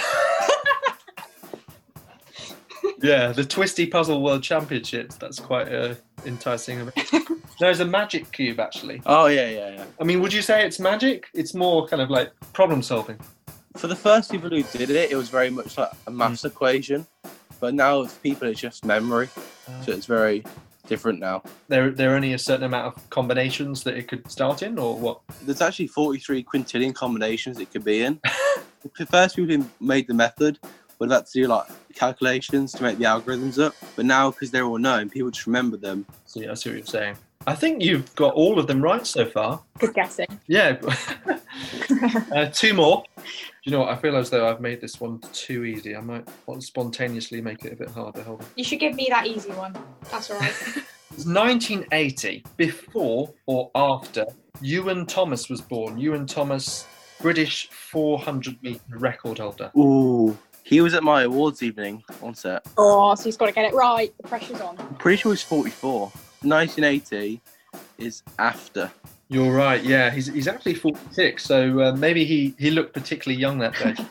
Yeah, 3.01 3.31
the 3.31 3.45
Twisty 3.45 3.87
Puzzle 3.87 4.23
World 4.23 4.43
Championships. 4.43 5.15
That's 5.17 5.39
quite 5.39 5.73
uh, 5.73 5.95
enticing. 6.27 6.91
it's 7.67 7.81
a 7.81 7.85
magic 7.85 8.31
cube, 8.31 8.61
actually. 8.61 9.03
Oh, 9.07 9.27
yeah, 9.27 9.49
yeah, 9.49 9.71
yeah. 9.71 9.85
I 10.01 10.05
mean, 10.05 10.21
would 10.21 10.33
you 10.33 10.43
say 10.43 10.65
it's 10.65 10.79
magic? 10.79 11.27
It's 11.35 11.55
more 11.55 11.87
kind 11.89 12.01
of 12.01 12.11
like 12.11 12.33
problem 12.53 12.83
solving. 12.83 13.19
For 13.77 13.87
the 13.87 13.97
first 13.97 14.31
people 14.31 14.49
who 14.51 14.63
did 14.63 14.91
it, 14.91 15.11
it 15.11 15.17
was 15.17 15.29
very 15.29 15.51
much 15.51 15.77
like 15.77 15.91
a 16.07 16.11
maths 16.11 16.43
hmm. 16.43 16.49
equation. 16.49 17.07
But 17.61 17.75
now 17.75 18.01
with 18.01 18.23
people, 18.23 18.49
it's 18.49 18.61
just 18.61 18.85
memory. 18.85 19.29
So 19.83 19.93
it's 19.93 20.07
very 20.07 20.45
different 20.87 21.19
now. 21.21 21.43
There, 21.69 21.91
there 21.91 22.13
are 22.13 22.17
only 22.17 22.33
a 22.33 22.39
certain 22.39 22.65
amount 22.65 22.97
of 22.97 23.11
combinations 23.11 23.83
that 23.85 23.97
it 23.97 24.09
could 24.09 24.31
start 24.31 24.63
in, 24.63 24.79
or 24.79 24.97
what? 24.97 25.21
There's 25.43 25.61
actually 25.61 25.89
43 25.89 26.45
quintillion 26.45 26.95
combinations 26.95 27.59
it 27.59 27.73
could 27.73 27.85
be 27.85 28.03
in. 28.03 28.21
the 28.97 29.07
first 29.07 29.37
people 29.37 29.57
who 29.57 29.67
made 29.81 30.07
the 30.07 30.15
method 30.15 30.59
would 30.99 31.11
have 31.11 31.21
had 31.21 31.27
to 31.27 31.43
do 31.43 31.47
like 31.47 31.67
calculations 31.95 32.73
to 32.73 32.83
make 32.83 32.99
the 32.99 33.05
algorithms 33.05 33.63
up. 33.63 33.75
But 33.97 34.07
now, 34.07 34.31
because 34.31 34.51
they're 34.51 34.65
all 34.65 34.79
known, 34.79 35.11
people 35.11 35.31
just 35.31 35.47
remember 35.47 35.77
them. 35.77 36.07
See, 36.27 36.47
I 36.47 36.55
see 36.55 36.71
what 36.71 36.77
you're 36.79 36.87
saying. 36.87 37.17
I 37.49 37.55
think 37.55 37.83
you've 37.83 38.15
got 38.15 38.35
all 38.35 38.59
of 38.59 38.67
them 38.67 38.83
right 38.83 39.07
so 39.07 39.25
far. 39.25 39.63
Good 39.79 39.95
guessing. 39.95 40.27
Yeah. 40.49 40.77
uh, 42.35 42.51
two 42.53 42.75
more. 42.75 43.03
Do 43.17 43.23
you 43.65 43.73
know 43.73 43.79
what? 43.81 43.89
I 43.89 43.97
feel 43.97 44.17
as 44.17 44.29
though 44.29 44.47
I've 44.47 44.61
made 44.61 44.83
this 44.83 45.01
one 45.01 45.19
too 45.33 45.65
easy. 45.65 45.97
I 45.97 46.03
might 46.03 46.29
want 46.45 46.61
to 46.61 46.67
spontaneously 46.67 47.41
make 47.41 47.65
it 47.65 47.73
a 47.73 47.77
bit 47.77 47.89
harder. 47.89 48.23
Hold 48.23 48.43
on. 48.43 48.47
You 48.57 48.65
should 48.65 48.81
give 48.81 48.95
me 48.95 49.07
that 49.09 49.27
easy 49.27 49.51
one. 49.53 49.75
That's 50.11 50.31
all 50.31 50.39
right. 50.39 50.53
It's 51.11 51.25
1980, 51.27 52.45
before 52.59 53.33
or 53.47 53.71
after 53.75 54.27
Iwan 54.63 55.07
Thomas 55.07 55.49
was 55.49 55.61
born. 55.61 55.99
Iwan 55.99 56.27
Thomas, 56.27 56.87
British 57.21 57.69
400 57.71 58.63
metre 58.63 58.81
record 58.91 59.39
holder. 59.39 59.73
Ooh. 59.77 60.37
He 60.63 60.81
was 60.83 60.93
at 60.95 61.03
my 61.03 61.23
awards 61.23 61.63
evening 61.63 62.05
on 62.23 62.35
set. 62.35 62.67
oh, 62.77 63.15
so 63.15 63.25
he's 63.25 63.39
got 63.39 63.47
to 63.47 63.53
get 63.53 63.65
it 63.65 63.75
right. 63.75 64.13
The 64.21 64.29
pressure's 64.29 64.61
on. 64.61 64.77
I'm 64.79 64.95
pretty 64.97 65.17
sure 65.17 65.33
he's 65.33 65.43
44. 65.43 66.13
1980 66.43 67.41
is 67.99 68.23
after. 68.39 68.91
You're 69.29 69.53
right. 69.53 69.83
Yeah, 69.83 70.11
he's 70.11 70.27
he's 70.27 70.49
actually 70.49 70.75
46. 70.75 71.45
So 71.45 71.81
uh, 71.81 71.93
maybe 71.93 72.25
he 72.25 72.55
he 72.59 72.71
looked 72.71 72.95
particularly 72.95 73.41
young 73.41 73.59
that 73.59 73.75
day. 73.75 73.95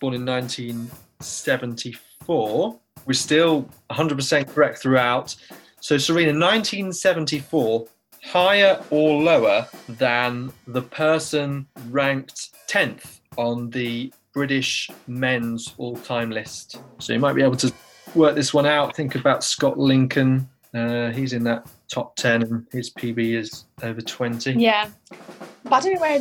born 0.00 0.14
in 0.14 0.24
1974. 0.24 2.80
We're 3.06 3.12
still 3.12 3.68
100% 3.90 4.48
correct 4.48 4.78
throughout. 4.78 5.36
So 5.80 5.98
Serena, 5.98 6.32
1974, 6.32 7.86
higher 8.24 8.82
or 8.90 9.22
lower 9.22 9.68
than 9.88 10.52
the 10.66 10.82
person 10.82 11.68
ranked 11.90 12.50
10th 12.68 13.20
on 13.36 13.70
the 13.70 14.12
British 14.32 14.90
men's 15.06 15.74
all-time 15.78 16.30
list. 16.30 16.80
So 16.98 17.12
you 17.12 17.18
might 17.18 17.34
be 17.34 17.42
able 17.42 17.56
to 17.56 17.72
work 18.14 18.34
this 18.34 18.54
one 18.54 18.66
out. 18.66 18.96
Think 18.96 19.14
about 19.14 19.44
Scott 19.44 19.78
Lincoln. 19.78 20.48
Uh, 20.74 21.10
he's 21.10 21.32
in 21.32 21.42
that 21.44 21.66
top 21.92 22.14
10 22.16 22.42
and 22.42 22.66
his 22.72 22.90
PB 22.90 23.36
is 23.36 23.64
over 23.82 24.00
20. 24.00 24.52
Yeah. 24.52 24.88
But 25.64 25.72
I 25.72 25.80
don't 25.80 25.94
know 25.94 26.00
where 26.00 26.20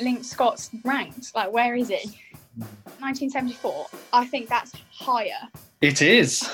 Link 0.00 0.24
Scott's 0.24 0.70
ranked. 0.84 1.34
Like, 1.34 1.52
where 1.52 1.74
is 1.76 1.88
he? 1.88 2.18
1974. 2.56 3.86
I 4.12 4.26
think 4.26 4.48
that's 4.48 4.72
higher. 4.92 5.48
It 5.80 6.02
is. 6.02 6.48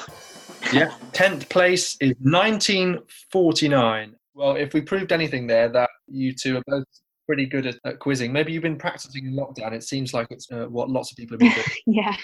Yeah. 0.73 0.93
10th 1.13 1.49
place 1.49 1.97
is 2.01 2.15
1949. 2.21 4.15
Well, 4.35 4.57
if 4.57 4.75
we 4.75 4.81
proved 4.81 5.13
anything 5.13 5.47
there, 5.47 5.69
that 5.71 5.89
you 6.09 6.33
two 6.35 6.57
are 6.59 6.63
both 6.67 6.85
pretty 7.27 7.47
good 7.47 7.67
at, 7.67 7.77
at 7.85 7.99
quizzing. 7.99 8.33
Maybe 8.33 8.53
you've 8.53 8.63
been 8.63 8.77
practicing 8.77 9.27
in 9.27 9.35
lockdown. 9.35 9.73
It 9.73 9.83
seems 9.85 10.13
like 10.13 10.27
it's 10.31 10.51
uh, 10.53 10.67
what 10.67 10.91
lots 10.91 11.11
of 11.11 11.17
people 11.17 11.35
have 11.35 11.41
been 11.41 11.53
doing. 11.53 11.67
Yeah. 11.87 12.17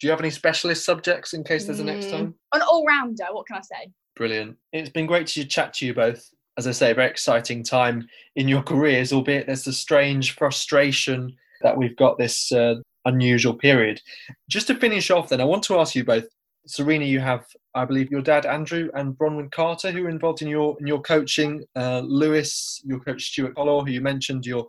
Do 0.00 0.06
you 0.08 0.10
have 0.10 0.20
any 0.20 0.30
specialist 0.30 0.84
subjects 0.84 1.32
in 1.32 1.44
case 1.44 1.66
there's 1.66 1.78
a 1.78 1.84
next 1.84 2.06
Mm. 2.06 2.10
time? 2.10 2.34
An 2.54 2.62
all 2.62 2.84
rounder, 2.84 3.26
what 3.30 3.46
can 3.46 3.56
I 3.56 3.60
say? 3.60 3.88
Brilliant. 4.16 4.56
It's 4.72 4.90
been 4.90 5.06
great 5.06 5.26
to 5.28 5.44
chat 5.44 5.74
to 5.74 5.86
you 5.86 5.94
both. 5.94 6.28
As 6.58 6.66
I 6.66 6.72
say, 6.72 6.90
a 6.90 6.94
very 6.94 7.10
exciting 7.10 7.62
time 7.62 8.06
in 8.36 8.46
your 8.46 8.62
careers, 8.62 9.12
albeit 9.12 9.46
there's 9.46 9.64
the 9.64 9.72
strange 9.72 10.32
frustration 10.32 11.34
that 11.62 11.76
we've 11.76 11.96
got 11.96 12.18
this 12.18 12.52
uh, 12.52 12.74
unusual 13.06 13.54
period. 13.54 14.02
Just 14.50 14.66
to 14.66 14.74
finish 14.74 15.10
off, 15.10 15.30
then, 15.30 15.40
I 15.40 15.44
want 15.44 15.62
to 15.64 15.78
ask 15.78 15.94
you 15.94 16.04
both. 16.04 16.26
Serena, 16.66 17.04
you 17.04 17.20
have, 17.20 17.44
I 17.74 17.84
believe, 17.84 18.10
your 18.10 18.22
dad 18.22 18.46
Andrew 18.46 18.88
and 18.94 19.16
Bronwyn 19.16 19.50
Carter, 19.50 19.90
who 19.90 20.04
are 20.04 20.10
involved 20.10 20.42
in 20.42 20.48
your 20.48 20.76
in 20.78 20.86
your 20.86 21.00
coaching. 21.00 21.64
Uh, 21.74 22.00
Lewis, 22.00 22.80
your 22.84 23.00
coach 23.00 23.24
Stuart 23.24 23.54
Collor, 23.56 23.84
who 23.84 23.92
you 23.92 24.00
mentioned, 24.00 24.46
your 24.46 24.66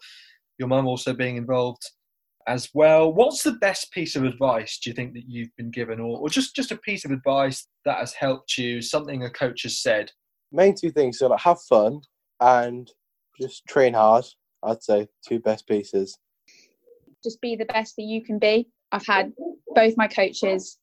your 0.58 0.68
mum 0.68 0.88
also 0.88 1.14
being 1.14 1.36
involved 1.36 1.84
as 2.48 2.70
well. 2.74 3.14
What's 3.14 3.44
the 3.44 3.54
best 3.54 3.92
piece 3.92 4.16
of 4.16 4.24
advice 4.24 4.80
do 4.80 4.90
you 4.90 4.96
think 4.96 5.14
that 5.14 5.24
you've 5.28 5.56
been 5.58 5.72
given, 5.72 6.00
or, 6.00 6.20
or 6.20 6.30
just 6.30 6.56
just 6.56 6.72
a 6.72 6.78
piece 6.78 7.06
of 7.06 7.12
advice 7.12 7.68
that 7.86 7.98
has 7.98 8.14
helped 8.14 8.58
you? 8.58 8.82
Something 8.82 9.24
a 9.24 9.30
coach 9.30 9.64
has 9.64 9.82
said. 9.82 10.12
Main 10.52 10.76
two 10.76 10.92
things 10.92 11.20
so 11.20 11.28
like 11.28 11.40
have 11.40 11.62
fun 11.62 12.02
and 12.40 12.92
just 13.42 13.66
train 13.68 13.94
hard. 13.94 14.26
I'd 14.64 14.84
say 14.84 15.08
two 15.28 15.40
best 15.40 15.68
pieces. 15.68 16.18
Just 17.24 17.42
be 17.42 17.56
the 17.56 17.66
best 17.66 17.96
that 17.98 18.04
you 18.04 18.24
can 18.24 18.40
be. 18.40 18.70
I've 18.92 19.06
had 19.06 19.34
both 19.76 19.96
my 19.98 20.08
coaches 20.08 20.78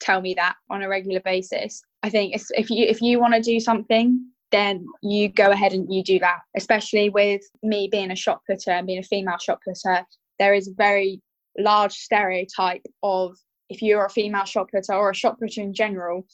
tell 0.00 0.20
me 0.20 0.34
that 0.34 0.54
on 0.70 0.82
a 0.82 0.88
regular 0.88 1.20
basis. 1.20 1.82
I 2.02 2.10
think 2.10 2.34
if, 2.34 2.44
if 2.50 2.70
you 2.70 2.86
if 2.86 3.00
you 3.00 3.18
want 3.18 3.34
to 3.34 3.40
do 3.40 3.58
something, 3.58 4.24
then 4.52 4.86
you 5.02 5.28
go 5.28 5.50
ahead 5.50 5.72
and 5.72 5.92
you 5.92 6.02
do 6.02 6.18
that. 6.18 6.40
Especially 6.56 7.08
with 7.08 7.42
me 7.62 7.88
being 7.90 8.10
a 8.10 8.16
shot 8.16 8.40
putter 8.48 8.70
and 8.70 8.86
being 8.86 8.98
a 8.98 9.02
female 9.02 9.38
shot 9.38 9.60
putter, 9.66 10.04
there 10.38 10.54
is 10.54 10.68
a 10.68 10.74
very 10.74 11.20
large 11.58 11.92
stereotype 11.92 12.82
of 13.02 13.36
if 13.68 13.82
you're 13.82 14.04
a 14.04 14.10
female 14.10 14.44
shot 14.44 14.68
putter 14.72 14.94
or 14.94 15.10
a 15.10 15.14
shot 15.14 15.38
putter 15.38 15.60
in 15.60 15.74
general, 15.74 16.26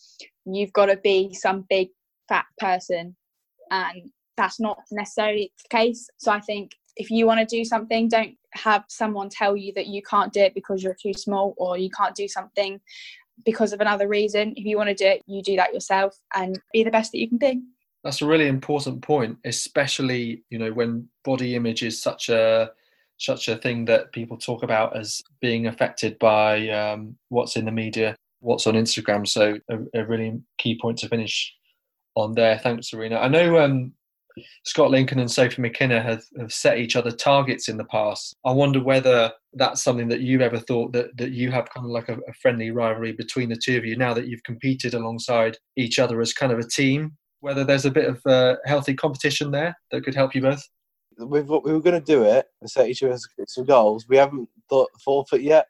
you've 0.44 0.72
got 0.72 0.86
to 0.86 0.96
be 0.96 1.32
some 1.34 1.64
big 1.68 1.88
fat 2.28 2.46
person, 2.58 3.16
and 3.70 4.10
that's 4.36 4.60
not 4.60 4.78
necessarily 4.90 5.52
the 5.62 5.76
case. 5.76 6.08
So 6.18 6.32
I 6.32 6.40
think 6.40 6.72
if 6.96 7.10
you 7.10 7.26
want 7.26 7.40
to 7.40 7.56
do 7.56 7.64
something, 7.64 8.08
don't 8.08 8.36
have 8.52 8.84
someone 8.88 9.28
tell 9.28 9.56
you 9.56 9.72
that 9.74 9.86
you 9.86 10.02
can't 10.02 10.32
do 10.32 10.40
it 10.40 10.54
because 10.54 10.82
you're 10.82 10.96
too 11.00 11.14
small 11.14 11.54
or 11.56 11.78
you 11.78 11.90
can't 11.90 12.14
do 12.14 12.26
something 12.26 12.80
because 13.44 13.72
of 13.72 13.80
another 13.80 14.08
reason. 14.08 14.52
If 14.56 14.64
you 14.64 14.76
want 14.76 14.88
to 14.88 14.94
do 14.94 15.06
it, 15.06 15.22
you 15.26 15.42
do 15.42 15.56
that 15.56 15.72
yourself 15.72 16.16
and 16.34 16.58
be 16.72 16.82
the 16.82 16.90
best 16.90 17.12
that 17.12 17.18
you 17.18 17.28
can 17.28 17.38
be. 17.38 17.62
That's 18.02 18.22
a 18.22 18.26
really 18.26 18.48
important 18.48 19.02
point, 19.02 19.38
especially 19.44 20.42
you 20.50 20.58
know 20.58 20.72
when 20.72 21.08
body 21.24 21.54
image 21.54 21.82
is 21.82 22.00
such 22.00 22.28
a 22.28 22.70
such 23.20 23.48
a 23.48 23.56
thing 23.56 23.84
that 23.84 24.12
people 24.12 24.36
talk 24.36 24.62
about 24.62 24.96
as 24.96 25.22
being 25.40 25.66
affected 25.66 26.18
by 26.18 26.68
um, 26.70 27.16
what's 27.28 27.56
in 27.56 27.66
the 27.66 27.70
media, 27.70 28.16
what's 28.40 28.66
on 28.66 28.74
Instagram. 28.74 29.28
So 29.28 29.58
a, 29.68 30.00
a, 30.00 30.06
really 30.06 30.40
key 30.58 30.78
point 30.80 30.98
to 30.98 31.08
finish 31.08 31.54
on 32.14 32.34
there. 32.34 32.58
Thanks, 32.58 32.90
Serena. 32.90 33.18
I 33.18 33.28
know 33.28 33.58
um, 33.58 33.92
Scott 34.64 34.90
Lincoln 34.90 35.18
and 35.18 35.30
Sophie 35.30 35.60
McKenna 35.60 36.00
have, 36.00 36.24
have 36.38 36.52
set 36.52 36.78
each 36.78 36.96
other 36.96 37.10
targets 37.10 37.68
in 37.68 37.76
the 37.76 37.84
past. 37.84 38.34
I 38.46 38.52
wonder 38.52 38.82
whether 38.82 39.30
that's 39.52 39.82
something 39.82 40.08
that 40.08 40.20
you've 40.20 40.40
ever 40.40 40.58
thought 40.58 40.92
that, 40.92 41.14
that 41.18 41.32
you 41.32 41.50
have 41.50 41.68
kind 41.68 41.84
of 41.84 41.90
like 41.90 42.08
a, 42.08 42.14
a 42.14 42.32
friendly 42.40 42.70
rivalry 42.70 43.12
between 43.12 43.50
the 43.50 43.60
two 43.62 43.76
of 43.76 43.84
you 43.84 43.96
now 43.96 44.14
that 44.14 44.28
you've 44.28 44.44
competed 44.44 44.94
alongside 44.94 45.58
each 45.76 45.98
other 45.98 46.22
as 46.22 46.32
kind 46.32 46.52
of 46.52 46.58
a 46.58 46.68
team. 46.68 47.12
Whether 47.40 47.64
there's 47.64 47.86
a 47.86 47.90
bit 47.90 48.06
of 48.06 48.20
uh, 48.26 48.56
healthy 48.64 48.94
competition 48.94 49.50
there 49.50 49.74
that 49.90 50.04
could 50.04 50.14
help 50.14 50.34
you 50.34 50.42
both 50.42 50.62
we've, 51.18 51.48
we 51.48 51.72
were 51.72 51.80
going 51.80 51.98
to 51.98 52.00
do 52.00 52.24
it 52.24 52.46
and 52.60 52.70
set 52.70 52.88
each 52.88 53.02
other 53.02 53.18
some 53.46 53.64
goals. 53.64 54.06
We 54.08 54.16
haven't 54.16 54.48
thought 54.68 54.90
forfeit 55.04 55.42
yet. 55.42 55.66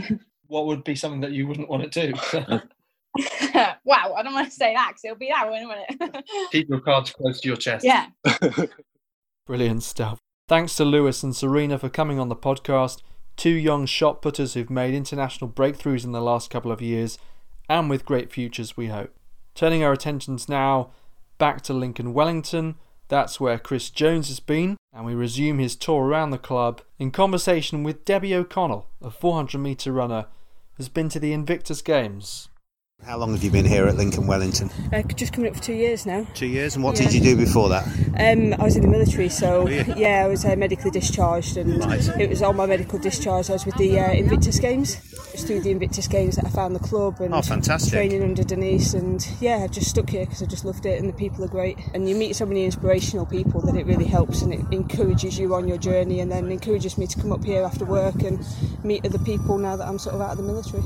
what 0.46 0.66
would 0.66 0.84
be 0.84 0.94
something 0.94 1.20
that 1.20 1.32
you 1.32 1.46
wouldn't 1.46 1.68
want 1.68 1.90
to 1.90 2.12
do? 2.12 2.12
wow, 3.84 4.14
I 4.16 4.22
don't 4.22 4.32
want 4.32 4.48
to 4.48 4.54
say 4.54 4.74
that 4.74 4.90
because 4.90 5.04
it'll 5.04 5.16
be 5.16 5.28
that 5.28 5.50
one, 5.50 5.68
won't 5.68 5.80
it? 5.88 6.24
Keep 6.50 6.68
your 6.68 6.80
cards 6.80 7.12
close 7.12 7.40
to 7.40 7.48
your 7.48 7.56
chest. 7.56 7.84
Yeah. 7.84 8.06
Brilliant 9.46 9.82
stuff. 9.82 10.18
Thanks 10.48 10.76
to 10.76 10.84
Lewis 10.84 11.22
and 11.22 11.36
Serena 11.36 11.78
for 11.78 11.88
coming 11.88 12.18
on 12.18 12.28
the 12.28 12.36
podcast. 12.36 13.02
Two 13.36 13.50
young 13.50 13.86
shot 13.86 14.22
putters 14.22 14.54
who've 14.54 14.70
made 14.70 14.94
international 14.94 15.50
breakthroughs 15.50 16.04
in 16.04 16.12
the 16.12 16.20
last 16.20 16.50
couple 16.50 16.72
of 16.72 16.80
years 16.80 17.18
and 17.68 17.88
with 17.88 18.04
great 18.04 18.32
futures, 18.32 18.76
we 18.76 18.88
hope. 18.88 19.14
Turning 19.54 19.82
our 19.82 19.92
attentions 19.92 20.48
now 20.48 20.90
back 21.38 21.62
to 21.62 21.72
Lincoln 21.72 22.12
Wellington 22.12 22.76
that's 23.12 23.38
where 23.38 23.58
Chris 23.58 23.90
Jones 23.90 24.28
has 24.28 24.40
been, 24.40 24.78
and 24.90 25.04
we 25.04 25.14
resume 25.14 25.58
his 25.58 25.76
tour 25.76 26.06
around 26.06 26.30
the 26.30 26.38
club 26.38 26.80
in 26.98 27.10
conversation 27.10 27.82
with 27.82 28.06
Debbie 28.06 28.34
O'Connell, 28.34 28.88
a 29.02 29.10
400 29.10 29.58
metre 29.58 29.92
runner, 29.92 30.28
who's 30.78 30.88
been 30.88 31.10
to 31.10 31.20
the 31.20 31.34
Invictus 31.34 31.82
Games. 31.82 32.48
How 33.04 33.18
long 33.18 33.32
have 33.32 33.42
you 33.42 33.50
been 33.50 33.64
here 33.64 33.88
at 33.88 33.96
Lincoln 33.96 34.28
Wellington? 34.28 34.70
Uh, 34.92 35.02
just 35.02 35.32
coming 35.32 35.50
up 35.50 35.56
for 35.56 35.62
two 35.62 35.74
years 35.74 36.06
now. 36.06 36.24
Two 36.34 36.46
years, 36.46 36.76
and 36.76 36.84
what 36.84 36.96
yeah. 36.96 37.06
did 37.06 37.14
you 37.14 37.20
do 37.20 37.36
before 37.36 37.68
that? 37.68 37.84
Um, 38.16 38.54
I 38.60 38.64
was 38.64 38.76
in 38.76 38.82
the 38.82 38.88
military, 38.88 39.28
so 39.28 39.66
yeah, 39.96 40.24
I 40.24 40.28
was 40.28 40.44
uh, 40.44 40.54
medically 40.54 40.92
discharged, 40.92 41.56
and 41.56 41.84
right. 41.84 42.08
it 42.20 42.30
was 42.30 42.42
on 42.42 42.54
my 42.54 42.64
medical 42.64 43.00
discharge. 43.00 43.50
I 43.50 43.54
was 43.54 43.66
with 43.66 43.76
the 43.76 43.98
uh, 43.98 44.12
Invictus 44.12 44.60
Games. 44.60 44.98
It 45.12 45.32
was 45.32 45.44
through 45.44 45.62
the 45.62 45.72
Invictus 45.72 46.06
Games 46.06 46.36
that 46.36 46.44
I 46.44 46.50
found 46.50 46.76
the 46.76 46.80
club 46.80 47.20
and 47.20 47.34
oh, 47.34 47.42
fantastic. 47.42 47.92
training 47.92 48.22
under 48.22 48.44
Denise, 48.44 48.94
and 48.94 49.26
yeah, 49.40 49.56
I've 49.64 49.72
just 49.72 49.90
stuck 49.90 50.08
here 50.08 50.24
because 50.24 50.40
I 50.40 50.46
just 50.46 50.64
loved 50.64 50.86
it, 50.86 51.00
and 51.00 51.08
the 51.08 51.12
people 51.12 51.44
are 51.44 51.48
great. 51.48 51.78
And 51.94 52.08
you 52.08 52.14
meet 52.14 52.36
so 52.36 52.46
many 52.46 52.64
inspirational 52.64 53.26
people 53.26 53.62
that 53.62 53.74
it 53.74 53.84
really 53.84 54.06
helps, 54.06 54.42
and 54.42 54.54
it 54.54 54.60
encourages 54.70 55.40
you 55.40 55.56
on 55.56 55.66
your 55.66 55.78
journey, 55.78 56.20
and 56.20 56.30
then 56.30 56.52
encourages 56.52 56.96
me 56.96 57.08
to 57.08 57.20
come 57.20 57.32
up 57.32 57.42
here 57.42 57.64
after 57.64 57.84
work 57.84 58.22
and 58.22 58.46
meet 58.84 59.04
other 59.04 59.18
people 59.18 59.58
now 59.58 59.74
that 59.74 59.88
I'm 59.88 59.98
sort 59.98 60.14
of 60.14 60.20
out 60.20 60.30
of 60.30 60.36
the 60.36 60.44
military. 60.44 60.84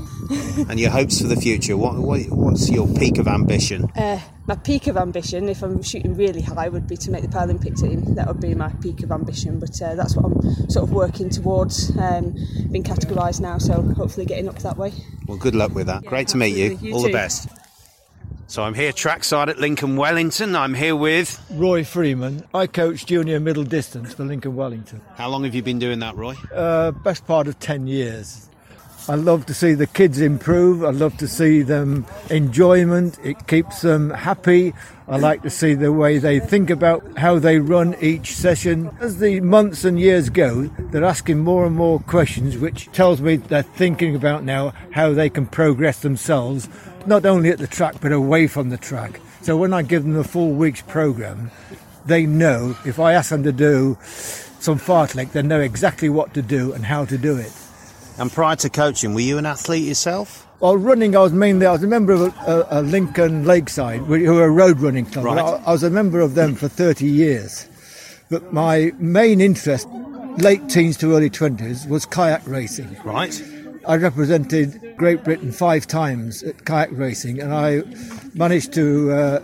and 0.67 0.79
your 0.79 0.89
hopes 0.89 1.21
for 1.21 1.27
the 1.27 1.35
future? 1.35 1.77
What 1.77 2.06
what, 2.07 2.21
what's 2.29 2.69
your 2.69 2.87
peak 2.95 3.17
of 3.17 3.27
ambition? 3.27 3.85
Uh, 3.95 4.19
my 4.45 4.55
peak 4.55 4.87
of 4.87 4.97
ambition, 4.97 5.49
if 5.49 5.61
I'm 5.61 5.81
shooting 5.83 6.15
really 6.15 6.41
high, 6.41 6.69
would 6.69 6.87
be 6.87 6.95
to 6.97 7.11
make 7.11 7.21
the 7.21 7.27
Paralympic 7.27 7.77
team. 7.79 8.15
That 8.15 8.27
would 8.27 8.39
be 8.39 8.55
my 8.55 8.69
peak 8.81 9.03
of 9.03 9.11
ambition, 9.11 9.59
but 9.59 9.79
uh, 9.81 9.95
that's 9.95 10.15
what 10.15 10.25
I'm 10.25 10.69
sort 10.69 10.83
of 10.83 10.91
working 10.91 11.29
towards. 11.29 11.95
Um, 11.97 12.33
being 12.71 12.83
categorised 12.83 13.41
now, 13.41 13.57
so 13.57 13.81
hopefully 13.81 14.25
getting 14.25 14.47
up 14.47 14.57
that 14.59 14.77
way. 14.77 14.93
Well, 15.27 15.37
good 15.37 15.55
luck 15.55 15.75
with 15.75 15.87
that. 15.87 16.03
Yeah, 16.03 16.09
Great 16.09 16.29
to 16.29 16.37
meet 16.37 16.55
you. 16.55 16.77
you 16.81 16.93
All 16.93 17.01
too. 17.01 17.07
the 17.07 17.13
best. 17.13 17.49
So 18.49 18.63
I'm 18.63 18.73
here 18.73 18.93
trackside 18.93 19.49
at 19.49 19.59
Lincoln 19.59 19.97
Wellington. 19.97 20.55
I'm 20.55 20.73
here 20.73 20.95
with 20.95 21.45
Roy 21.51 21.83
Freeman. 21.83 22.45
I 22.53 22.67
coach 22.67 23.05
junior 23.05 23.41
middle 23.41 23.65
distance 23.65 24.13
for 24.13 24.23
Lincoln 24.23 24.55
Wellington. 24.55 25.01
How 25.15 25.27
long 25.27 25.43
have 25.43 25.53
you 25.53 25.61
been 25.61 25.79
doing 25.79 25.99
that, 25.99 26.15
Roy? 26.15 26.35
Uh, 26.55 26.91
best 26.91 27.27
part 27.27 27.49
of 27.49 27.59
10 27.59 27.87
years. 27.87 28.46
I 29.09 29.15
love 29.15 29.45
to 29.45 29.53
see 29.53 29.73
the 29.73 29.87
kids 29.87 30.19
improve. 30.19 30.83
I 30.83 30.89
love 30.89 31.15
to 31.17 31.29
see 31.29 31.61
them 31.61 32.05
enjoyment. 32.29 33.17
It 33.23 33.47
keeps 33.47 33.81
them 33.81 34.09
happy. 34.09 34.73
I 35.07 35.15
like 35.15 35.43
to 35.43 35.49
see 35.49 35.75
the 35.75 35.93
way 35.93 36.17
they 36.17 36.41
think 36.41 36.69
about 36.69 37.17
how 37.17 37.39
they 37.39 37.59
run 37.59 37.95
each 38.01 38.35
session. 38.35 38.91
As 38.99 39.19
the 39.19 39.39
months 39.39 39.85
and 39.85 39.97
years 39.97 40.29
go, 40.29 40.63
they're 40.91 41.05
asking 41.05 41.39
more 41.39 41.65
and 41.65 41.73
more 41.73 42.01
questions, 42.01 42.57
which 42.57 42.91
tells 42.91 43.21
me 43.21 43.37
they're 43.37 43.61
thinking 43.61 44.13
about 44.13 44.43
now 44.43 44.73
how 44.91 45.13
they 45.13 45.29
can 45.29 45.45
progress 45.45 46.01
themselves, 46.01 46.67
not 47.05 47.25
only 47.25 47.49
at 47.49 47.59
the 47.59 47.67
track 47.67 48.01
but 48.01 48.11
away 48.11 48.45
from 48.47 48.69
the 48.69 48.77
track. 48.77 49.21
So 49.41 49.55
when 49.55 49.71
I 49.71 49.83
give 49.83 50.03
them 50.03 50.17
a 50.17 50.25
full 50.25 50.51
week's 50.51 50.81
program, 50.81 51.49
they 52.05 52.25
know 52.25 52.75
if 52.85 52.99
I 52.99 53.13
ask 53.13 53.29
them 53.29 53.43
to 53.43 53.53
do 53.53 53.97
some 54.01 54.77
fartlek, 54.77 55.31
they 55.31 55.43
know 55.43 55.61
exactly 55.61 56.09
what 56.09 56.33
to 56.33 56.41
do 56.41 56.73
and 56.73 56.83
how 56.83 57.05
to 57.05 57.17
do 57.17 57.37
it. 57.37 57.53
And 58.17 58.31
prior 58.31 58.55
to 58.57 58.69
coaching, 58.69 59.13
were 59.13 59.21
you 59.21 59.37
an 59.37 59.45
athlete 59.45 59.83
yourself? 59.83 60.47
Well, 60.59 60.75
running, 60.75 61.15
I 61.15 61.19
was 61.19 61.33
mainly, 61.33 61.67
I 61.67 61.71
was 61.71 61.83
a 61.83 61.87
member 61.87 62.13
of 62.13 62.21
a, 62.21 62.67
a, 62.71 62.79
a 62.79 62.81
Lincoln 62.81 63.45
Lakeside, 63.45 63.99
who 64.01 64.33
were 64.33 64.45
a 64.45 64.49
road 64.49 64.79
running 64.79 65.05
club. 65.05 65.25
Right. 65.25 65.37
I, 65.37 65.63
I 65.67 65.71
was 65.71 65.83
a 65.83 65.91
member 65.91 66.19
of 66.19 66.33
them 66.33 66.55
for 66.55 66.67
30 66.67 67.05
years. 67.05 67.67
But 68.29 68.51
my 68.51 68.91
main 68.97 69.39
interest, 69.39 69.87
late 70.37 70.67
teens 70.67 70.97
to 70.97 71.13
early 71.15 71.29
20s, 71.29 71.87
was 71.87 72.05
kayak 72.07 72.41
racing. 72.47 72.97
Right. 73.03 73.39
I 73.87 73.95
represented 73.95 74.97
Great 74.97 75.23
Britain 75.23 75.53
five 75.53 75.87
times 75.87 76.43
at 76.43 76.65
kayak 76.65 76.89
racing, 76.91 77.39
and 77.39 77.53
I 77.53 77.83
managed 78.33 78.73
to 78.73 79.11
uh, 79.11 79.39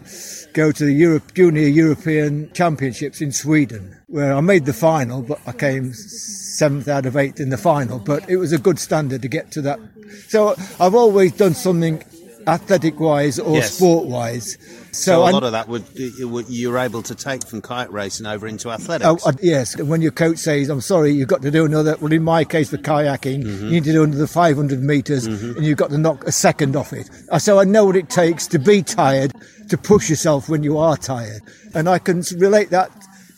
go 0.51 0.69
to 0.71 0.83
the 0.83 0.91
Europe, 0.91 1.33
Junior 1.33 1.67
European 1.67 2.51
Championships 2.51 3.21
in 3.21 3.31
Sweden, 3.31 3.95
where 4.07 4.33
I 4.33 4.41
made 4.41 4.65
the 4.65 4.73
final, 4.73 5.21
but 5.21 5.39
I 5.47 5.53
came 5.53 5.93
seventh 5.93 6.89
out 6.89 7.05
of 7.05 7.15
eighth 7.15 7.39
in 7.39 7.49
the 7.49 7.57
final, 7.57 7.99
but 7.99 8.29
it 8.29 8.35
was 8.35 8.51
a 8.51 8.57
good 8.59 8.79
standard 8.79 9.21
to 9.21 9.29
get 9.29 9.49
to 9.51 9.61
that. 9.61 9.79
So 10.27 10.55
I've 10.77 10.93
always 10.93 11.31
done 11.31 11.53
something 11.53 12.03
athletic 12.47 12.99
wise 12.99 13.39
or 13.39 13.55
yes. 13.55 13.75
sport 13.75 14.07
wise. 14.07 14.57
So, 14.91 15.11
so 15.11 15.29
a 15.29 15.31
lot 15.31 15.43
of 15.43 15.53
that 15.53 15.67
would 15.67 15.85
you're 15.95 16.77
able 16.77 17.01
to 17.03 17.15
take 17.15 17.47
from 17.47 17.61
kayak 17.61 17.91
racing 17.91 18.25
over 18.25 18.47
into 18.47 18.69
athletics. 18.69 19.23
Oh, 19.25 19.29
uh, 19.29 19.33
yes, 19.41 19.79
when 19.81 20.01
your 20.01 20.11
coach 20.11 20.37
says, 20.37 20.69
"I'm 20.69 20.81
sorry, 20.81 21.11
you've 21.11 21.27
got 21.27 21.41
to 21.41 21.51
do 21.51 21.65
another," 21.65 21.97
well, 21.99 22.13
in 22.13 22.23
my 22.23 22.43
case 22.43 22.69
for 22.69 22.77
kayaking, 22.77 23.43
mm-hmm. 23.43 23.65
you 23.65 23.71
need 23.71 23.83
to 23.85 23.91
do 23.91 24.03
another 24.03 24.27
500 24.27 24.83
meters, 24.83 25.27
mm-hmm. 25.27 25.57
and 25.57 25.65
you've 25.65 25.77
got 25.77 25.89
to 25.89 25.97
knock 25.97 26.23
a 26.25 26.31
second 26.31 26.75
off 26.75 26.93
it. 26.93 27.09
Uh, 27.31 27.39
so 27.39 27.59
I 27.59 27.63
know 27.63 27.85
what 27.85 27.95
it 27.95 28.09
takes 28.09 28.45
to 28.47 28.59
be 28.59 28.83
tired, 28.83 29.33
to 29.69 29.77
push 29.77 30.09
yourself 30.09 30.47
when 30.47 30.61
you 30.61 30.77
are 30.77 30.97
tired, 30.97 31.41
and 31.73 31.89
I 31.89 31.97
can 31.97 32.21
relate 32.37 32.69
that 32.69 32.91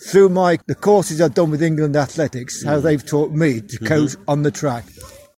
through 0.07 0.29
my 0.29 0.59
the 0.67 0.75
courses 0.75 1.21
I've 1.21 1.33
done 1.33 1.51
with 1.51 1.63
England 1.63 1.95
Athletics, 1.95 2.63
how 2.63 2.79
they've 2.79 3.05
taught 3.05 3.31
me 3.31 3.61
to 3.61 3.77
mm-hmm. 3.77 3.85
coach 3.85 4.15
on 4.27 4.43
the 4.43 4.51
track. 4.51 4.85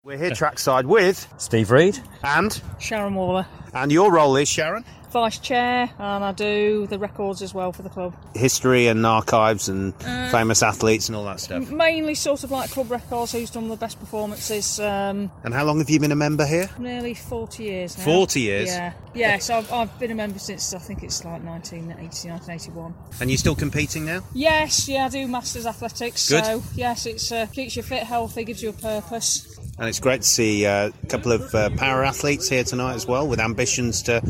We're 0.06 0.20
here 0.20 0.36
trackside 0.36 0.86
with 0.86 1.28
Steve 1.38 1.72
Reed 1.72 1.98
and 2.24 2.62
Sharon 2.78 3.16
Waller. 3.16 3.48
And 3.74 3.92
your 3.92 4.12
role 4.12 4.36
is 4.36 4.48
Sharon? 4.48 4.86
vice 5.16 5.40
chair 5.40 5.90
and 5.98 6.26
I 6.26 6.34
do 6.34 6.88
the 6.88 7.00
records 7.00 7.42
as 7.42 7.54
well 7.54 7.72
for 7.72 7.84
the 7.84 7.90
club. 7.90 8.14
History 8.36 8.88
and 8.88 9.06
archives 9.06 9.70
and 9.70 9.94
uh, 10.04 10.30
famous 10.30 10.62
athletes 10.62 11.08
and 11.08 11.16
all 11.16 11.24
that 11.24 11.40
stuff? 11.40 11.72
Mainly 11.72 12.16
sort 12.16 12.44
of 12.44 12.52
like 12.52 12.70
club 12.70 12.92
records, 12.92 13.32
who's 13.32 13.50
done 13.50 13.70
the 13.70 13.78
best 13.78 13.98
performances. 13.98 14.78
Um, 14.78 15.32
and 15.46 15.54
how 15.54 15.64
long 15.64 15.78
have 15.78 15.90
you 15.90 16.02
been 16.02 16.12
a 16.12 16.18
member 16.18 16.46
here? 16.46 16.70
Nearly 16.78 17.14
40 17.14 17.64
years 17.64 17.98
now. 17.98 18.04
40 18.04 18.42
years? 18.42 18.68
Yeah. 18.68 18.94
Yeah, 19.14 19.38
so 19.38 19.60
I've, 19.60 19.72
I've 19.72 20.00
been 20.00 20.12
a 20.12 20.16
member 20.16 20.38
since 20.38 20.74
I 20.74 20.80
think 20.80 21.02
it's 21.02 21.24
like 21.24 21.42
1980, 21.42 22.30
1981. 22.30 22.94
And 23.22 23.30
you're 23.30 23.38
still 23.38 23.56
competing 23.56 24.06
now? 24.06 24.22
Yes, 24.34 24.90
yeah, 24.90 25.06
I 25.06 25.10
do 25.10 25.26
Masters 25.30 25.66
Athletics. 25.66 26.28
Good. 26.28 26.44
So, 26.44 26.62
yes, 26.76 27.06
it 27.06 27.32
uh, 27.32 27.46
keeps 27.46 27.78
you 27.78 27.84
fit, 27.84 28.04
healthy, 28.04 28.44
gives 28.44 28.62
you 28.62 28.72
a 28.72 28.74
purpose. 28.74 29.58
And 29.78 29.90
it's 29.90 30.00
great 30.00 30.22
to 30.22 30.28
see 30.28 30.66
uh, 30.66 30.90
a 31.04 31.08
couple 31.08 31.34
of 31.34 31.54
uh, 31.54 31.70
para 31.72 32.08
athletes 32.08 32.48
here 32.48 32.64
tonight 32.64 32.94
as 32.94 33.06
well, 33.06 33.28
with 33.28 33.42
ambitions 33.42 34.04
to 34.04 34.22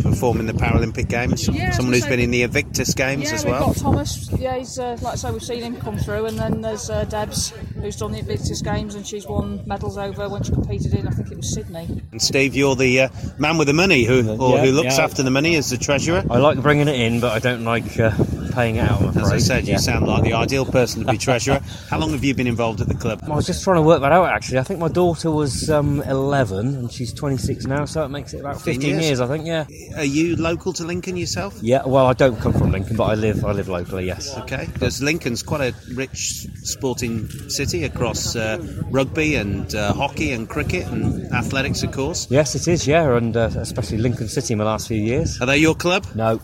perform 0.00 0.40
in 0.40 0.46
the 0.46 0.54
Paralympic 0.54 1.08
Games. 1.08 1.46
Yeah, 1.46 1.72
Someone 1.72 1.92
who's 1.92 2.06
been 2.06 2.20
in 2.20 2.30
the 2.30 2.42
Invictus 2.42 2.94
Games 2.94 3.24
yeah, 3.24 3.34
as 3.34 3.44
well. 3.44 3.66
We've 3.66 3.76
got 3.76 3.82
Thomas. 3.82 4.30
Yeah, 4.32 4.56
he's 4.56 4.78
uh, 4.78 4.96
like 5.02 5.12
I 5.12 5.16
say, 5.16 5.30
we've 5.30 5.42
seen 5.42 5.62
him 5.62 5.76
come 5.76 5.98
through, 5.98 6.24
and 6.24 6.38
then 6.38 6.62
there's 6.62 6.88
uh, 6.88 7.04
Debs, 7.04 7.50
who's 7.50 7.96
done 7.96 8.12
the 8.12 8.20
Invictus 8.20 8.62
Games, 8.62 8.94
and 8.94 9.06
she's 9.06 9.26
won 9.26 9.62
medals 9.66 9.98
over 9.98 10.26
when 10.28 10.42
she 10.42 10.52
competed 10.52 10.94
in, 10.94 11.06
I 11.06 11.10
think 11.10 11.30
it 11.30 11.36
was 11.36 11.52
Sydney. 11.52 12.02
And 12.10 12.22
Steve, 12.22 12.54
you're 12.54 12.74
the 12.74 13.02
uh, 13.02 13.08
man 13.38 13.58
with 13.58 13.66
the 13.66 13.74
money, 13.74 14.04
who 14.04 14.36
or 14.38 14.56
yeah, 14.56 14.64
who 14.64 14.72
looks 14.72 14.98
after 14.98 15.22
the 15.22 15.30
money 15.30 15.56
as 15.56 15.68
the 15.68 15.76
treasurer. 15.76 16.24
I 16.30 16.38
like 16.38 16.62
bringing 16.62 16.88
it 16.88 16.98
in, 16.98 17.20
but 17.20 17.32
I 17.32 17.40
don't 17.40 17.64
like 17.64 18.00
uh, 18.00 18.12
paying 18.54 18.78
out. 18.78 19.00
I'm 19.02 19.18
As. 19.18 19.32
I 19.32 19.38
said, 19.38 19.64
you 19.66 19.72
Yeah. 19.72 19.78
sound 19.78 20.06
like 20.06 20.22
the 20.22 20.32
ideal 20.32 20.64
person 20.64 21.04
to 21.04 21.12
be 21.12 21.18
treasurer. 21.18 21.60
How 21.90 21.98
long 21.98 22.10
have 22.12 22.22
you 22.24 22.34
been 22.34 22.46
involved 22.46 22.80
at 22.80 22.88
the 22.88 22.94
club? 22.94 23.20
I 23.24 23.34
was 23.34 23.46
just 23.46 23.62
trying 23.64 23.76
to 23.76 23.82
work 23.82 24.00
that 24.02 24.12
out 24.12 24.26
actually. 24.28 24.58
I 24.58 24.62
think 24.62 24.80
my 24.80 24.88
daughter 24.88 25.30
was 25.30 25.68
um, 25.70 26.00
11 26.02 26.74
and 26.74 26.92
she's 26.92 27.12
26 27.12 27.66
now, 27.66 27.84
so 27.84 28.04
it 28.04 28.08
makes 28.08 28.32
it 28.34 28.40
about 28.40 28.60
15 28.60 28.80
years. 28.80 29.04
years, 29.04 29.20
I 29.20 29.26
think. 29.26 29.46
Yeah. 29.46 29.64
Are 29.96 30.04
you 30.04 30.36
local 30.36 30.72
to 30.74 30.84
Lincoln 30.84 31.16
yourself? 31.16 31.54
Yeah. 31.60 31.82
Well, 31.86 32.06
I 32.06 32.12
don't 32.12 32.38
come 32.40 32.52
from 32.52 32.70
Lincoln, 32.72 32.96
but 32.96 33.04
I 33.04 33.14
live 33.14 33.44
I 33.44 33.52
live 33.52 33.68
locally. 33.68 34.06
Yes. 34.06 34.36
Okay, 34.38 34.68
because 34.72 35.02
Lincoln's 35.02 35.42
quite 35.42 35.60
a 35.60 35.74
rich 35.94 36.46
sporting 36.62 37.28
city 37.48 37.84
across 37.84 38.36
uh, 38.36 38.58
rugby 38.90 39.34
and 39.36 39.74
uh, 39.74 39.92
hockey 39.92 40.32
and 40.32 40.48
cricket 40.48 40.86
and 40.86 41.32
athletics, 41.32 41.82
of 41.82 41.92
course. 41.92 42.26
Yes, 42.30 42.54
it 42.54 42.68
is. 42.68 42.86
Yeah, 42.86 43.16
and 43.16 43.36
uh, 43.36 43.50
especially 43.56 43.98
Lincoln 43.98 44.28
City 44.28 44.52
in 44.52 44.58
the 44.58 44.64
last 44.64 44.88
few 44.88 45.00
years. 45.00 45.40
Are 45.40 45.46
they 45.46 45.58
your 45.58 45.74
club? 45.74 46.06
No. 46.14 46.40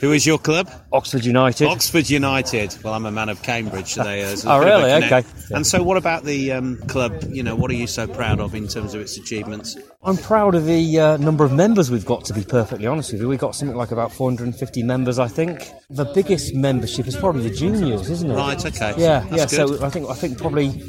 Who 0.00 0.12
is 0.12 0.26
your 0.26 0.38
club? 0.38 0.70
Oxford 0.92 1.24
United. 1.24 1.66
Oxford 1.66 2.10
United. 2.10 2.76
Well, 2.82 2.94
I'm 2.94 3.06
a 3.06 3.10
man 3.10 3.28
of 3.28 3.42
Cambridge, 3.42 3.94
so 3.94 4.04
they, 4.04 4.22
uh, 4.22 4.26
there's 4.26 4.44
Oh, 4.46 4.60
bit 4.60 4.68
of 4.68 4.82
a 4.82 4.84
really? 4.86 5.04
Okay. 5.04 5.28
Yeah. 5.50 5.56
And 5.56 5.66
so, 5.66 5.82
what 5.82 5.96
about 5.96 6.24
the 6.24 6.52
um, 6.52 6.76
club? 6.88 7.22
You 7.28 7.42
know, 7.42 7.54
what 7.54 7.70
are 7.70 7.74
you 7.74 7.86
so 7.86 8.06
proud 8.06 8.40
of 8.40 8.54
in 8.54 8.68
terms 8.68 8.94
of 8.94 9.00
its 9.00 9.16
achievements? 9.16 9.76
I'm 10.02 10.16
proud 10.16 10.54
of 10.54 10.66
the 10.66 11.00
uh, 11.00 11.16
number 11.18 11.44
of 11.44 11.52
members 11.52 11.90
we've 11.90 12.04
got. 12.04 12.24
To 12.26 12.34
be 12.34 12.44
perfectly 12.44 12.86
honest 12.86 13.12
with 13.12 13.22
you, 13.22 13.28
we've 13.28 13.38
got 13.38 13.54
something 13.54 13.76
like 13.76 13.90
about 13.90 14.12
450 14.12 14.82
members, 14.82 15.18
I 15.18 15.28
think. 15.28 15.60
The 15.90 16.04
biggest 16.06 16.54
membership 16.54 17.06
is 17.06 17.16
probably 17.16 17.48
the 17.48 17.54
juniors, 17.54 18.10
isn't 18.10 18.30
it? 18.30 18.34
Right, 18.34 18.64
okay. 18.64 18.94
Yeah, 18.98 19.20
That's 19.30 19.52
yeah. 19.52 19.64
good. 19.66 19.78
So 19.78 19.86
I 19.86 19.90
think 19.90 20.08
I 20.10 20.14
think 20.14 20.38
probably 20.38 20.82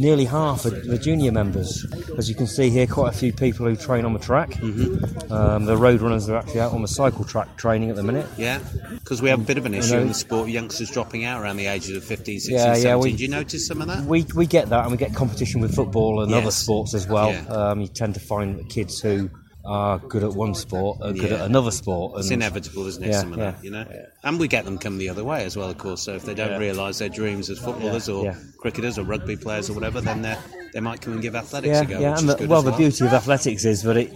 nearly 0.00 0.24
half 0.24 0.64
are 0.64 0.70
the 0.70 0.98
junior 0.98 1.30
members. 1.30 1.84
As 2.16 2.28
you 2.28 2.34
can 2.34 2.46
see 2.46 2.70
here, 2.70 2.86
quite 2.86 3.14
a 3.14 3.16
few 3.16 3.32
people 3.32 3.66
who 3.66 3.76
train 3.76 4.04
on 4.04 4.12
the 4.12 4.18
track. 4.18 4.50
Mm-hmm. 4.50 5.32
Um, 5.32 5.66
the 5.66 5.76
road 5.76 6.00
runners 6.00 6.28
are 6.28 6.36
actually 6.36 6.60
out 6.60 6.72
on 6.72 6.82
the 6.82 6.88
cycle 6.88 7.24
track 7.24 7.56
training 7.56 7.90
at 7.90 7.96
the 7.96 8.02
minute. 8.02 8.26
Yeah, 8.36 8.60
because 8.94 9.20
we 9.22 9.28
have 9.28 9.40
a 9.40 9.44
bit 9.44 9.58
of 9.58 9.66
an 9.66 9.74
issue 9.74 9.96
in 9.98 10.08
the 10.08 10.14
sport, 10.14 10.48
youngsters 10.48 10.90
dropping 10.90 11.24
out 11.24 11.42
around 11.42 11.58
the 11.58 11.66
ages 11.66 11.96
of 11.96 12.04
15, 12.04 12.40
16, 12.40 12.56
Yeah, 12.56 12.66
yeah, 12.68 12.74
17. 12.74 13.00
we- 13.02 13.16
Do 13.16 13.22
you 13.22 13.28
notice 13.28 13.66
some 13.66 13.82
of 13.82 13.88
that? 13.88 14.04
We, 14.04 14.24
we 14.34 14.46
get 14.46 14.70
that, 14.70 14.82
and 14.82 14.90
we 14.90 14.96
get 14.96 15.14
competition 15.14 15.60
with 15.60 15.74
football 15.74 16.22
and 16.22 16.32
other 16.34 16.50
sports 16.50 16.94
as 16.94 17.06
well. 17.06 17.30
Yeah. 17.32 17.46
Um, 17.48 17.80
you 17.80 17.88
tend 17.88 18.14
to 18.14 18.20
find 18.20 18.68
kids 18.70 19.00
who 19.00 19.30
are 19.64 19.98
good 19.98 20.24
at 20.24 20.32
one 20.32 20.54
sport 20.54 20.98
are 21.02 21.12
good 21.12 21.30
Yeah. 21.30 21.38
at 21.38 21.46
another 21.46 21.70
sport. 21.70 22.12
And 22.14 22.20
It's 22.20 22.30
inevitable, 22.30 22.86
isn't 22.86 23.02
it? 23.04 23.08
Yeah, 23.10 23.20
some 23.20 23.32
of 23.32 23.38
yeah. 23.38 23.50
that, 23.52 23.64
you 23.64 23.70
know. 23.70 23.84
And 24.24 24.40
we 24.40 24.48
get 24.48 24.64
them 24.64 24.78
come 24.78 24.98
the 24.98 25.08
other 25.08 25.24
way 25.24 25.44
as 25.44 25.56
well, 25.56 25.68
of 25.68 25.78
course. 25.78 26.02
So 26.02 26.14
if 26.14 26.24
they 26.24 26.34
don't 26.34 26.58
realise 26.60 26.98
their 26.98 27.08
dreams 27.08 27.50
as 27.50 27.58
footballers 27.58 28.08
or 28.08 28.34
cricketers 28.58 28.98
or 28.98 29.04
rugby 29.04 29.36
players 29.36 29.68
or 29.70 29.74
whatever, 29.74 30.00
then 30.00 30.22
they 30.22 30.36
they 30.72 30.80
might 30.80 31.00
come 31.00 31.14
and 31.14 31.22
give 31.22 31.34
athletics 31.34 31.80
a 31.80 31.84
go, 31.84 31.98
yeah. 31.98 32.16
And 32.18 32.28
the, 32.28 32.46
well, 32.46 32.60
as 32.60 32.64
the 32.66 32.72
beauty 32.72 33.04
of 33.04 33.12
athletics 33.12 33.64
is 33.64 33.82
that 33.82 33.96
it 33.96 34.14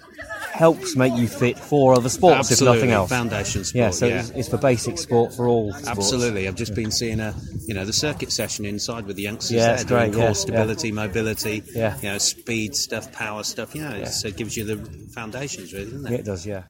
helps 0.54 0.94
make 0.94 1.12
you 1.14 1.26
fit 1.26 1.58
for 1.58 1.94
other 1.94 2.08
sports, 2.08 2.50
Absolutely, 2.50 2.76
if 2.78 2.82
nothing 2.82 2.90
else. 2.92 3.10
foundation 3.10 3.64
sport, 3.64 3.78
Yeah, 3.80 3.90
so 3.90 4.06
yeah. 4.06 4.20
It's, 4.20 4.30
it's 4.30 4.48
for 4.48 4.56
basic 4.56 4.98
sport 4.98 5.34
for 5.34 5.48
all 5.48 5.72
sports. 5.72 5.88
Absolutely, 5.88 6.46
I've 6.46 6.54
just 6.54 6.74
been 6.76 6.90
seeing 6.92 7.18
a 7.20 7.34
you 7.66 7.74
know 7.74 7.84
the 7.84 7.92
circuit 7.92 8.30
session 8.32 8.64
inside 8.64 9.04
with 9.06 9.16
the 9.16 9.22
youngsters 9.22 9.52
Yeah, 9.56 9.66
there 9.66 9.74
it's 9.74 9.84
doing 9.84 10.10
great, 10.10 10.14
core 10.14 10.24
yeah, 10.28 10.32
stability, 10.32 10.92
mobility, 10.92 11.62
Yeah. 11.74 11.96
you 12.00 12.08
know 12.10 12.18
speed 12.18 12.76
stuff, 12.76 13.10
power 13.12 13.42
stuff. 13.42 13.74
You 13.74 13.82
know, 13.82 13.94
it's- 13.96 14.24
it 14.24 14.36
gives 14.36 14.56
you 14.56 14.64
the 14.64 14.76
foundations, 15.12 15.72
really, 15.72 15.86
doesn't 15.90 16.06
it? 16.06 16.10
Yeah, 16.12 16.18
it 16.18 16.24
does, 16.24 16.46
yeah. 16.46 16.62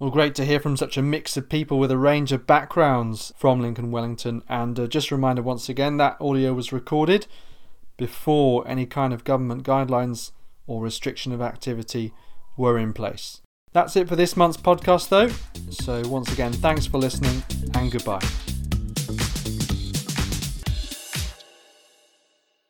Well, 0.00 0.10
great 0.10 0.34
to 0.36 0.44
hear 0.46 0.60
from 0.60 0.76
such 0.76 0.96
a 0.96 1.02
mix 1.02 1.36
of 1.36 1.48
people 1.48 1.78
with 1.78 1.90
a 1.90 1.98
range 1.98 2.30
of 2.32 2.46
backgrounds 2.46 3.32
from 3.36 3.60
Lincoln 3.60 3.90
Wellington. 3.90 4.42
And 4.48 4.78
uh, 4.78 4.86
just 4.86 5.10
a 5.10 5.16
reminder 5.16 5.42
once 5.42 5.68
again 5.68 5.96
that 5.96 6.16
audio 6.20 6.54
was 6.54 6.72
recorded 6.72 7.26
before 7.96 8.66
any 8.68 8.86
kind 8.86 9.12
of 9.12 9.24
government 9.24 9.64
guidelines 9.64 10.30
or 10.66 10.82
restriction 10.82 11.32
of 11.32 11.40
activity 11.42 12.12
were 12.58 12.78
in 12.78 12.92
place. 12.92 13.40
That's 13.72 13.96
it 13.96 14.08
for 14.08 14.16
this 14.16 14.36
month's 14.36 14.56
podcast, 14.58 15.08
though. 15.08 15.28
So, 15.70 16.02
once 16.08 16.32
again, 16.32 16.52
thanks 16.52 16.84
for 16.86 16.98
listening 16.98 17.42
and 17.74 17.90
goodbye. 17.90 18.20